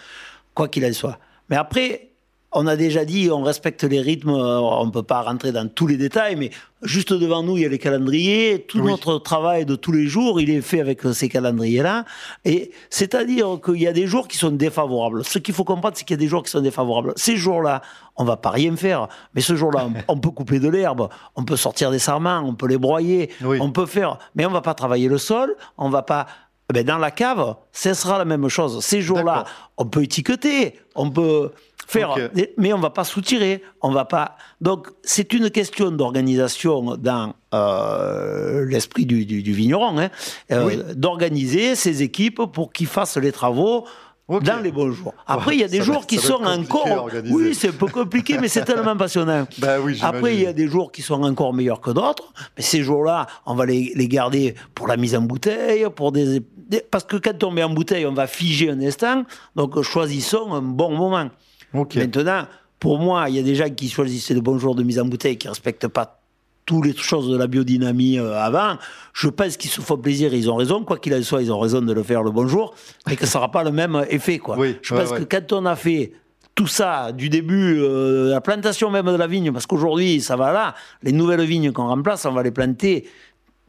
[0.54, 1.18] quoi qu'il en soit.
[1.50, 2.10] Mais après,
[2.56, 5.68] on a déjà dit, on respecte les rythmes, euh, on ne peut pas rentrer dans
[5.68, 6.52] tous les détails, mais
[6.82, 8.66] juste devant nous, il y a les calendriers.
[8.66, 8.92] Tout Oui.
[8.92, 12.06] notre travail de tous les jours, il est fait avec euh, ces calendriers-là.
[12.46, 15.26] Et c'est-à-dire qu'il y a des jours qui sont défavorables.
[15.26, 17.12] Ce qu'il faut comprendre, c'est qu'il y a des jours qui sont défavorables.
[17.18, 17.82] Ces jours-là,
[18.16, 19.10] on va pas rien faire.
[19.34, 22.68] Mais ce jour-là, on, peut couper de l'herbe, on peut sortir des sarments, on peut
[22.68, 23.58] les broyer, Oui.
[23.60, 24.18] on peut faire.
[24.34, 26.26] Mais on va pas travailler le sol, on va pas.
[26.74, 28.84] Ben dans la cave, ce sera la même chose.
[28.84, 29.44] Ces jours-là,
[29.78, 31.52] on peut étiqueter, on peut
[31.88, 34.38] faire, des- mais on va pas soutirer, on va pas.
[34.62, 40.10] Donc c'est une question d'organisation dans euh, l'esprit du, du- du vigneron, hein,
[40.52, 40.78] euh, Oui.
[40.96, 43.86] d'organiser ses équipes pour qu'ils fassent les travaux.
[44.28, 45.14] Dans les bons jours.
[45.28, 47.10] Après, il y a des va- jours qui sont encore.
[47.30, 49.46] Oui, c'est un peu compliqué, mais c'est tellement passionnant.
[49.60, 52.64] Ben oui, Après, il y a des jours qui sont encore meilleurs que d'autres, mais
[52.64, 56.82] ces jours-là, on va les, les garder pour la mise en bouteille, pour des, des-
[56.90, 59.26] parce que quand on met en bouteille, on va figer un instant,
[59.56, 61.30] donc choisissons un bon moment.
[61.76, 62.48] Maintenant,
[62.80, 65.06] pour moi, il y a des gens qui choisissaient de bons jours de mise en
[65.06, 66.20] bouteille, qui ne respectent pas
[66.66, 68.78] toutes les choses de la biodynamie euh, avant.
[69.14, 70.84] Je pense qu'ils se font plaisir, et ils ont raison.
[70.84, 72.74] Quoi qu'il en soit, ils ont raison de le faire le bon jour,
[73.08, 74.40] mais que ça n'aura pas le même effet.
[74.40, 74.58] Quoi.
[74.58, 75.20] Oui, Je ouais, pense ouais.
[75.20, 76.14] que quand on a fait
[76.56, 80.52] tout ça du début, euh, la plantation même de la vigne, parce qu'aujourd'hui, ça va
[80.54, 80.74] là,
[81.04, 83.08] les nouvelles vignes qu'on remplace, on va les planter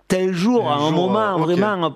[0.09, 1.85] tel jour, Un à un jour, moment euh, vraiment.
[1.87, 1.91] euh,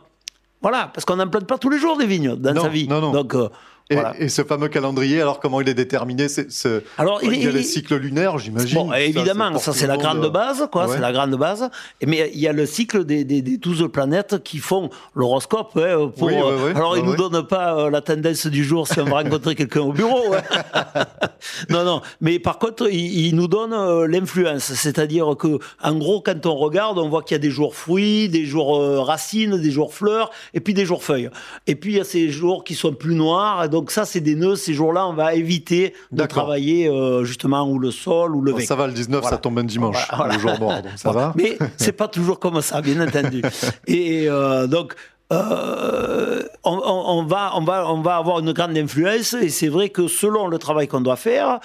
[0.61, 2.87] voilà, parce qu'on n'en plante pas tous les jours des vignes dans Non, sa vie.
[2.89, 3.13] non, non.
[3.13, 3.49] Donc, euh,
[3.91, 4.15] Et, voilà.
[4.19, 7.47] et ce fameux calendrier, alors comment il est déterminé c'est, c'est- Alors, il il y
[7.47, 8.79] a est- les il- cycles lunaires, j'imagine.
[8.87, 10.87] Bon, évidemment, ça c'est la grande base, quoi.
[10.87, 10.95] ouais.
[10.95, 11.69] C'est la grande base.
[12.07, 15.73] Mais il y a le cycle des, des, des 12 planètes qui font l'horoscope.
[15.77, 16.35] hein, pour, Oui,
[16.75, 19.55] alors, ils Ouais, nous donnent pas euh, la tendance du jour si on va rencontrer
[19.55, 20.35] quelqu'un au bureau.
[20.35, 21.05] hein.
[21.69, 22.01] non, non.
[22.21, 24.73] Mais par contre, ils, ils nous donnent euh, l'influence.
[24.75, 28.29] C'est-à-dire que, en gros, quand on regarde, on voit qu'il y a des jours fruits,
[28.29, 31.31] des jours euh, racines, des jours fleurs, et puis des jours feuilles.
[31.67, 33.65] Et puis il y a ces jours qui sont plus noirs.
[33.65, 34.57] Et donc ça, c'est des nœuds.
[34.57, 38.67] Ces jours-là, on va éviter de travailler euh, justement ou le sol ou le vec.
[38.67, 39.37] ça va, le 19, Voilà.
[39.37, 41.33] ça tombe un dimanche, Voilà, le jour noir, donc ça va.
[41.37, 43.43] Mais c'est pas toujours comme ça, bien entendu.
[43.87, 44.95] Et euh, donc.
[45.33, 49.69] euh, on, on- on va, on, va, on va avoir une grande influence et c'est
[49.69, 51.61] vrai que selon le travail qu'on doit faire,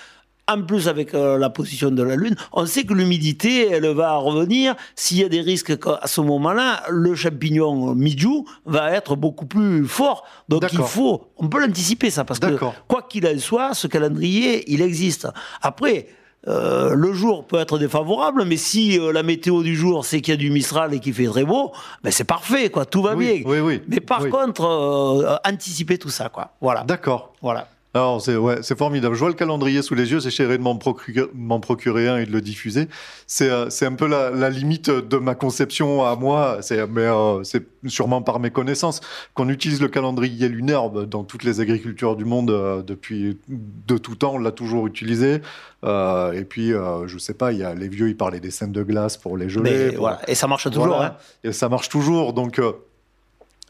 [0.47, 4.15] en plus avec euh, la position de la Lune, on sait que l'humidité, elle va
[4.17, 4.75] revenir.
[4.95, 9.85] S'il y a des risques qu'à ce moment-là, le champignon midjou va être beaucoup plus
[9.87, 10.23] fort.
[10.49, 14.71] Donc il faut, on peut l'anticiper ça, parce que quoi qu'il en soit, ce calendrier,
[14.71, 15.27] il existe.
[15.61, 16.07] Après,
[16.47, 20.31] euh, le jour peut être défavorable, mais si euh, la météo du jour c'est qu'il
[20.31, 21.71] y a du Mistral et qu'il fait très beau,
[22.03, 23.51] ben c'est parfait, quoi, tout va Oui, bien.
[23.51, 26.51] oui, oui, Mais par contre, euh, anticiper tout ça, quoi.
[26.61, 26.83] Voilà.
[26.83, 27.33] D'accord.
[27.41, 27.67] Voilà.
[27.95, 29.15] Alors, c'est ouais, c'est formidable.
[29.15, 32.41] Je vois le calendrier sous les yeux, j'essaierai de m'en procurer, un et de le
[32.41, 32.89] diffuser.
[33.25, 37.03] C'est euh, c'est un peu la, la limite de ma conception à moi, c'est mais
[37.03, 38.99] euh, c'est sûrement par mes connaissances
[39.33, 43.97] qu'on utilise le calendrier lunaire bah, dans toutes les agricultures du monde euh, depuis de
[43.97, 45.39] tout temps, on l'a toujours utilisé.
[45.85, 46.71] Euh, et puis,
[47.05, 49.47] je sais pas, y a les vieux, ils parlaient des scènes de glace pour les
[49.47, 49.71] geler.
[49.71, 50.19] Mais pour- voilà.
[50.27, 50.87] Et ça marche toujours.
[50.87, 51.05] Voilà.
[51.05, 51.15] hein.
[51.45, 52.33] Et ça marche toujours.
[52.33, 52.59] Donc,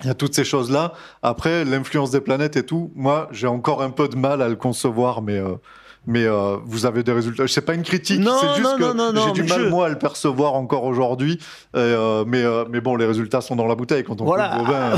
[0.02, 0.94] il y a toutes ces choses-là.
[1.22, 4.56] Après, l'influence des planètes et tout, moi, j'ai encore un peu de mal à le
[4.56, 5.56] concevoir, mais, euh,
[6.08, 7.48] mais euh, vous avez des résultats.
[7.48, 9.62] C'est pas une critique, Non, c'est juste non, que non, non, non, j'ai du mal,
[9.64, 11.40] je- moi, à le percevoir encore aujourd'hui.
[11.76, 14.58] Euh, mais, euh, mais bon, les résultats sont dans la bouteille quand on Voilà.
[14.58, 14.92] coupe vin.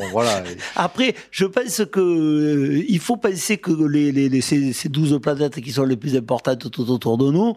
[0.00, 0.42] bon, voilà.
[0.76, 5.60] Après, je pense que il faut penser que les, les, les- ces, ces 12 planètes
[5.60, 7.54] qui sont les plus importantes tout autour de nous,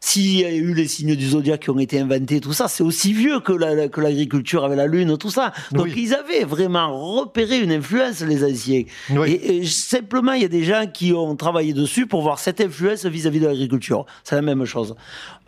[0.00, 2.82] s'il y a eu les signes du zodiaque qui ont été inventés, tout ça, c'est
[2.82, 5.52] aussi vieux que la- que l'agriculture avec la Lune, tout ça.
[5.72, 5.94] Donc Oui.
[5.96, 8.84] ils avaient vraiment repéré une influence, les anciens.
[9.10, 9.32] Oui.
[9.32, 12.60] Et, et simplement, il y a des gens qui ont travaillé dessus pour voir cette
[12.60, 14.06] influence vis-à-vis de l'agriculture.
[14.22, 14.94] C'est la même chose.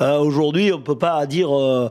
[0.02, 1.50] Euh, Aujourd'hui, on peut pas dire.
[1.56, 1.88] euh,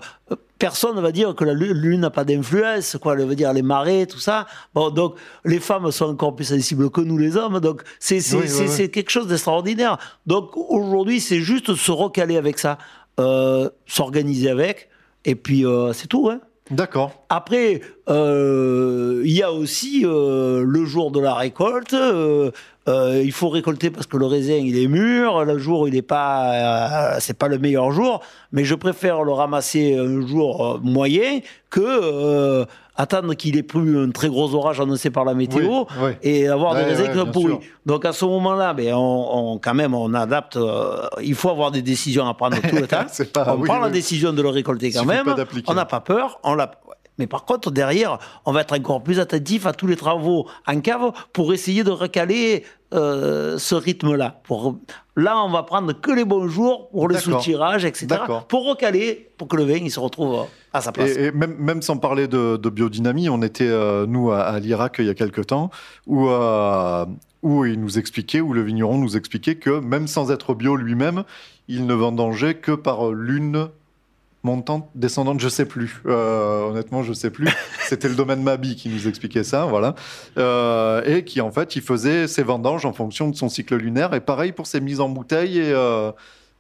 [0.58, 3.14] Personne ne va dire que la lu- lune n'a pas d'influence, quoi.
[3.14, 4.48] Elle veut dire les marées, tout ça.
[4.74, 8.38] Bon, donc les femmes sont encore plus sensibles que nous les hommes, donc c'est c'est
[8.38, 8.46] Oui,
[8.80, 9.98] oui, quelque chose d'extraordinaire.
[10.26, 12.78] Donc aujourd'hui, c'est juste se recaler avec ça,
[13.20, 14.88] euh, s'organiser avec,
[15.26, 16.30] et puis c'est tout.
[16.30, 16.40] Hein.
[16.72, 17.12] D'accord.
[17.30, 17.82] Après,
[19.36, 21.94] y a aussi euh, le jour de la récolte.
[21.94, 22.52] euh,
[22.88, 25.44] euh, il faut récolter parce que le raisin il est mûr.
[25.44, 28.22] Le jour il n'est pas, euh, c'est pas le meilleur jour.
[28.52, 31.40] Mais je préfère le ramasser un jour moyen
[31.72, 32.66] que euh,
[32.96, 36.12] attendre qu'il ait plu un très gros orage annoncé par la météo Oui, oui.
[36.22, 37.58] et avoir Ouais, des raisins ouais, qui sont bien pourris.
[37.88, 40.58] Donc à ce moment-là, ben on, on- quand même on adapte.
[41.24, 43.06] il faut avoir des décisions à prendre tout le temps.
[43.34, 45.26] Pas- on oui, prend la décision de le récolter quand même.
[45.68, 46.40] On n'a pas peur.
[46.44, 46.70] On l'a.
[47.18, 50.82] Mais par contre, derrière, on va être encore plus attentif à tous les travaux en
[50.82, 52.64] cave pour essayer de recaler
[52.94, 54.42] euh, ce rythme-là.
[54.44, 54.78] Pour...
[55.16, 58.08] Là, on va prendre que les bons jours pour le soutirage, etc.
[58.48, 61.12] Pour recaler, pour que le vin il se retrouve à sa place.
[61.12, 64.60] Et, et même, même sans parler de, de biodynamie, on était, euh, nous, à, à
[64.60, 65.72] l'Irak il y a quelques temps,
[66.06, 67.06] où, euh,
[67.44, 71.24] où il nous expliquait, où le vigneron nous expliquait que même sans être bio lui-même,
[71.68, 73.70] il ne vendangeait que par lune
[74.46, 76.02] montante, descendante, je sais plus.
[76.06, 77.50] Euh, honnêtement, je sais plus.
[77.90, 79.96] C'était le domaine Mabi qui nous expliquait ça, voilà.
[80.38, 84.14] Euh, et qui, en fait, il faisait ses vendanges en fonction de son cycle lunaire.
[84.14, 85.72] Et pareil pour ses mises en bouteille et...
[85.74, 86.12] euh,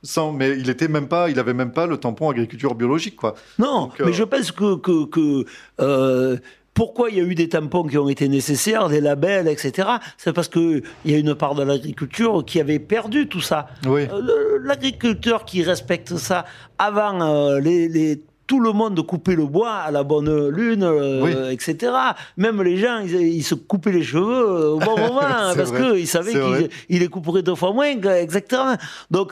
[0.03, 3.33] sans, mais il était même pas, il avait même pas le tampon agriculture biologique, quoi.
[3.57, 6.39] Non, Donc, mais je pense que, que, que,
[6.75, 9.87] pourquoi il y a eu des tampons qui ont été nécessaires, des labels, etc.
[10.17, 13.67] C'est parce qu'il y a une part de l'agriculture qui avait perdu tout ça.
[13.87, 14.01] Oui.
[14.11, 16.45] Euh, L'agriculteur qui respecte ça,
[16.77, 21.23] avant euh, les, les- tout le monde coupait le bois à la bonne lune, euh,
[21.23, 21.31] Oui.
[21.53, 21.91] etc.
[22.37, 25.21] Même les gens, ils, ils se coupaient les cheveux au bon moment,
[25.55, 28.75] parce qu'ils savaient qu'ils ils les couperaient deux fois moins, exactement.
[29.09, 29.31] Donc,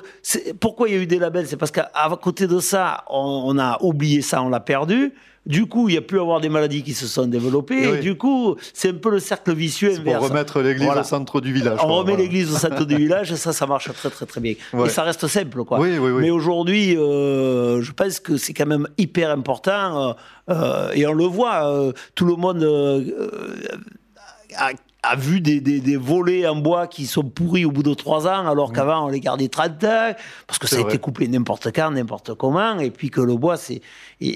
[0.59, 1.45] pourquoi il y a eu des labels?
[1.45, 1.91] C'est parce qu'à
[2.21, 5.13] côté de ça, on, on a oublié ça, on l'a perdu.
[5.45, 7.87] Du coup, il n'y a plus à avoir des maladies qui se sont développées.
[7.87, 7.97] Oui.
[7.97, 10.29] Et du coup, c'est un peu le cercle vicieux C'est pour inverse.
[10.31, 11.01] remettre l'église Voilà.
[11.01, 11.79] au centre du village.
[11.83, 12.23] On quoi, remet voilà.
[12.23, 14.53] l'église au centre du village et ça, ça marche très très très bien.
[14.71, 14.87] Ouais.
[14.87, 15.79] Et ça reste simple, quoi.
[15.81, 16.21] Oui, oui, oui.
[16.21, 20.13] Mais aujourd'hui, euh, je pense que c'est quand même hyper important euh,
[20.49, 21.67] euh, et on le voit.
[21.69, 22.63] euh, tout le monde
[25.03, 28.25] a, vu des, des, des volets en bois qui sont pourris au bout de trois
[28.27, 30.11] ans, alors qu'avant on les gardait 30 ans,
[30.47, 30.89] parce que ça a vrai.
[30.89, 33.81] été coupé n'importe quand, n'importe comment, et puis que le bois, c'est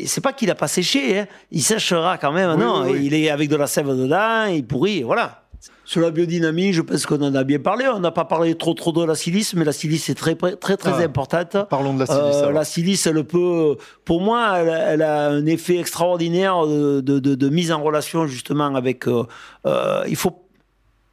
[0.06, 3.00] c'est pas qu'il a pas séché, hein, il séchera quand même, Oui, non, oui, oui.
[3.06, 5.44] il est avec de la sève dedans, il pourrit, voilà.
[5.86, 7.86] Sur la biodynamie, je pense qu'on en a bien parlé.
[7.88, 10.76] On n'a pas parlé trop trop de la silice, mais la silice est très très
[10.76, 11.06] très, Ah.
[11.06, 11.56] importante.
[11.70, 12.36] Parlons de la silice.
[12.44, 17.20] Euh, la silice, elle peut, pour moi, elle, elle a un effet extraordinaire de, de-
[17.20, 19.08] de- de mise en relation justement avec.
[19.08, 19.24] euh,
[19.66, 20.44] euh, il faut.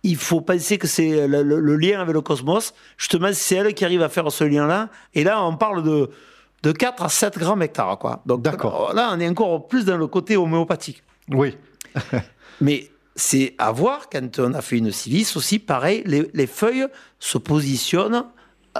[0.04, 2.72] Il faut penser que c'est le, le- le lien avec le cosmos.
[2.96, 4.90] Justement, c'est elle qui arrive à faire ce lien-là.
[5.14, 6.10] Et là, on parle de,
[6.62, 7.98] de 4 à 7 grammes hectares.
[7.98, 8.22] Quoi.
[8.26, 8.92] Donc D'accord.
[8.94, 11.02] Là, on est encore plus dans le côté homéopathique.
[11.32, 11.56] Oui.
[12.60, 16.86] Mais c'est à voir quand on a fait une silice aussi, pareil, les, les feuilles
[17.18, 18.24] se positionnent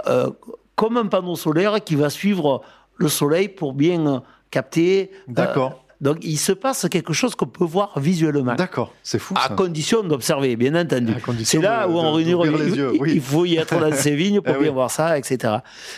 [0.07, 0.31] euh,
[0.77, 2.63] comme un panneau solaire qui va suivre
[2.97, 4.21] le soleil pour bien euh,
[4.51, 5.11] capter.
[5.13, 5.84] euh, D'accord.
[6.01, 8.55] Donc il se passe quelque chose qu'on peut voir visuellement.
[8.55, 8.93] D'accord.
[9.03, 9.35] C'est fou.
[9.37, 9.55] À ça.
[9.55, 11.15] condition d'observer, bien entendu.
[11.45, 12.35] C'est là de- où on réunit.
[12.59, 13.13] les il- yeux, il, oui.
[13.15, 14.75] il faut y être dans ces vignes pour Eh bien oui.
[14.75, 15.55] voir ça, etc.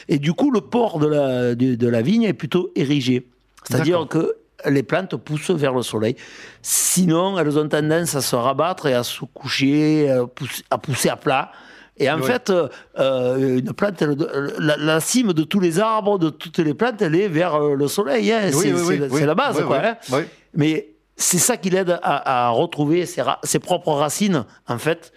[0.08, 3.26] Et du coup, le port de la, de, de la vigne est plutôt érigé.
[3.64, 4.36] C'est-à-dire que
[4.66, 6.16] les plantes poussent vers le soleil.
[6.62, 11.08] Sinon, elles ont tendance à se rabattre et à se coucher, à pousser à, pousser
[11.08, 11.52] à plat.
[11.98, 12.26] Et en Oui.
[12.26, 12.68] fait, euh,
[12.98, 14.16] euh, une plante, elle-
[14.58, 17.74] la, la cime de tous les arbres, de toutes les plantes, elle est vers euh,
[17.74, 18.30] le soleil.
[18.32, 18.42] hein.
[18.46, 19.20] Oui, c'est oui, c'est oui, la- oui.
[19.20, 19.80] c'est la base, quoi.
[20.10, 20.18] oui.
[20.18, 20.24] hein.
[20.54, 25.12] Mais c'est ça qui l'aide à, à retrouver ses, propres racines, en fait.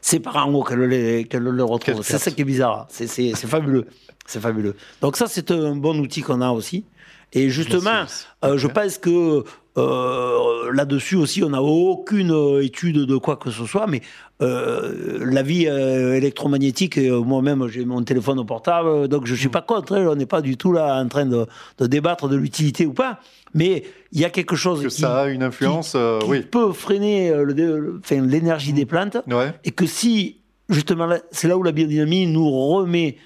[0.00, 2.02] C'est par en haut qu'elle les, qu'elle le retrouve.
[2.02, 2.86] C'est ça qui est bizarre.
[2.88, 3.06] C'est
[3.46, 3.84] fabuleux.
[4.26, 4.76] C'est fabuleux.
[5.02, 6.84] Donc ça, c'est un bon outil qu'on a aussi.
[7.32, 8.04] Et justement,
[8.44, 9.44] euh, je pense que
[9.76, 14.00] euh, là-dessus aussi, on n'a aucune euh, étude de quoi que ce soit, mais
[14.42, 19.40] euh, la vie électromagnétique, moi-même, j'ai mon téléphone portable, donc je ne Mm.
[19.40, 19.94] suis pas contre.
[19.94, 21.46] hein, on n'est pas du tout là en train de,
[21.78, 23.20] de débattre de l'utilité ou pas,
[23.54, 25.92] mais il y a quelque chose Que qui, ça a une influence.
[25.92, 26.40] qui oui.
[26.42, 29.52] peut freiner le l'énergie des plantes Ouais.
[29.64, 33.16] et que si, justement, c'est là où la biodynamie nous remet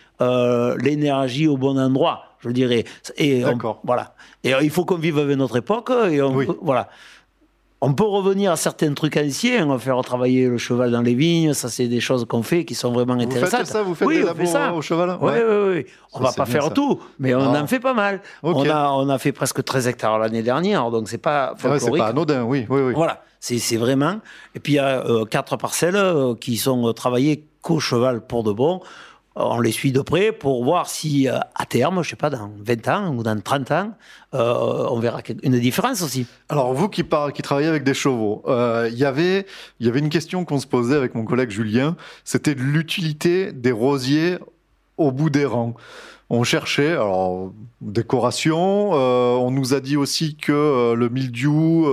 [0.79, 2.85] l'énergie au bon endroit, je dirais.
[3.17, 4.15] Et on- voilà.
[4.45, 5.91] Et euh, il faut qu'on vive avec notre époque.
[6.11, 6.47] Et on Oui.
[6.61, 6.89] voilà.
[7.85, 11.17] On peut revenir à certains trucs anciens, on va faire travailler le cheval dans les
[11.17, 13.59] vignes, ça c'est des choses qu'on fait qui sont vraiment Vous intéressantes.
[13.59, 14.73] faites ça Vous faites oui, des on fait ça.
[14.73, 15.19] au cheval?
[15.21, 15.43] Oui, Ouais.
[15.45, 15.87] oui, oui.
[16.13, 16.71] On Ça, va pas faire ça.
[16.71, 17.61] tout, mais on Ah.
[17.61, 18.21] en fait pas mal.
[18.45, 21.69] On, a, on a fait presque 13 hectares l'année dernière, donc c'est pas Ouais, c'est
[21.81, 22.03] folklorique.
[22.05, 22.93] pas anodin, oui, oui, oui.
[22.95, 24.21] Voilà, c'est c'est vraiment.
[24.55, 28.25] Et puis il y a euh, quatre parcelles euh, qui sont euh, travaillées qu'au cheval
[28.25, 28.81] pour de bon.
[29.35, 32.51] On les suit de près pour voir si, euh, à terme, je sais pas, dans
[32.59, 33.91] 20 ans ou dans 30 ans,
[34.35, 36.27] euh, on verra une différence aussi.
[36.51, 39.47] Alors vous qui, par- qui travaillez avec des chevaux, euh, il y avait-
[39.81, 43.53] il y avait une question qu'on se posait avec mon collègue Julien, c'était de l'utilité
[43.53, 44.37] des rosiers
[44.99, 45.75] au bout des rangs.
[46.29, 51.87] On cherchait, alors, décoration, on nous a dit aussi que le mildiou,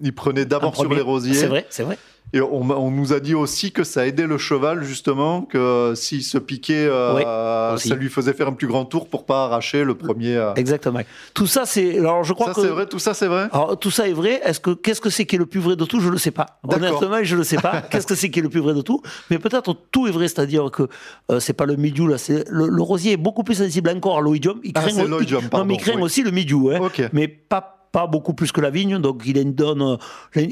[0.00, 1.34] il, il prenait En d'abord sur les rosiers.
[1.34, 1.98] C'est vrai, c'est vrai.
[2.32, 6.22] Et on, on nous a dit aussi que ça aidait le cheval, justement, que s'il
[6.22, 9.82] se piquait, euh, Oui, ça lui faisait faire un plus grand tour pour pas arracher
[9.82, 10.36] le premier.
[10.36, 10.54] euh.
[10.54, 11.00] Exactement.
[11.34, 11.98] Tout ça, c'est.
[11.98, 12.60] Alors, je crois Ça, que.
[12.62, 13.48] c'est vrai, tout ça, c'est vrai?
[13.52, 14.40] Alors, tout ça est vrai.
[14.44, 15.98] Est-ce que qu'est-ce que c'est qui est le plus vrai de tout?
[16.00, 16.60] Je ne le sais pas.
[16.68, 17.82] Honnêtement, je ne le sais pas.
[17.90, 19.02] qu'est-ce que c'est qui est le plus vrai de tout?
[19.30, 20.84] Mais peut-être tout est vrai, c'est-à-dire que
[21.32, 24.18] euh, c'est pas le midiou là, c'est le, le rosier est beaucoup plus sensible encore
[24.18, 24.60] à l'oïdium.
[24.62, 26.02] Il Ah, craint c'est au- l'oïdium, il- pardon, Non, mais il craint oui.
[26.02, 26.78] aussi le midiou, hein.
[26.80, 27.02] Ok.
[27.12, 28.98] mais pas pas beaucoup plus que la vigne.
[28.98, 29.82] Donc il en donne.
[29.82, 29.96] euh,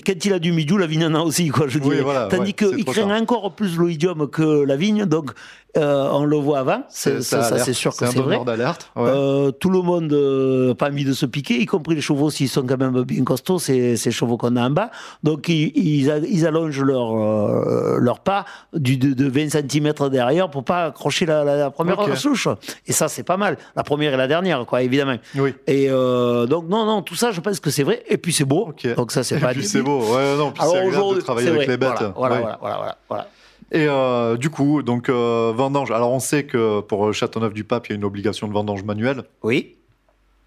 [0.07, 1.69] quand il a du midiou, la vigne en a aussi, quoi.
[1.69, 2.03] Je Oui, dirais.
[2.03, 5.05] voilà, Tandis ouais, qu'il craint encore plus l'oïdium que la vigne.
[5.05, 5.33] Donc
[5.79, 6.83] euh, on le voit avant.
[6.89, 8.41] C'est- ça, c'est sûr que c'est vrai.
[8.45, 8.91] d'alerte.
[8.97, 9.09] ouais.
[9.09, 12.49] Euh, tout le monde n'a pas envie de se piquer, y compris les chevaux s'ils
[12.49, 14.91] sont quand même bien costauds, ces, ces chevaux qu'on a en bas.
[15.23, 16.11] Donc ils,
[16.47, 21.45] allongent leur, euh, leur pas du, de, de 20 cm derrière pour pas accrocher la,
[21.45, 22.49] la- la première souche.
[22.87, 23.57] Et ça, c'est pas mal.
[23.77, 25.17] La première et la dernière, quoi, évidemment.
[25.37, 25.55] Oui.
[25.67, 28.03] Et euh, donc, non, non, tout ça, je pense que c'est vrai.
[28.09, 28.73] Et puis c'est beau.
[28.97, 29.69] Donc ça, c'est Et pas puis débile.
[29.71, 31.67] c'est beau, ouais, non, puis c'est Alors agréable de travailler avec vrai.
[31.69, 31.91] les bêtes.
[31.99, 32.41] Voilà, voilà, Ouais.
[32.41, 33.27] voilà, voilà, voilà, voilà.
[33.71, 35.91] Et euh, du coup, donc euh, vendange.
[35.91, 39.25] Alors on sait que pour Châteauneuf-du-Pape, il y a une obligation de vendange manuelle.
[39.43, 39.75] Oui.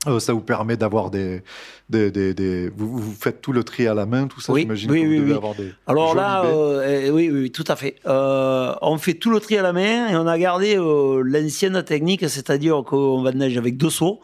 [0.08, 1.44] Euh, ça vous permet d'avoir des,
[1.88, 4.52] des, des, des- Vous, vous faites tout le tri à la main, tout ça.
[4.52, 5.38] Oui, J'imagine oui, que vous oui, devez oui.
[5.38, 5.72] avoir des.
[5.86, 7.98] Alors là, euh, eh, oui, oui, tout à fait.
[8.08, 12.28] Euh, on fait tout le tri à la main et on a gardé l'ancienne technique,
[12.28, 14.20] c'est-à-dire qu'on vendange avec deux seaux,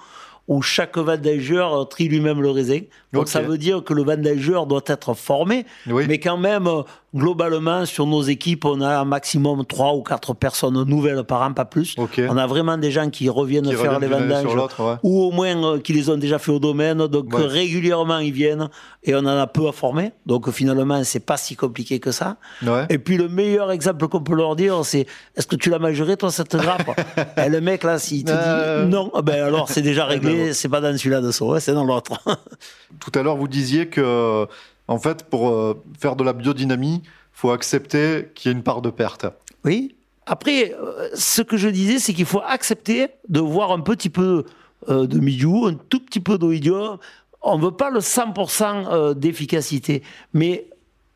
[0.48, 2.80] où chaque vendageur euh, trie lui-même le raisin.
[3.18, 6.06] Donc ça veut dire que le vendageur doit être formé, Oui.
[6.08, 6.84] mais quand même, euh,
[7.16, 11.54] globalement, sur nos équipes, on a un maximum trois ou quatre personnes nouvelles par an,
[11.54, 11.96] pas plus.
[11.98, 14.96] On a vraiment des gens qui reviennent Qui faire les vendanges ouais.
[15.04, 17.08] ou au moins euh, qui les ont déjà fait au domaine.
[17.08, 17.42] Donc Ouais.
[17.44, 18.70] euh, régulièrement ils viennent
[19.04, 20.12] et on en a peu à former.
[20.26, 22.38] Donc euh, finalement c'est pas si compliqué que ça.
[22.66, 22.86] Ouais.
[22.90, 25.06] Et puis le meilleur exemple qu'on peut leur dire c'est
[25.36, 26.90] est-ce que tu l'as mangeré toi cette grappe?
[27.38, 28.86] Et le mec là s'il te Euh.
[28.86, 31.74] dit non, ben alors c'est déjà ben réglé, c'est pas dans celui-là de hein, c'est
[31.74, 32.14] dans l'autre.
[33.00, 34.48] Tout à l'heure, vous disiez que,
[34.88, 38.82] en fait, pour euh, faire de la biodynamie, faut accepter qu'il y ait une part
[38.82, 39.28] de perte.
[39.64, 39.96] Oui.
[40.26, 44.44] Après, euh, ce que je disais, c'est qu'il faut accepter de voir un petit peu
[44.90, 46.98] euh, de milieu, un tout petit peu d'oïdium.
[47.42, 50.04] On ne veut pas le 100% euh, d'efficacité.
[50.34, 50.70] Mais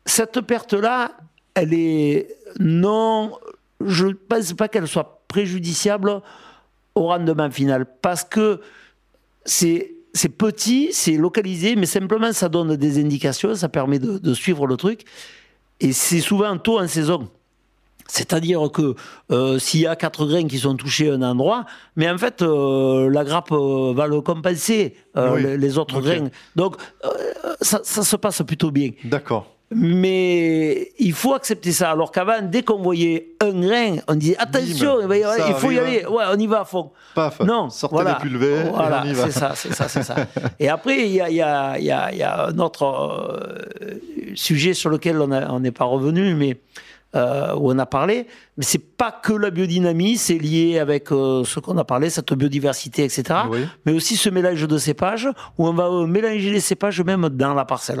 [0.06, 1.12] cette perte-là,
[1.54, 3.32] elle est non.
[3.84, 6.22] Je ne pense pas qu'elle soit préjudiciable
[6.94, 7.86] au rendement final.
[8.00, 8.60] Parce que
[9.44, 9.92] c'est.
[10.14, 14.66] C'est petit, c'est localisé, mais simplement ça donne des indications, ça permet de, de suivre
[14.66, 15.04] le truc.
[15.80, 17.28] Et c'est souvent tôt en saison.
[18.08, 18.94] C'est-à-dire que
[19.30, 21.64] euh, s'il y a quatre grains qui sont touchés à un endroit,
[21.96, 25.42] mais en fait, euh, la grappe euh, va le compenser, Oui.
[25.42, 26.02] les, les autres Ok.
[26.04, 26.28] grains.
[26.56, 26.76] Donc,
[27.62, 28.90] ça, ça se passe plutôt bien.
[29.04, 29.51] D'accord.
[29.74, 31.90] Mais il faut accepter ça.
[31.90, 35.16] Alors qu'avant, dès qu'on voyait un grain, on disait attention, Bim,
[35.48, 36.06] il, faut y aller.
[36.06, 36.90] Ouais, on y va à fond.
[37.14, 37.40] Paf.
[37.40, 38.18] Non, Sortez voilà.
[38.22, 39.24] les pulvés Voilà, et on y va.
[39.24, 40.16] c'est ça, c'est ça, c'est ça.
[40.58, 42.84] Et après, il y a, y, a, il y, a, il y a un autre
[42.84, 44.00] euh,
[44.34, 46.58] sujet sur lequel on n'est pas revenu, mais
[47.14, 48.26] euh, où on a parlé.
[48.56, 52.32] Mais c'est pas que la biodynamie, c'est lié avec euh, ce qu'on a parlé, cette
[52.32, 53.40] biodiversité, etc.
[53.50, 53.66] Oui.
[53.84, 57.66] Mais aussi ce mélange de cépages, où on va mélanger les cépages même dans la
[57.66, 58.00] parcelle.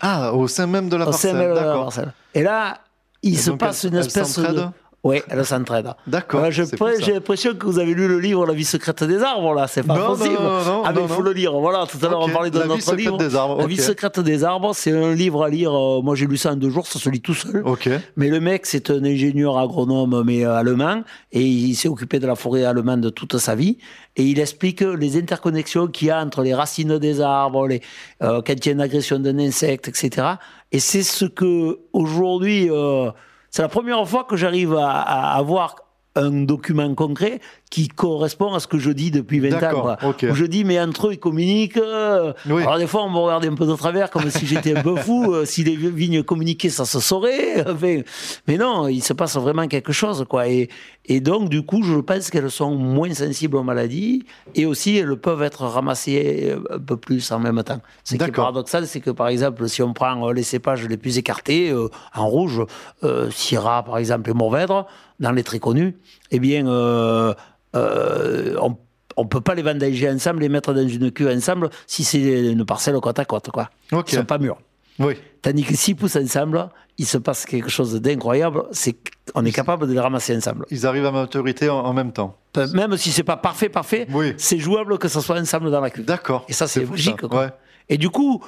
[0.00, 1.36] Ah, au sein même de la Au sein parcelle.
[1.36, 1.84] même de la D'accord.
[1.84, 2.12] parcelle.
[2.34, 2.78] Et là,
[3.22, 4.66] il Et se passe une espèce de.
[5.06, 5.94] Oui, elles s'entraident.
[6.06, 6.50] D'accord.
[6.50, 9.84] J'ai l'impression que vous avez lu le livre La vie secrète des arbres, là, c'est
[9.84, 10.34] pas Non, non, possible.
[10.34, 11.52] non, non, ah, mais il faut le lire.
[11.52, 13.16] Voilà, tout à l'heure, on parlait de La vie notre secrète livre.
[13.18, 15.72] des arbres, La vie secrète des arbres, c'est un livre à lire.
[15.72, 17.62] euh, moi, j'ai lu ça en deux jours, ça se lit tout seul.
[17.64, 17.88] Ok.
[18.16, 21.02] Mais le mec, c'est un ingénieur agronome, mais euh, allemand,
[21.32, 23.78] et il s'est occupé de la forêt allemande toute sa vie.
[24.16, 27.80] Et il explique les interconnexions qu'il y a entre les racines des arbres, les,
[28.22, 30.26] euh, quand il y a une agression d'un insecte, etc.
[30.72, 33.10] Et c'est ce que, aujourd'hui, euh,
[33.56, 35.76] c'est la première fois que j'arrive à, à avoir
[36.16, 37.40] un document concret
[37.70, 39.96] qui correspond à ce que je dis depuis 20 ans.
[40.30, 41.76] Où je dis, mais entre eux, ils communiquent.
[41.76, 42.62] euh, Oui.
[42.62, 44.96] Alors, des fois, on me regardait un peu de travers, comme si j'étais un peu
[45.06, 45.32] fou.
[45.32, 47.64] euh, si les vignes communiquaient, ça se saurait.
[48.48, 50.48] Mais non, il se passe vraiment quelque chose, quoi.
[50.48, 50.68] Et,
[51.06, 55.16] et donc, du coup, je pense qu'elles sont moins sensibles aux maladies et aussi, elles
[55.16, 57.80] peuvent être ramassées un peu plus en même temps.
[58.04, 60.96] Ce qui est paradoxal, c'est que, par exemple, si on prend euh, les cépages les
[60.96, 62.62] plus écartés, euh, en rouge,
[63.04, 64.86] euh, Syrah, par exemple, et Mourvèdre,
[65.20, 65.96] dans les très connus,
[66.30, 67.34] eh bien, euh,
[67.74, 68.76] euh, on
[69.18, 72.66] on peut pas les vendager ensemble, les mettre dans une queue ensemble si c'est une
[72.66, 73.70] parcelle côte à côte, quoi.
[73.90, 74.12] Ok.
[74.12, 74.58] Ils sont pas mûrs.
[74.98, 75.14] Oui.
[75.40, 78.64] Tandis que s'ils poussent ensemble, il se passe quelque chose d'incroyable.
[78.72, 78.94] C'est
[79.32, 80.66] qu'on est capable de les ramasser ensemble.
[80.70, 82.36] Ils arrivent à maturité en, en même temps.
[82.74, 84.34] Même si c'est pas parfait, parfait, Oui.
[84.36, 86.04] c'est jouable que ça soit ensemble dans la cuve.
[86.04, 86.44] D'accord.
[86.50, 87.40] Et ça, c'est logique, quoi.
[87.44, 87.50] Ouais.
[87.88, 88.44] Et du coup,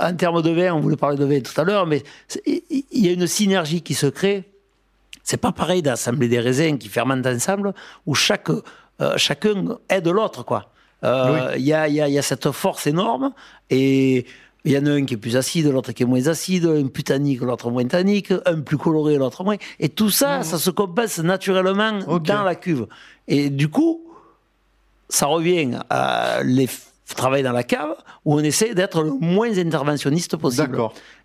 [0.00, 2.04] en termes de vin, on voulait parler de vin tout à l'heure, mais
[2.46, 4.44] il y a une synergie qui se crée.
[5.28, 7.74] C'est pas pareil d'assembler des raisins qui fermentent ensemble,
[8.06, 10.70] où chaque, euh, chacun aide l'autre, quoi.
[11.02, 13.32] Euh, Il y, a, y a- y a cette force énorme,
[13.68, 14.24] et
[14.64, 16.86] il y en a un qui est plus acide, l'autre qui est moins acide, un
[16.86, 19.56] plus tannique, l'autre moins tannique, un plus coloré, l'autre moins.
[19.80, 21.98] Et tout ça, ça se compense naturellement
[22.36, 22.86] dans la cuve.
[23.26, 24.02] Et du coup,
[25.08, 26.68] ça revient à les
[27.08, 27.94] f- travail dans la cave
[28.24, 30.78] où on essaie d'être le moins interventionniste possible.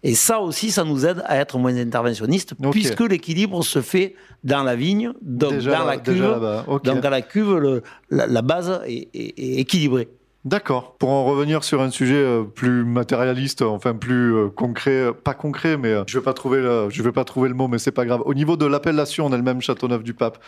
[0.04, 4.64] Et ça aussi, ça nous aide à être moins interventionniste puisque l'équilibre se fait dans
[4.64, 6.22] la vigne, donc Déjà dans la cuve.
[6.24, 6.84] là-bas, ok.
[6.84, 10.08] Donc à la cuve, le- la, la base est, est- est équilibrée.
[10.44, 10.96] D'accord.
[10.98, 15.36] Pour en revenir sur un sujet euh, plus matérialiste, enfin plus euh, concret, euh, pas
[15.36, 17.92] concret, mais je vais pas trouver le, je vais pas trouver le mot, mais c'est
[17.92, 18.24] pas grave.
[18.26, 20.40] Au niveau de l'appellation en elle-même, Châteauneuf du Pape,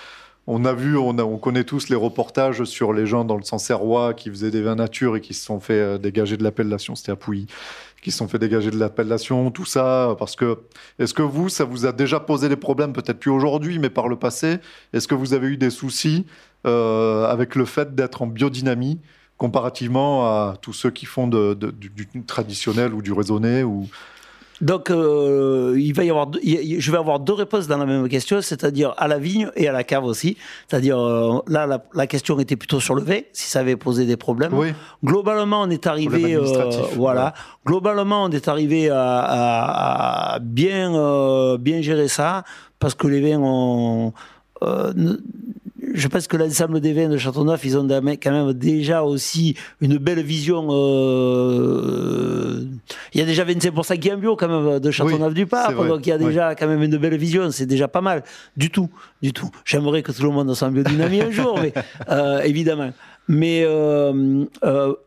[0.46, 4.30] on a vu, on, connaît tous les reportages sur les gens dans le Sancerrois qui
[4.30, 6.96] faisaient des vins nature et qui se sont fait euh, dégager de l'appellation.
[6.96, 7.18] C'était à
[8.02, 10.60] qui se sont fait dégager de l'appellation, tout ça, parce que
[11.00, 14.10] est-ce que vous, ça vous a déjà posé des problèmes, peut-être plus aujourd'hui, mais par
[14.10, 14.58] le passé?
[14.92, 16.26] Est-ce que vous avez eu des soucis
[16.68, 19.00] euh, avec le fait d'être en biodynamie
[19.38, 23.88] comparativement à tous ceux qui font du, du traditionnel ou du raisonné ou...
[24.62, 28.42] Donc, euh, il va y avoir, je vais avoir deux réponses dans la même question,
[28.42, 30.38] c'est-à-dire à la vigne et à la cave aussi.
[30.68, 34.06] C'est-à-dire, euh, là, la, la question était plutôt sur le vin, si ça avait posé
[34.06, 34.54] des problèmes.
[34.54, 34.70] Oui,
[35.04, 36.44] Globalement, on est arrivé, euh,
[36.96, 37.26] voilà.
[37.26, 37.32] ouais.
[37.66, 42.44] Globalement, on est arrivé à, à- à bien, euh, bien gérer ça
[42.80, 44.14] parce que les vins ont.
[45.94, 49.98] Je pense que l'ensemble des vins de Châteauneuf, ils ont quand même déjà aussi une
[49.98, 50.68] belle vision.
[50.72, 52.64] euh,
[53.14, 55.46] il y a déjà 25% qui est en bio quand même de Châteauneuf du c'est
[55.46, 56.26] Pape, vrai, donc il y a oui.
[56.26, 57.52] déjà quand même une belle vision.
[57.52, 58.24] C'est déjà pas mal,
[58.58, 58.90] du tout,
[59.22, 59.52] du tout.
[59.66, 61.74] J'aimerais que tout le monde soit en biodynamie un jour, mais
[62.10, 62.92] euh, évidemment.
[63.28, 64.46] Mais euh,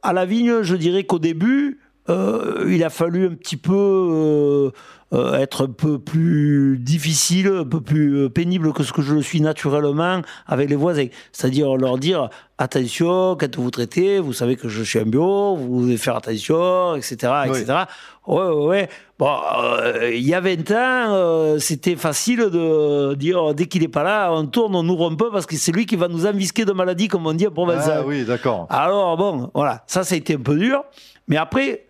[0.02, 4.70] à la vigne, je dirais qu'au début, il a fallu un petit peu
[5.12, 9.14] euh, être un peu plus difficile, un peu plus euh, pénible que ce que je
[9.14, 11.06] le suis naturellement avec les voisins.
[11.30, 12.28] C'est-à-dire leur dire
[12.58, 16.96] attention, quand vous traitez, vous savez que je suis un bio, vous devez faire attention,
[16.96, 17.14] etc.
[17.46, 17.84] etc.
[18.26, 18.88] Ouais, ouais, ouais.
[19.18, 23.88] Bon, euh, il y a 20 ans, euh, c'était facile de dire dès qu'il n'est
[23.88, 26.26] pas là, on tourne, on ouvre un peu parce que c'est lui qui va nous
[26.26, 28.00] envisquer de maladies, comme on dit en provençal.
[28.02, 28.66] ah, oui, d'accord.
[28.70, 30.82] Alors bon, voilà, ça, ça a été un peu dur.
[31.28, 31.86] Mais après,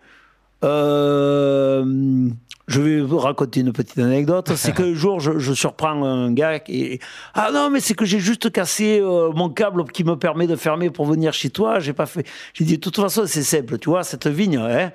[0.63, 2.29] euh,
[2.67, 4.51] je vais vous raconter une petite anecdote.
[4.55, 6.99] C'est qu'un jour, je, je surprends un gars qui
[7.33, 10.55] ah non, mais c'est que j'ai juste cassé euh, mon câble qui me permet de
[10.55, 11.79] fermer pour venir chez toi.
[11.79, 12.25] J'ai pas fait.
[12.53, 14.57] J'ai dit de toute façon, c'est simple, tu vois, cette vigne.
[14.57, 14.91] Hein,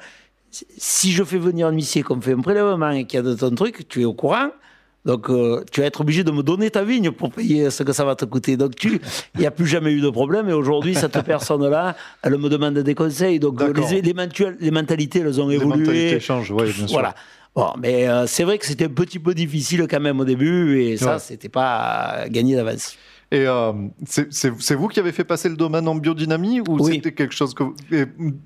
[0.50, 3.34] si je fais venir un huissier qu'on fait un prélèvement et qu'il y a de
[3.34, 4.50] ton truc, tu es au courant.
[5.04, 7.92] Donc, euh, tu vas être obligé de me donner ta vigne pour payer ce que
[7.92, 8.56] ça va te coûter.
[8.56, 9.00] Donc, tu,
[9.34, 10.48] il n'y a plus jamais eu de problème.
[10.48, 13.40] Et aujourd'hui, cette personne-là, elle me demande des conseils.
[13.40, 14.12] Donc, les, les,
[14.60, 15.78] les mentalités, elles ont Les évolué.
[15.78, 16.88] mentalités changent, oui, bien sûr.
[16.92, 17.14] Voilà.
[17.54, 20.80] Bon, mais euh, c'est vrai que c'était un petit peu difficile quand même au début.
[20.82, 21.18] Et ça, Ouais.
[21.18, 22.96] c'était pas gagné d'avance.
[23.32, 23.72] Et euh,
[24.04, 26.96] c'est vous qui avez fait passer le domaine en biodynamie ou Oui.
[26.96, 27.64] c'était quelque chose que...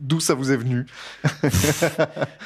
[0.00, 0.86] D'où ça vous est venu?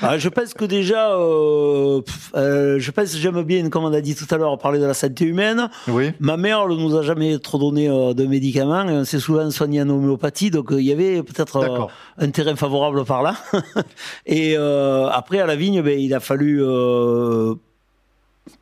[0.02, 4.00] Ah, je pense que déjà, euh, pff, euh, je pense j'aime bien, comme on a
[4.00, 5.68] dit tout à l'heure, parler de la santé humaine.
[5.88, 8.88] Oui, Ma mère ne nous a jamais trop donné de médicaments.
[8.88, 13.04] et On s'est souvent soigné en homéopathie, donc il y avait peut-être un terrain favorable
[13.04, 13.36] par là.
[14.26, 16.62] et après, à la vigne, ben, il a fallu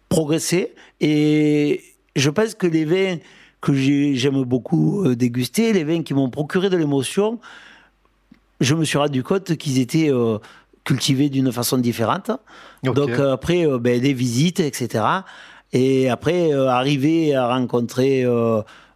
[0.08, 0.74] progresser.
[1.00, 1.82] Et
[2.16, 3.18] je pense que les vins
[3.60, 7.38] que j'ai- j'aime beaucoup euh, déguster, les vins qui m'ont procuré de l'émotion,
[8.60, 10.38] je me suis rendu compte qu'ils étaient euh,
[10.84, 12.30] cultivés d'une façon différente.
[12.94, 15.04] Donc euh, après, euh, ben, des visites, etc.
[15.72, 18.24] Et après, euh, arriver à rencontrer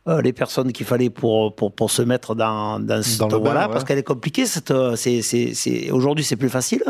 [0.06, 3.02] les personnes qu'il fallait pour, pour, pour se mettre dans, dans
[3.38, 3.72] voie-là, ouais.
[3.72, 4.46] parce qu'elle est compliquée.
[4.46, 6.82] Cette, euh, c'est, c'est, c'est, aujourd'hui, c'est plus facile.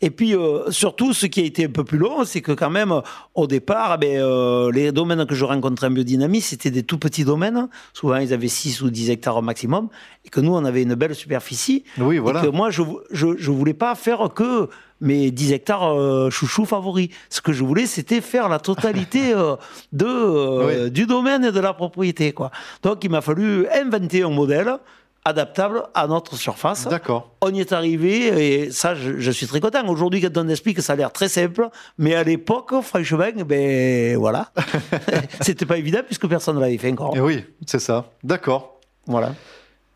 [0.00, 2.70] Et puis, euh, surtout, ce qui a été un peu plus long, c'est que quand
[2.70, 3.00] même, euh,
[3.34, 7.24] au départ, ben, euh, les domaines que je rencontrais en biodynamie, c'était des tout petits
[7.24, 7.68] domaines.
[7.92, 9.88] Souvent, ils avaient 6 ou 10 hectares au maximum.
[10.24, 11.84] Et que nous, on avait une belle superficie.
[11.98, 12.40] oui, voilà.
[12.42, 14.68] Et que moi, je, je voulais pas faire que
[15.00, 17.08] mes 10 hectares euh, chouchou favoris.
[17.30, 19.56] Ce que je voulais, c'était faire la totalité euh,
[19.92, 20.90] de, euh, Oui.
[20.90, 22.32] du domaine et de la propriété.
[22.32, 22.50] Quoi.
[22.82, 24.76] Donc, il m'a fallu inventer un modèle
[25.24, 26.86] adaptable à notre surface.
[26.86, 27.32] D'accord.
[27.40, 28.26] On y est arrivé
[28.64, 29.84] et ça, je, je suis très content.
[29.88, 31.68] Aujourd'hui, quand on explique, ça a l'air très simple,
[31.98, 34.52] mais à l'époque, franchement, ben voilà,
[35.40, 37.16] c'était pas évident puisque personne ne l'avait fait encore.
[37.16, 38.06] Et oui, c'est ça.
[38.22, 38.78] D'accord.
[39.06, 39.34] Voilà.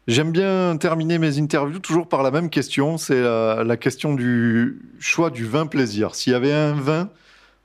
[0.07, 2.98] J'aime bien terminer mes interviews toujours par la même question.
[2.98, 6.14] C'est la, question du choix du vin plaisir.
[6.14, 7.11] S'il y avait un vin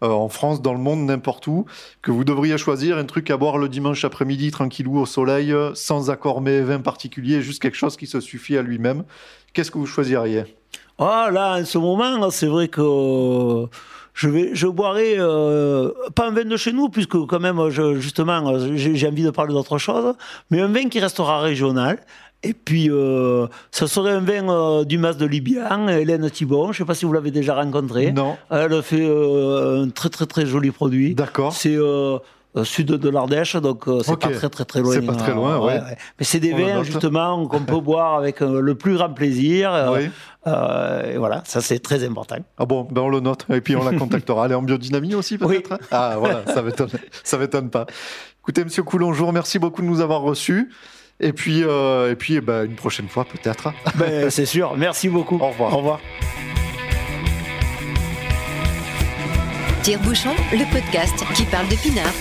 [0.04, 1.66] euh, en France, dans le monde, n'importe où,
[2.02, 5.72] que vous devriez choisir un truc à boire le dimanche après-midi, tranquillou au soleil, euh,
[5.74, 9.06] sans accord mais vin particulier, juste quelque chose qui se suffit à lui-même,
[9.54, 10.44] qu'est-ce que vous choisiriez?
[11.00, 13.68] Ah là, en ce moment, c'est vrai que
[14.16, 18.48] je vais, je boirai euh, pas un vin de chez nous, puisque quand même, justement,
[18.48, 20.16] euh, j'ai envie de parler d'autre chose,
[20.50, 22.00] mais un vin qui restera régional.
[22.46, 26.66] Et puis, euh, ça serait un vin euh, du Mas de Libian, Hélène Thibon.
[26.66, 28.12] Je ne sais pas si vous l'avez déjà rencontrée.
[28.12, 28.38] Non.
[28.52, 31.16] Elle fait euh, un très très très joli produit.
[31.16, 31.54] D'accord.
[31.54, 32.20] C'est euh,
[32.64, 34.22] sud de l'Ardèche, donc c'est Ok.
[34.22, 34.94] pas très très très loin.
[34.94, 35.82] C'est pas très loin, ouais.
[36.20, 39.92] Mais c'est des On vins justement qu'on peut boire avec le plus grand plaisir.
[39.92, 40.10] Oui.
[40.46, 42.38] et voilà, ça c'est très important.
[42.60, 44.46] Ah bon, ben on le note et puis on la contactera.
[44.46, 46.64] Elle est en biodynamie aussi peut-être hein Ah voilà, ça
[47.24, 47.88] ça m'étonne pas.
[48.44, 50.70] Écoutez, Monsieur Coulon, je vous remercie beaucoup de nous avoir reçus.
[51.20, 53.74] Et puis, euh, et puis ben, une prochaine fois peut-être.
[53.96, 54.76] Ben, c'est sûr.
[54.78, 55.38] Merci beaucoup.
[55.38, 55.74] Au revoir.
[55.74, 56.00] Au revoir.
[59.84, 62.14] Tire-bouchon, le podcast qui parle de pinard.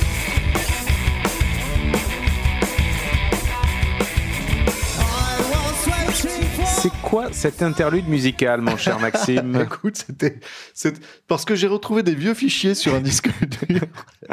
[6.66, 10.38] C'est quoi cette interlude musicale, mon cher Maxime Écoute, c'était,
[10.74, 13.30] c'est parce que j'ai retrouvé des vieux fichiers sur un disque
[13.66, 13.80] dur.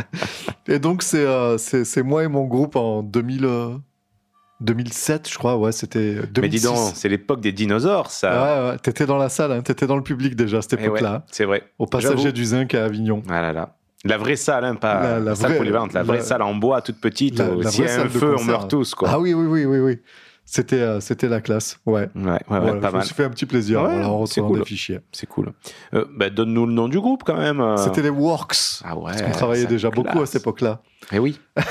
[0.68, 3.78] et donc c'est, euh, c'est, c'est moi et mon groupe en 2000, euh,
[4.62, 5.58] 2007, je crois.
[5.58, 6.42] Ouais, c'était 2006.
[6.42, 8.32] Mais dis donc, c'est l'époque des dinosaures, ça.
[8.66, 10.78] Ouais, ouais, t'étais dans la salle, hein, t'étais dans le public déjà à cette Eh
[10.78, 11.64] ouais, époque-là, c'est vrai.
[11.80, 13.22] au passager du Zinc à Avignon.
[13.30, 13.76] Ah là là.
[14.04, 16.82] La vraie salle, hein, pas La- la, salle vraie- polyvalente, la vraie salle en bois,
[16.82, 17.38] toute petite.
[17.38, 19.10] La- où la S'il y a un feu, on meurt tous, quoi.
[19.12, 20.00] Ah oui, oui, oui, oui, oui.
[20.44, 21.80] C'était, euh, c'était la classe.
[21.86, 22.10] Ouais.
[22.16, 23.06] Ouais, ouais, Voilà, pas je me mal.
[23.06, 24.60] suis fait un petit plaisir Ouais, voilà, en c'est cool.
[24.60, 25.00] des fichiers.
[25.14, 25.54] C'est cool.
[25.94, 27.62] Euh, bah, Donne-nous le nom du groupe, quand même.
[27.62, 27.78] euh.
[27.78, 28.82] C'était les Works.
[28.84, 29.12] Ah ouais.
[29.12, 30.04] Parce qu'on travaillait déjà classe.
[30.04, 30.82] beaucoup à cette époque-là.
[31.14, 31.40] Eh oui.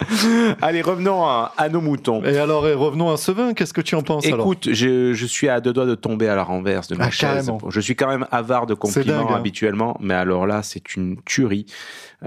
[0.62, 2.22] Allez, revenons à, à nos moutons.
[2.24, 3.54] Et alors, et revenons à ce vin.
[3.54, 6.28] Qu'est-ce que tu en penses alors Écoute, je, je suis à deux doigts de tomber
[6.28, 7.50] à la renverse de ma Ah, chaise.
[7.68, 9.36] Je suis quand même avare de compliments dingue, hein.
[9.36, 11.66] habituellement, mais alors là, c'est une tuerie.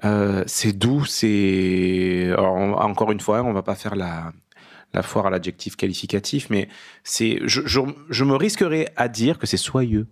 [0.05, 2.29] Euh, c'est doux, c'est.
[2.31, 4.31] alors, encore une fois, on va pas faire la,
[4.93, 6.69] la foire à l'adjectif qualificatif, mais
[7.03, 7.39] c'est.
[7.45, 10.07] Je, je, je me risquerais à dire que c'est soyeux.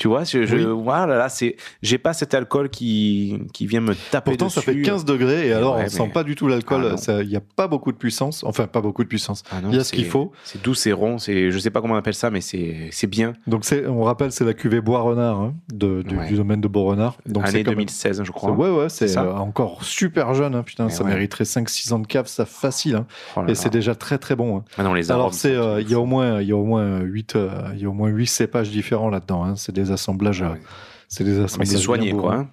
[0.00, 0.82] Tu vois, je, je- Oui.
[0.82, 1.56] voilà, là, c'est.
[1.82, 4.82] J'ai pas cet alcool qui, qui vient me taper Pourtant, ça fait dessus.
[4.82, 6.94] 15 degrés et alors ouais, on mais- sent pas du tout l'alcool.
[7.06, 8.42] Ah, Il n'y a pas beaucoup de puissance.
[8.44, 9.42] Enfin, pas beaucoup de puissance.
[9.52, 10.32] Ah Il y a ce qu'il faut.
[10.42, 11.50] C'est doux, c'est rond, c'est.
[11.50, 13.34] Je sais pas comment on appelle ça, mais c'est c'est bien.
[13.46, 16.28] Donc, c'est, on rappelle, c'est la cuvée Bois Renard hein, de- du, Ouais.
[16.28, 17.18] du domaine de Beau-Renard.
[17.26, 18.52] Donc, Année c'est quand même- 2016, je crois.
[18.52, 20.54] Ouais, ouais, c'est euh, encore super jeune.
[20.54, 21.10] hein, putain, Mais ça ouais.
[21.10, 22.96] mériterait 5-6 ans de cave, ça facile.
[22.96, 23.06] hein.
[23.36, 24.62] Oh et c'est déjà très très bon.
[24.78, 26.64] Ah non, les Alors, c'est, euh, il y a au moins, il y a au
[26.64, 27.36] moins 8,
[27.74, 29.56] il y a au moins 8 cépages différents là-dedans.
[29.56, 30.42] C'est des assemblages.
[30.42, 30.56] Ah euh.
[31.08, 31.68] C'est des Mais assemblages.
[31.68, 32.34] c'est soigné, quoi.
[32.34, 32.48] hein.
[32.48, 32.50] hein.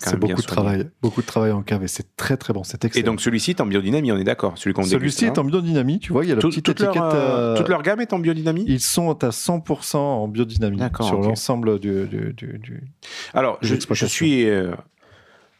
[0.00, 0.46] C'est beaucoup de soigné.
[0.46, 3.06] travail, beaucoup de travail en cave et c'est très très bon, c'est Et excellent.
[3.12, 4.52] donc celui-ci est en biodynamie, on est d'accord.
[4.58, 6.80] Celui qu'on Celui-ci est en biodynamie, tu vois, il y a la Tout- petite toute,
[6.80, 7.14] leur, étiquette.
[7.14, 8.64] euh, euh, toute leur gamme est en biodynamie?
[8.68, 12.84] Ils sont à 100% en biodynamie sur l'ensemble du, du, du- du-
[13.32, 14.72] Alors, je suis euh,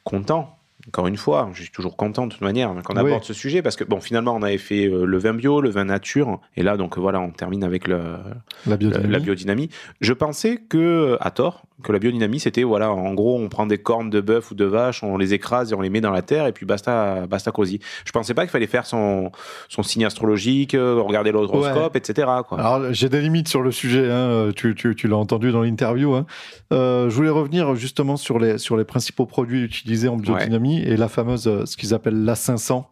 [0.05, 0.58] content,
[0.89, 3.01] encore une fois, je suis toujours content de toute manière qu'on Oui.
[3.01, 5.71] aborde ce sujet parce que, bon, finalement, on avait fait euh, le vin bio, le
[5.71, 8.03] vin nature, et là, donc voilà, on termine avec le,
[8.67, 9.13] la biodynamie.
[9.13, 9.69] la biodynamie.
[10.01, 13.79] Je pensais que, à tort, que la biodynamie, c'était, voilà, en gros, on prend des
[13.79, 16.23] cornes de bœuf ou de vache, on les écrase et on les met dans la
[16.23, 17.79] terre, et puis basta, basta cosy.
[18.05, 19.31] Je pensais pas qu'il fallait faire son,
[19.69, 22.29] son signe astrologique, euh, regarder l'horoscope, etc.
[22.49, 22.59] Quoi.
[22.61, 26.15] Alors, j'ai des limites sur le sujet, hein, tu, tu- tu l'as entendu dans l'interview.
[26.15, 26.27] hein.
[26.73, 30.97] Euh, je voulais revenir justement sur les, sur les principaux produits utilisés en biodynamie et
[30.97, 32.85] la fameuse, euh, ce qu'ils appellent l'A500.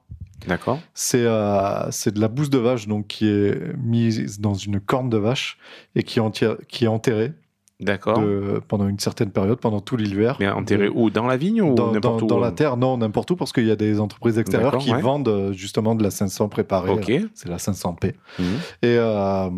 [0.47, 5.11] D'accord C'est euh, de la bouse de vache donc, qui est mise dans une corne
[5.11, 5.59] de vache
[5.97, 7.32] et qui, est entière- qui est enterrée
[7.79, 8.18] D'accord.
[8.20, 10.37] de- pendant une certaine période, pendant tout l'hiver.
[10.41, 12.77] Mais enterré où Dans la vigne ou dans, dans, n'importe où dans la euh terre,
[12.79, 15.01] non, n'importe où, parce qu'il y a des entreprises extérieures D'accord, qui ouais.
[15.03, 16.91] vendent euh, justement de la 500 préparée.
[16.93, 17.09] Ok.
[17.09, 17.18] là.
[17.35, 18.14] C'est la 500p.
[18.39, 18.45] Mhm.
[18.83, 19.51] Et euh,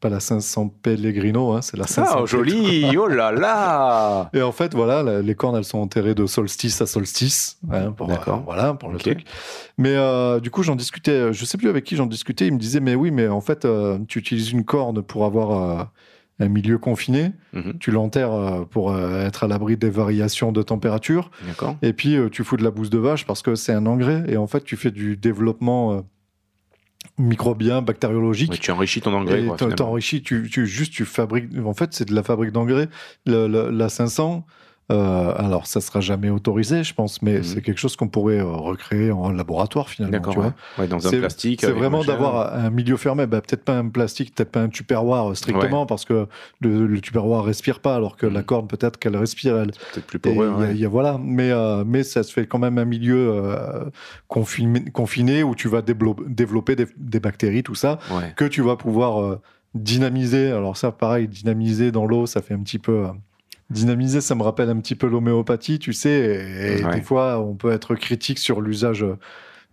[0.00, 4.52] pas la 500 Pellegrino, hein, c'est la 500 Ah, joli Oh là là Et en
[4.52, 7.58] fait, voilà, la- les cornes, elles sont enterrées de solstice à solstice.
[7.70, 8.38] hein, pour, D'accord.
[8.38, 9.24] euh, voilà, pour le truc.
[9.78, 12.52] Mais euh, du coup, j'en discutais, euh, je sais plus avec qui j'en discutais, il
[12.54, 15.84] me disait, mais oui, mais en fait, euh, tu utilises une corne pour avoir euh,
[16.40, 17.74] un milieu confiné, Mhm.
[17.78, 21.30] tu l'enterres euh, pour euh, être à l'abri des variations de température,
[21.82, 24.24] et puis euh, tu fous de la bouse de vache parce que c'est un engrais,
[24.26, 26.04] et en fait, tu fais du développement
[27.18, 28.50] microbien, bactériologique.
[28.52, 29.42] Ouais, tu enrichis ton engrais.
[29.42, 29.76] Et quoi, finalement.
[29.76, 31.50] t'enrichis, tu, tu, juste tu fabriques.
[31.64, 32.88] En fait, c'est de la fabrique d'engrais.
[33.26, 34.46] Le- la 500,
[34.90, 37.42] Euh, alors, ça sera jamais autorisé, je pense, mais Mhm.
[37.44, 40.18] c'est quelque chose qu'on pourrait euh, recréer en laboratoire finalement.
[40.18, 40.36] D'accord.
[40.38, 40.50] ouais.
[40.78, 41.60] Ouais, dans un C'est- plastique.
[41.60, 43.26] C'est vraiment d'avoir un milieu fermé.
[43.26, 46.26] Bah, peut-être pas un plastique, peut-être pas un tupperware euh, strictement, parce que
[46.60, 48.34] le, le tupperware respire pas, alors que Mhm.
[48.34, 49.70] la corne, peut-être qu'elle respire, elle.
[49.92, 50.52] peut-être plus poreux.
[50.60, 53.30] y a- y a- voilà, mais, euh, mais ça se fait quand même un milieu
[53.32, 53.84] euh,
[54.28, 57.98] confiné, confiné où tu vas développer des, des bactéries, tout ça,
[58.36, 59.38] que tu vas pouvoir
[59.74, 60.50] dynamiser.
[60.50, 63.06] Alors ça, pareil, dynamiser dans l'eau, ça fait un petit peu...
[63.70, 66.94] euh, dynamiser, ça me rappelle un petit peu l'homéopathie, tu sais, et, et Ouais.
[66.96, 69.02] des fois, on peut être critique sur l'usage...
[69.02, 69.16] euh,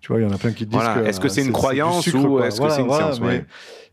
[0.01, 1.01] Tu vois, il y en a plein qui disent Voilà.
[1.01, 1.07] que...
[1.07, 3.45] Est-ce que c'est une croyance sucre, ou est-ce que c'est une science, mais-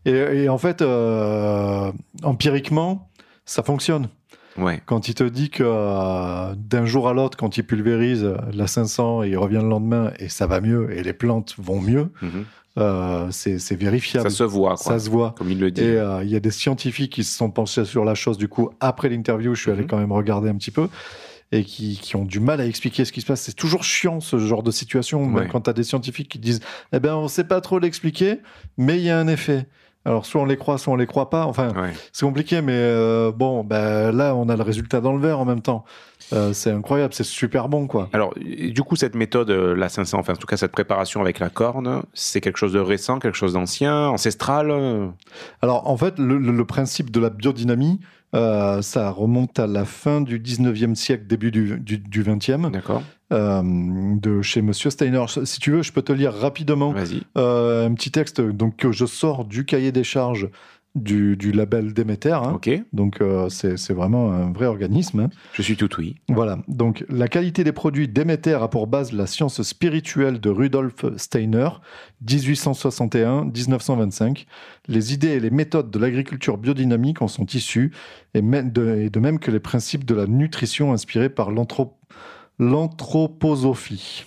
[0.07, 1.91] et, et en fait, euh,
[2.23, 3.09] empiriquement,
[3.45, 4.09] ça fonctionne.
[4.57, 4.81] Ouais.
[4.85, 8.67] Quand il te dit que euh, d'un jour à l'autre, quand il pulvérise euh, la
[8.67, 12.09] 500 et il revient le lendemain et ça va mieux et les plantes vont mieux,
[12.21, 12.45] Mhm.
[12.77, 14.29] Euh, c'est vérifiable.
[14.29, 14.93] Ça se voit, quoi.
[14.93, 15.33] Ça se voit.
[15.37, 15.81] Comme il le dit.
[15.81, 18.37] Et euh, il y a des scientifiques qui se sont penchés sur la chose.
[18.37, 19.87] Du coup, après l'interview, je suis allé Mhm.
[19.87, 20.87] quand même regarder un petit peu
[21.51, 23.41] et qui, qui ont du mal à expliquer ce qui se passe.
[23.41, 26.59] C'est toujours chiant ce genre de situation, même quand tu as des scientifiques qui disent
[26.91, 28.39] Eh ben, on sait pas trop l'expliquer,
[28.77, 29.67] mais il y a un effet.
[30.07, 31.45] Alors, soit on les croit, soit on les croit pas.
[31.47, 31.91] Enfin, Ouais.
[32.13, 35.45] c'est compliqué, mais euh, bon, ben, là, on a le résultat dans le verre en
[35.45, 35.83] même temps.
[36.33, 38.09] Euh, c'est incroyable, c'est super bon, quoi.
[38.13, 41.39] Alors, du coup, cette méthode, euh, la 500, enfin, en tout cas, cette préparation avec
[41.39, 45.07] la corne, c'est quelque chose de récent, quelque chose d'ancien, ancestral euh
[45.61, 47.99] Alors, en fait, le, principe de la biodynamie,
[48.33, 53.01] ça remonte à la fin du 19e siècle, début du, du, du 20e, D'accord.
[53.31, 55.23] de chez Monsieur Steiner.
[55.45, 56.93] Si tu veux, je peux te lire rapidement
[57.35, 60.49] un petit texte donc, que je sors du cahier des charges
[60.95, 62.31] du, du label Déméter.
[62.31, 62.53] hein.
[62.93, 65.19] Donc, euh, c'est vraiment un vrai organisme.
[65.19, 65.29] hein.
[65.53, 66.15] Je suis tout oui.
[66.29, 71.05] Voilà, donc la qualité des produits Déméter a pour base la science spirituelle de Rudolf
[71.17, 71.69] Steiner,
[72.25, 74.45] 1861-1925.
[74.87, 77.91] Les idées et les méthodes de l'agriculture biodynamique en sont issues,
[78.33, 81.93] et, de, et de même que les principes de la nutrition inspirés par l'anthro-
[82.59, 84.25] l'anthroposophie.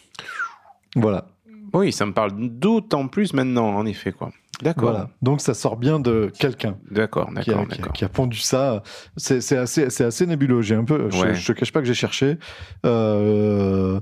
[0.97, 1.29] Voilà,
[1.73, 4.31] Oui, ça me parle d'autant plus maintenant, en effet, quoi.
[4.63, 4.91] D'accord.
[4.91, 5.11] voilà.
[5.23, 6.77] Donc ça sort bien de quelqu'un.
[6.91, 8.83] D'accord, qui a, d'accord, qui qui a pondu ça.
[9.17, 10.63] C'est assez, c'est assez nébuleux.
[10.63, 11.35] J'ai un peu, je, Ouais.
[11.35, 12.37] je te cache pas que j'ai cherché.
[13.03, 14.01] Euh,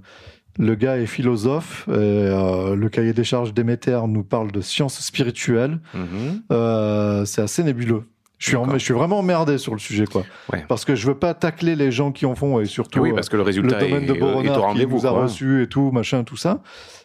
[0.59, 1.85] le gars est philosophe.
[1.89, 5.79] et, euh, le cahier des charges d'Éméter nous parle de sciences spirituelles.
[5.95, 6.43] Mhm.
[6.53, 8.05] Euh, c'est assez nébuleux.
[8.39, 8.79] Je suis, en- D'accord.
[8.79, 10.23] je suis vraiment emmerdé sur le sujet, quoi.
[10.53, 10.63] Ouais.
[10.69, 13.31] Parce que je veux pas tacler les gens qui en font et surtout Oui, parce
[13.31, 16.23] que le le résultat domaine est, de Boronard qui nous a reçus et tout, machin,
[16.23, 16.61] tout ça.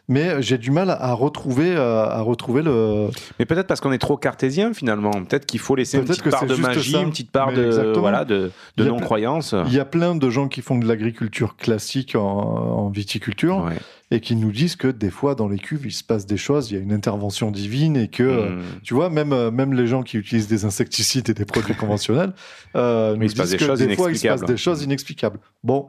[0.07, 3.07] Mais j'ai du mal à retrouver, euh, à retrouver le,
[3.39, 5.11] Mais peut-être parce qu'on est trop cartésien, finalement.
[5.11, 7.01] Peut-être qu'il faut laisser une petite part de magie, ça.
[7.01, 7.99] une petite part Mais de, exactement.
[8.01, 9.55] voilà, de, non-croyance.
[9.67, 13.77] Il y a plein de gens qui font de l'agriculture classique en, en viticulture Ouais.
[14.09, 16.71] et qui nous disent que des fois dans les cuves il se passe des choses,
[16.71, 18.61] il y a une intervention divine et que euh, Mm.
[18.83, 22.33] tu vois même euh, même les gens qui utilisent des insecticides et des produits conventionnels
[22.75, 25.39] euh, nous disent des que des fois il se passe des choses inexplicables.
[25.63, 25.87] Bon,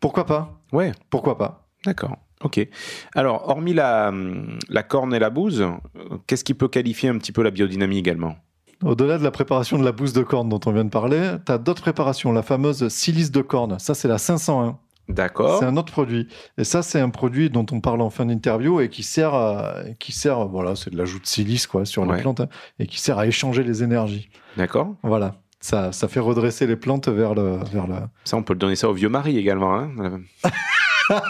[0.00, 0.60] pourquoi pas?
[0.72, 1.68] Ouais, Pourquoi pas?
[1.84, 2.16] D'accord.
[2.42, 2.66] Ok.
[3.14, 4.12] Alors, hormis la,
[4.68, 5.66] la corne et la bouse,
[6.26, 8.36] qu'est-ce qui peut qualifier un petit peu la biodynamie également?
[8.82, 11.52] Au-delà de la préparation de la bouse de corne dont on vient de parler, tu
[11.52, 14.78] as d'autres préparations, la fameuse silice de corne, ça c'est la 501.
[15.08, 15.58] D'accord.
[15.58, 16.28] C'est un autre produit.
[16.56, 19.74] Et ça, c'est un produit dont on parle en fin d'interview et qui sert, à,
[19.98, 22.14] qui sert, voilà, c'est de l'ajout de silice quoi sur Ouais.
[22.16, 24.30] les plantes hein, et qui sert à échanger les énergies.
[24.56, 24.94] D'accord.
[25.02, 27.94] Voilà, ça, ça fait redresser les plantes vers le, vers le.
[28.24, 29.74] Ça, on peut le donner ça au vieux mari également.
[29.76, 30.20] Hein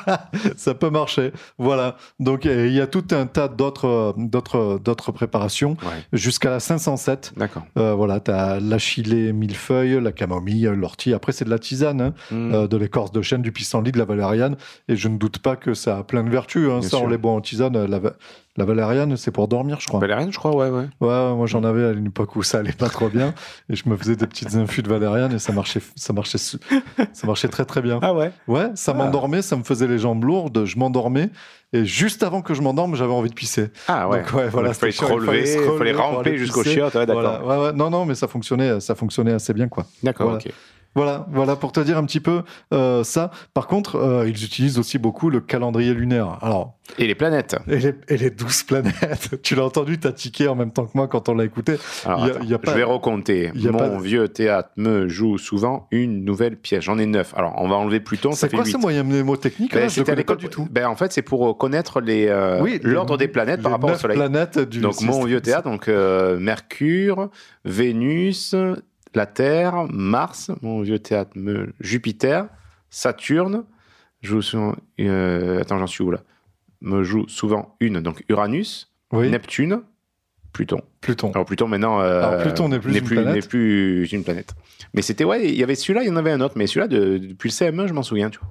[0.57, 1.33] ça peut marcher.
[1.59, 1.97] Voilà.
[2.19, 6.05] Donc euh, il y a tout un tas d'autres, d'autres, d'autres préparations ouais.
[6.13, 7.33] jusqu'à la 507.
[7.37, 7.63] D'accord.
[7.79, 11.15] Euh, voilà, tu as l'achillée millefeuille, la camomille, l'ortie.
[11.15, 12.55] Après, c'est de la tisane, hein, Mm.
[12.55, 14.57] euh, de l'écorce de chêne, du pissenlit, de la valériane.
[14.89, 16.69] Et je ne doute pas que ça a plein de vertus.
[16.71, 16.83] hein.
[16.83, 17.87] Ça, on les boit en tisane.
[17.87, 18.01] La,
[18.57, 20.01] la valériane, c'est pour dormir, je crois.
[20.01, 20.89] Valériane, je crois, ouais, ouais.
[21.01, 23.33] Ouais, moi j'en avais à une époque où ça allait pas trop bien.
[23.71, 27.27] Et je me faisais des petites infus de valériane et ça marchait, ça marchait, ça
[27.27, 28.01] marchait très très bien.
[28.03, 28.99] Ah ouais Ouais, ça Ah.
[28.99, 31.31] m'endormait, ça me faisait les jambes lourdes, je m'endormais.
[31.73, 33.69] Et juste avant que je m'endorme, j'avais envie de pisser.
[33.87, 34.23] Ah ouais.
[34.23, 36.95] Donc, ouais, voilà, il fallait se chiant, il fallait relever, il fallait ramper jusqu'au chiottes.
[36.97, 37.41] Ouais, d'accord.
[37.45, 37.73] Voilà, ouais, ouais.
[37.73, 39.87] Non, non, mais ça fonctionnait, ça fonctionnait assez bien, quoi.
[40.03, 40.43] D'accord, Voilà.
[40.45, 40.53] ok.
[40.97, 42.43] Voilà, voilà pour te dire un petit peu
[42.75, 43.31] euh, ça.
[43.55, 46.39] Par contre, euh, ils utilisent aussi beaucoup le calendrier lunaire.
[46.43, 49.41] Alors, Et les planètes et les, et les 12 planètes.
[49.43, 51.77] tu l'as entendu, t'as tiqué en même temps que moi quand on l'a écouté.
[52.05, 53.53] Alors, Il y a- attends, il y a pas- je vais recompter.
[53.55, 56.83] il y a Mon pas vieux théâtre me joue souvent une nouvelle pièce.
[56.85, 57.35] J'en ai neuf.
[57.37, 60.25] Alors, on va enlever Pluton, C'est quoi ce moyen mnémotechnique Ben, Je c'était à connais
[60.25, 60.67] pas l'école du tout.
[60.73, 63.91] Ben, en fait, c'est pour euh, connaître les, euh, Oui, l'ordre des planètes par rapport
[63.93, 64.17] au Soleil.
[64.17, 65.87] planètes du Donc, mon vieux théâtre, donc
[66.41, 67.31] Mercure,
[67.65, 68.55] Vénus,
[69.15, 72.47] la Terre, Mars, mon vieux théâtre, me- Jupiter,
[72.91, 73.65] Saturne,
[74.23, 76.21] joue souvent, euh, attends, j'en suis où là?
[76.81, 79.31] Me joue souvent une, donc Uranus, Oui.
[79.31, 79.83] Neptune,
[80.53, 80.81] Pluton.
[81.01, 81.31] Pluton.
[81.33, 82.01] Alors Pluton maintenant.
[82.01, 83.35] euh, Alors, Pluton n'est plus une planète.
[83.35, 84.53] n'est plus une planète.
[84.95, 86.89] Mais c'était ouais, il y avait celui-là, il y en avait un autre, mais celui-là
[86.89, 88.49] de- depuis le CM1, je m'en souviens, tu vois.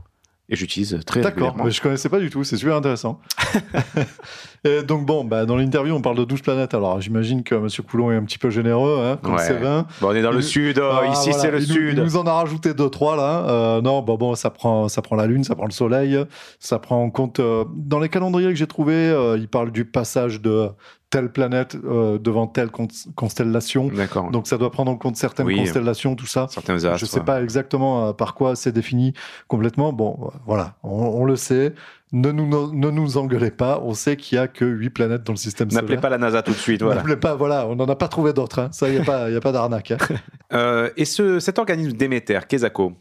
[0.52, 3.20] Et j'utilise très D'accord, je connaissais pas du tout, c'est super intéressant.
[4.66, 6.74] Et donc bon, bah, dans l'interview, on parle de 12 planètes.
[6.74, 7.68] Alors j'imagine que M.
[7.88, 9.40] Coulon est un petit peu généreux, hein, comme Ouais.
[9.44, 9.86] c'est 20.
[10.02, 11.98] Bon, on est dans le sud, oh, Ah, ici voilà, c'est le il nous- sud.
[11.98, 13.46] Il nous en a rajouté deux trois là.
[13.48, 16.18] Euh, non, bon, bon, ça prend, ça prend la lune, ça prend le soleil,
[16.60, 17.40] ça prend en compte.
[17.40, 20.68] euh, dans les calendriers que j'ai trouvés, euh, il parle du passage de
[21.10, 23.90] telle planète euh, devant telle con- constellation.
[24.32, 25.58] Donc ça doit prendre en compte certaines Oui.
[25.58, 26.48] constellations, tout ça.
[26.50, 26.98] Certains astres.
[26.98, 27.26] Je sais ouais.
[27.26, 29.14] pas exactement euh, par quoi c'est défini
[29.48, 29.92] complètement.
[29.94, 31.74] Bon, euh, voilà, on, on le sait.
[32.12, 33.80] Ne nous, ne nous engueulez pas.
[33.84, 36.02] On sait qu'il y a que 8 planètes dans le système N'appelez solaire.
[36.02, 36.98] pas la NASA tout de suite, voilà.
[36.98, 38.60] N'appelez pas, voilà, on n'en a pas trouvé d'autres.
[38.60, 38.70] hein.
[38.72, 39.92] Ça, il n'y a pas, y a pas d'arnaque.
[39.92, 39.98] hein.
[40.52, 42.94] Euh, et ce, cet organisme Déméter, Kesako,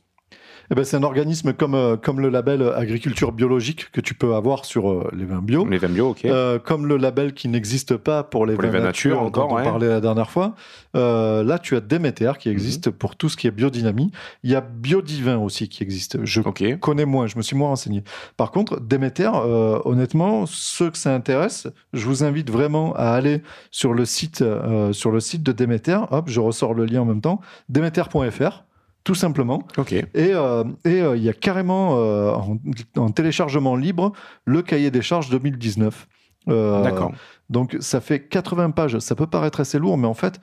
[0.70, 4.34] Eh ben, c'est un organisme comme, euh, comme le label agriculture biologique que tu peux
[4.34, 5.66] avoir sur euh, les vins bio.
[5.66, 6.26] les vins bio, ok.
[6.26, 9.22] Euh, comme le label qui n'existe pas pour les Pour les vins vins nature, nature,
[9.22, 9.64] dont encore, on ouais.
[9.64, 10.54] parlait la dernière fois.
[10.94, 14.10] Euh, là, tu as Déméter qui existe pour tout ce qui est biodynamie.
[14.42, 16.18] Il y a Biodivin aussi qui existe.
[16.24, 16.42] Je
[16.74, 18.04] connais moins, je me suis moins renseigné.
[18.36, 23.42] Par contre, Déméter, euh, honnêtement, ceux que ça intéresse, je vous invite vraiment à aller
[23.70, 24.44] sur le site,
[24.92, 25.98] sur le site de Déméter.
[26.10, 27.40] Hop, je ressors le lien en même temps.
[27.70, 28.64] Déméter.fr,
[29.08, 29.62] tout simplement.
[29.78, 29.92] Ok.
[29.92, 32.58] Et euh, et, euh, il y a carrément euh, en,
[32.98, 34.12] en téléchargement libre
[34.44, 36.06] le cahier des charges 2019.
[36.50, 37.12] Euh, D'accord.
[37.48, 38.98] donc ça fait 80 pages.
[38.98, 40.42] Ça peut paraître assez lourd, mais en fait,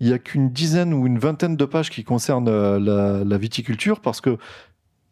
[0.00, 2.48] il y a qu'une dizaine ou une vingtaine de pages qui concernent
[2.78, 4.38] la, la viticulture parce que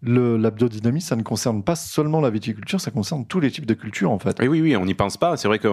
[0.04, 3.66] le, la biodynamie, ça ne concerne pas seulement la viticulture, ça concerne tous les types
[3.66, 4.40] de cultures en fait.
[4.42, 5.36] Et oui, oui, on n'y pense pas.
[5.36, 5.68] C'est vrai qu'on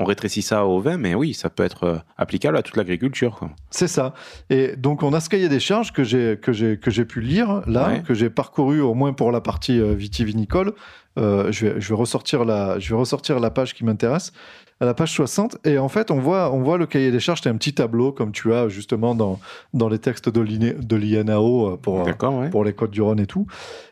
[0.00, 3.40] on rétrécit ça au vin, mais oui, ça peut être euh, applicable à toute l'agriculture.
[3.70, 4.14] C'est ça.
[4.50, 7.20] Et donc on a ce cahier des charges que j'ai que j'ai que j'ai pu
[7.20, 8.02] lire là, Ouais.
[8.02, 10.72] que j'ai parcouru au moins pour la partie euh, vitivinicole.
[11.16, 14.32] Euh, je vais je vais ressortir la je vais ressortir la page qui m'intéresse
[14.80, 17.40] à la page 60 et en fait on voit on voit le cahier des charges,
[17.42, 19.38] c'est un petit tableau comme tu as justement dans
[19.72, 20.40] dans les textes de
[20.96, 22.50] l'INAO euh, pour euh, ouais.
[22.50, 23.46] pour les côtes du Rhône et tout.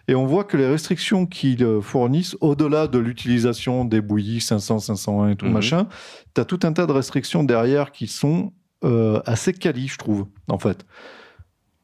[0.09, 4.81] Et on voit que les restrictions qu'ils euh, fournissent, au-delà de l'utilisation des bouillies 500,
[4.81, 5.53] 501 et tout Mhm.
[5.53, 5.87] machin,
[6.35, 8.53] tu as tout un tas de restrictions derrière qui sont
[8.85, 10.85] euh, assez quali, je trouve, en fait.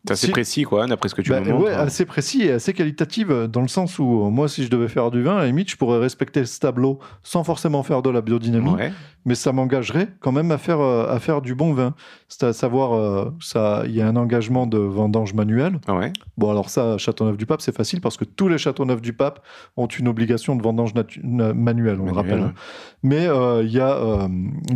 [0.09, 1.65] C'est assez Si- précis, quoi, hein, d'après ce que tu Bah, nous montres.
[1.65, 4.71] ouais, assez précis et assez qualitative, euh, dans le sens où, euh, moi, si je
[4.71, 8.03] devais faire du vin, à la limite, je pourrais respecter ce tableau sans forcément faire
[8.03, 8.93] de la biodynamie, Ouais.
[9.25, 11.95] mais ça m'engagerait quand même à faire, euh, à faire du bon vin.
[12.29, 15.79] C'est à savoir, euh, ça, il y a un engagement de vendange manuelle.
[15.89, 16.13] Ouais.
[16.37, 19.41] Bon, alors ça, Châteauneuf-du-Pape, c'est facile parce que tous les Châteauneuf-du-Pape
[19.77, 20.93] ont une obligation de vendange
[21.23, 22.41] manuelle, on le rappelle.
[22.41, 22.53] hein.
[23.03, 23.25] Mais
[23.63, 23.75] il y,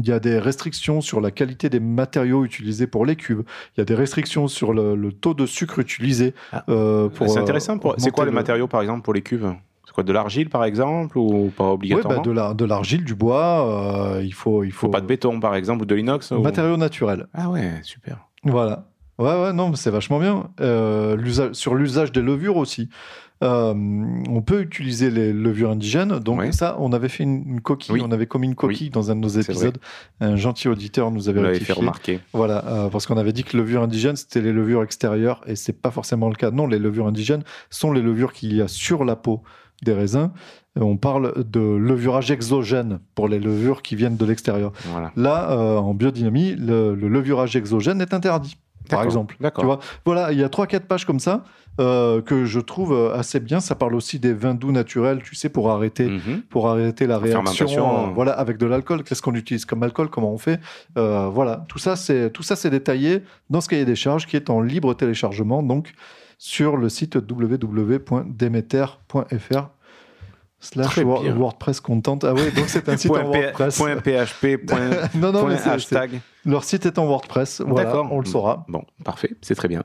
[0.09, 3.43] y a des restrictions sur la qualité des matériaux utilisés pour les cuves.
[3.76, 6.35] Il y a des restrictions sur le, le taux de sucre utilisé.
[6.53, 6.64] Ah.
[6.68, 7.79] euh, pour, C'est euh, intéressant.
[7.79, 9.55] pour- C'est quoi augmenter les le- matériaux, par exemple, pour les cuves?
[9.87, 12.20] C'est quoi, de l'argile, par exemple, ou pas Ouais, obligatoirement?
[12.23, 13.66] bah, de la- de l'argile, du bois,
[14.16, 14.64] euh, il faut...
[14.64, 17.27] Il faut, Faut pas de béton, par exemple, ou de l'inox ou- Matériaux naturels.
[17.35, 18.18] Ah ouais, super.
[18.45, 18.85] Voilà.
[19.18, 20.49] Ouais, ouais, non, mais c'est vachement bien.
[20.61, 21.16] Euh,
[21.53, 22.89] sur l'usage des levures aussi.
[23.43, 26.18] Euh, on peut utiliser les levures indigènes.
[26.20, 27.95] Donc, ça, on avait fait une, une coquille.
[27.95, 28.03] Oui.
[28.05, 29.78] On avait commis une coquille dans un de nos épisodes.
[30.20, 32.20] Un gentil auditeur nous avait l'avez fait remarquer.
[32.32, 35.72] Voilà, euh, parce qu'on avait dit que levure indigène, c'était les levures extérieures, et c'est
[35.72, 36.51] pas forcément le cas.
[36.51, 39.43] Non, les levures indigènes sont les levures qu'il y a sur la peau
[39.82, 40.30] des raisins.
[40.78, 44.72] Et on parle de levurage exogène pour les levures qui viennent de l'extérieur.
[44.84, 45.12] Voilà.
[45.16, 48.57] Là, euh, en biodynamie, le, le levurage exogène est interdit,
[48.88, 49.36] par exemple.
[49.38, 51.45] Tu vois, voilà, il y a trois, quatre pages comme ça
[51.81, 53.61] euh, que je trouve euh, assez bien.
[53.61, 56.43] Ça parle aussi des vins doux naturels, tu sais, pour arrêter Mhm.
[56.51, 59.03] pour arrêter la La réaction, euh, voilà, avec de l'alcool.
[59.05, 60.09] Qu'est-ce qu'on utilise comme alcool?
[60.11, 60.61] Comment on fait?
[60.99, 64.37] Euh, Voilà, tout ça, c'est tout ça, c'est détaillé dans ce cahier des charges qui
[64.37, 65.93] est en libre téléchargement, donc
[66.39, 69.68] sur le site www.demeter.fr
[70.61, 71.35] slash Très Wor- bien.
[71.35, 72.18] WordPress content.
[72.23, 73.79] Ah oui, donc c'est un site en WordPress.
[73.79, 76.20] point PHP, point, non, non, point mais hashtag.
[76.45, 77.61] leur site est en WordPress.
[77.66, 78.09] Voilà, D'accord.
[78.12, 78.64] on le saura.
[78.68, 79.83] Bon, parfait, c'est très bien.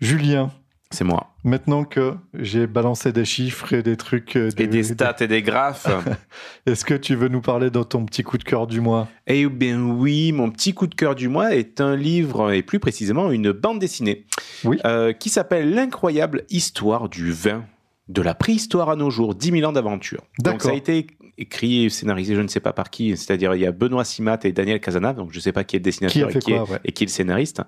[0.00, 0.50] Julien,
[0.90, 1.34] C'est moi.
[1.44, 5.42] maintenant que j'ai balancé des chiffres et des trucs, euh, Et des stats et des
[5.42, 5.86] graphes.
[6.66, 9.06] est-ce que tu veux nous parler de ton petit coup de cœur du mois?
[9.26, 12.80] Eh bien oui, mon petit coup de cœur du mois est un livre, et plus
[12.80, 14.24] précisément une bande dessinée,
[14.64, 14.78] Oui.
[14.86, 17.64] euh, qui s'appelle L'incroyable histoire du vin,
[18.08, 20.22] de la préhistoire à nos jours, 10 000 ans d'aventure.
[20.38, 20.60] Donc D'accord.
[20.62, 21.06] ça a été
[21.38, 24.38] écrit et scénarisé, je ne sais pas par qui, c'est-à-dire il y a Benoît Simat
[24.44, 26.64] et Daniel Casanave, donc je ne sais pas qui est le dessinateur et, qui quoi,
[26.66, 26.78] est, ouais.
[26.84, 27.62] et qui est le scénariste.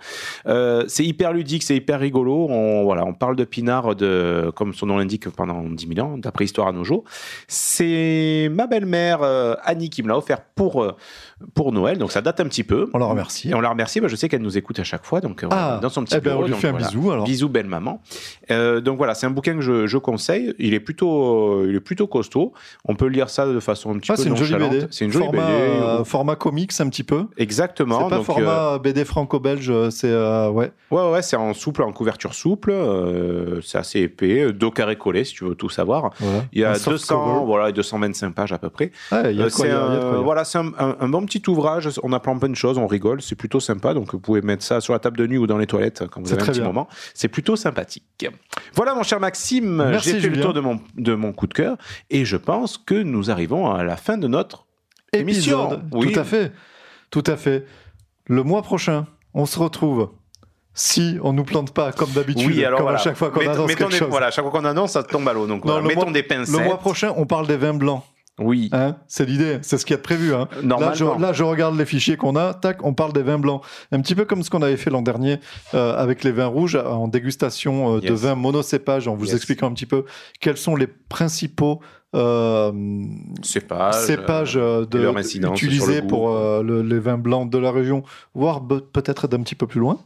[0.46, 4.74] Euh, c'est hyper ludique, c'est hyper rigolo, on, voilà, on parle de Pinard, de, comme
[4.74, 7.04] son nom l'indique, pendant 10 000 ans, de la préhistoire à nos jours.
[7.48, 10.96] C'est ma belle-mère euh, Annie qui me l'a offert pour, euh,
[11.54, 12.90] pour Noël, donc ça date un petit peu.
[12.92, 13.50] On la remercie.
[13.50, 15.78] Et on la remercie, bah, je sais qu'elle nous écoute à chaque fois, donc Ah,
[15.80, 16.42] dans son petit eh ben, bureau.
[16.42, 16.88] on lui donc fait un voilà.
[16.88, 17.24] bisou alors.
[17.24, 18.02] Bisous belle maman.
[18.48, 20.54] Donc voilà, c'est un bouquin que je, je conseille.
[20.58, 22.52] Il est plutôt, il est plutôt costaud.
[22.84, 24.72] On peut lire ça de de façon un petit Ah, peu c'est une jolie nonchalante.
[24.72, 24.86] BD.
[24.90, 25.52] C'est une jolie format, BD.
[25.58, 27.26] euh, format comics un petit peu.
[27.36, 27.98] Exactement.
[28.04, 30.72] C'est pas donc, euh, format BD franco-belge, c'est euh, ouais.
[30.90, 32.70] Ouais, ouais, c'est en souple, en couverture souple.
[32.72, 34.40] euh, c'est assez épais.
[34.44, 36.10] euh, Dos carré collé, si tu veux tout savoir.
[36.18, 36.44] voilà.
[36.52, 37.46] Il y a Un soft 200, cover.
[37.46, 38.90] voilà, 225 pages à peu près.
[39.12, 41.88] Y a Euh, c'est un, voilà, c'est un, un- un bon petit ouvrage.
[42.02, 43.94] On apprend plein de choses, on rigole, c'est plutôt sympa.
[43.94, 46.20] Donc vous pouvez mettre ça sur la table de nuit ou dans les toilettes quand
[46.20, 46.68] vous C'est avez un petit bien.
[46.68, 46.88] moment.
[47.14, 48.04] C'est plutôt sympathique.
[48.74, 51.54] Voilà, mon cher Maxime, Merci, j'ai fait le tour de mon, de mon coup de
[51.54, 51.76] cœur
[52.10, 54.66] et je pense que nous arrivons à la fin de notre
[55.12, 55.80] émission.
[55.92, 56.12] Oui.
[56.12, 56.52] Tout à fait.
[57.10, 57.66] Tout à fait.
[58.26, 60.10] Le mois prochain, on se retrouve.
[60.72, 62.98] Si on nous plante pas comme d'habitude, Oui, comme voilà.
[62.98, 64.08] à chaque fois qu'on annonce mettons quelque des- chose.
[64.08, 65.46] Voilà, chaque fois qu'on annonce, ça tombe à l'eau.
[65.48, 66.56] Donc Non, voilà, le mettons mois- des pincettes.
[66.56, 68.02] Le mois prochain, on parle des vins blancs.
[68.38, 70.32] Oui, Hein c'est l'idée, c'est ce qu'il y a de prévu.
[70.32, 70.48] Hein.
[70.62, 73.62] Là, je, là, je regarde les fichiers qu'on a, tac, on parle des vins blancs.
[73.92, 75.40] Un petit peu comme ce qu'on avait fait l'an dernier
[75.74, 79.34] euh, avec les vins rouges en dégustation euh, de vins monocépages, en vous Yes.
[79.34, 80.04] expliquant un petit peu
[80.40, 81.84] quels sont les principaux euh,
[83.42, 84.98] cépages, cépages euh, de,
[85.54, 88.02] utilisés le pour euh, le- les vins blancs de la région,
[88.34, 88.62] voire
[88.92, 89.98] peut-être d'un petit peu plus loin.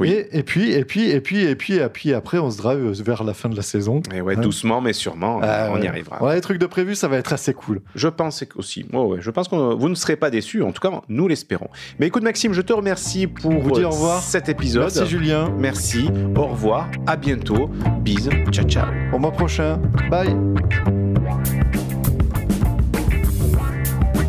[0.00, 0.10] Oui.
[0.10, 2.90] Et, et puis, et puis, et puis, et puis, et puis, après, on se drive
[3.02, 4.02] vers la fin de la saison.
[4.14, 4.40] Et ouais, Hein.
[4.40, 5.88] doucement, mais sûrement, Ah, on y ouais.
[5.88, 6.16] arrivera.
[6.20, 7.80] Voilà, les trucs de prévu, ça va être assez cool.
[7.94, 8.86] Je pense aussi.
[8.92, 10.62] Ouais, ouais, je pense que vous ne serez pas déçus.
[10.62, 11.68] En tout cas, nous l'espérons.
[11.98, 14.22] Mais écoute, Maxime, je te remercie pour Vous dire au revoir.
[14.22, 14.82] cet épisode.
[14.84, 15.50] Merci Julien.
[15.58, 16.08] Merci.
[16.36, 16.88] Au revoir.
[17.06, 17.70] À bientôt.
[18.00, 18.30] Bise.
[18.50, 18.86] Ciao, ciao.
[19.12, 19.78] Au mois prochain.
[20.10, 20.34] Bye.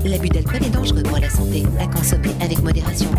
[0.03, 3.09] L'abus d'alcool est dangereux pour la santé, à consommer avec modération.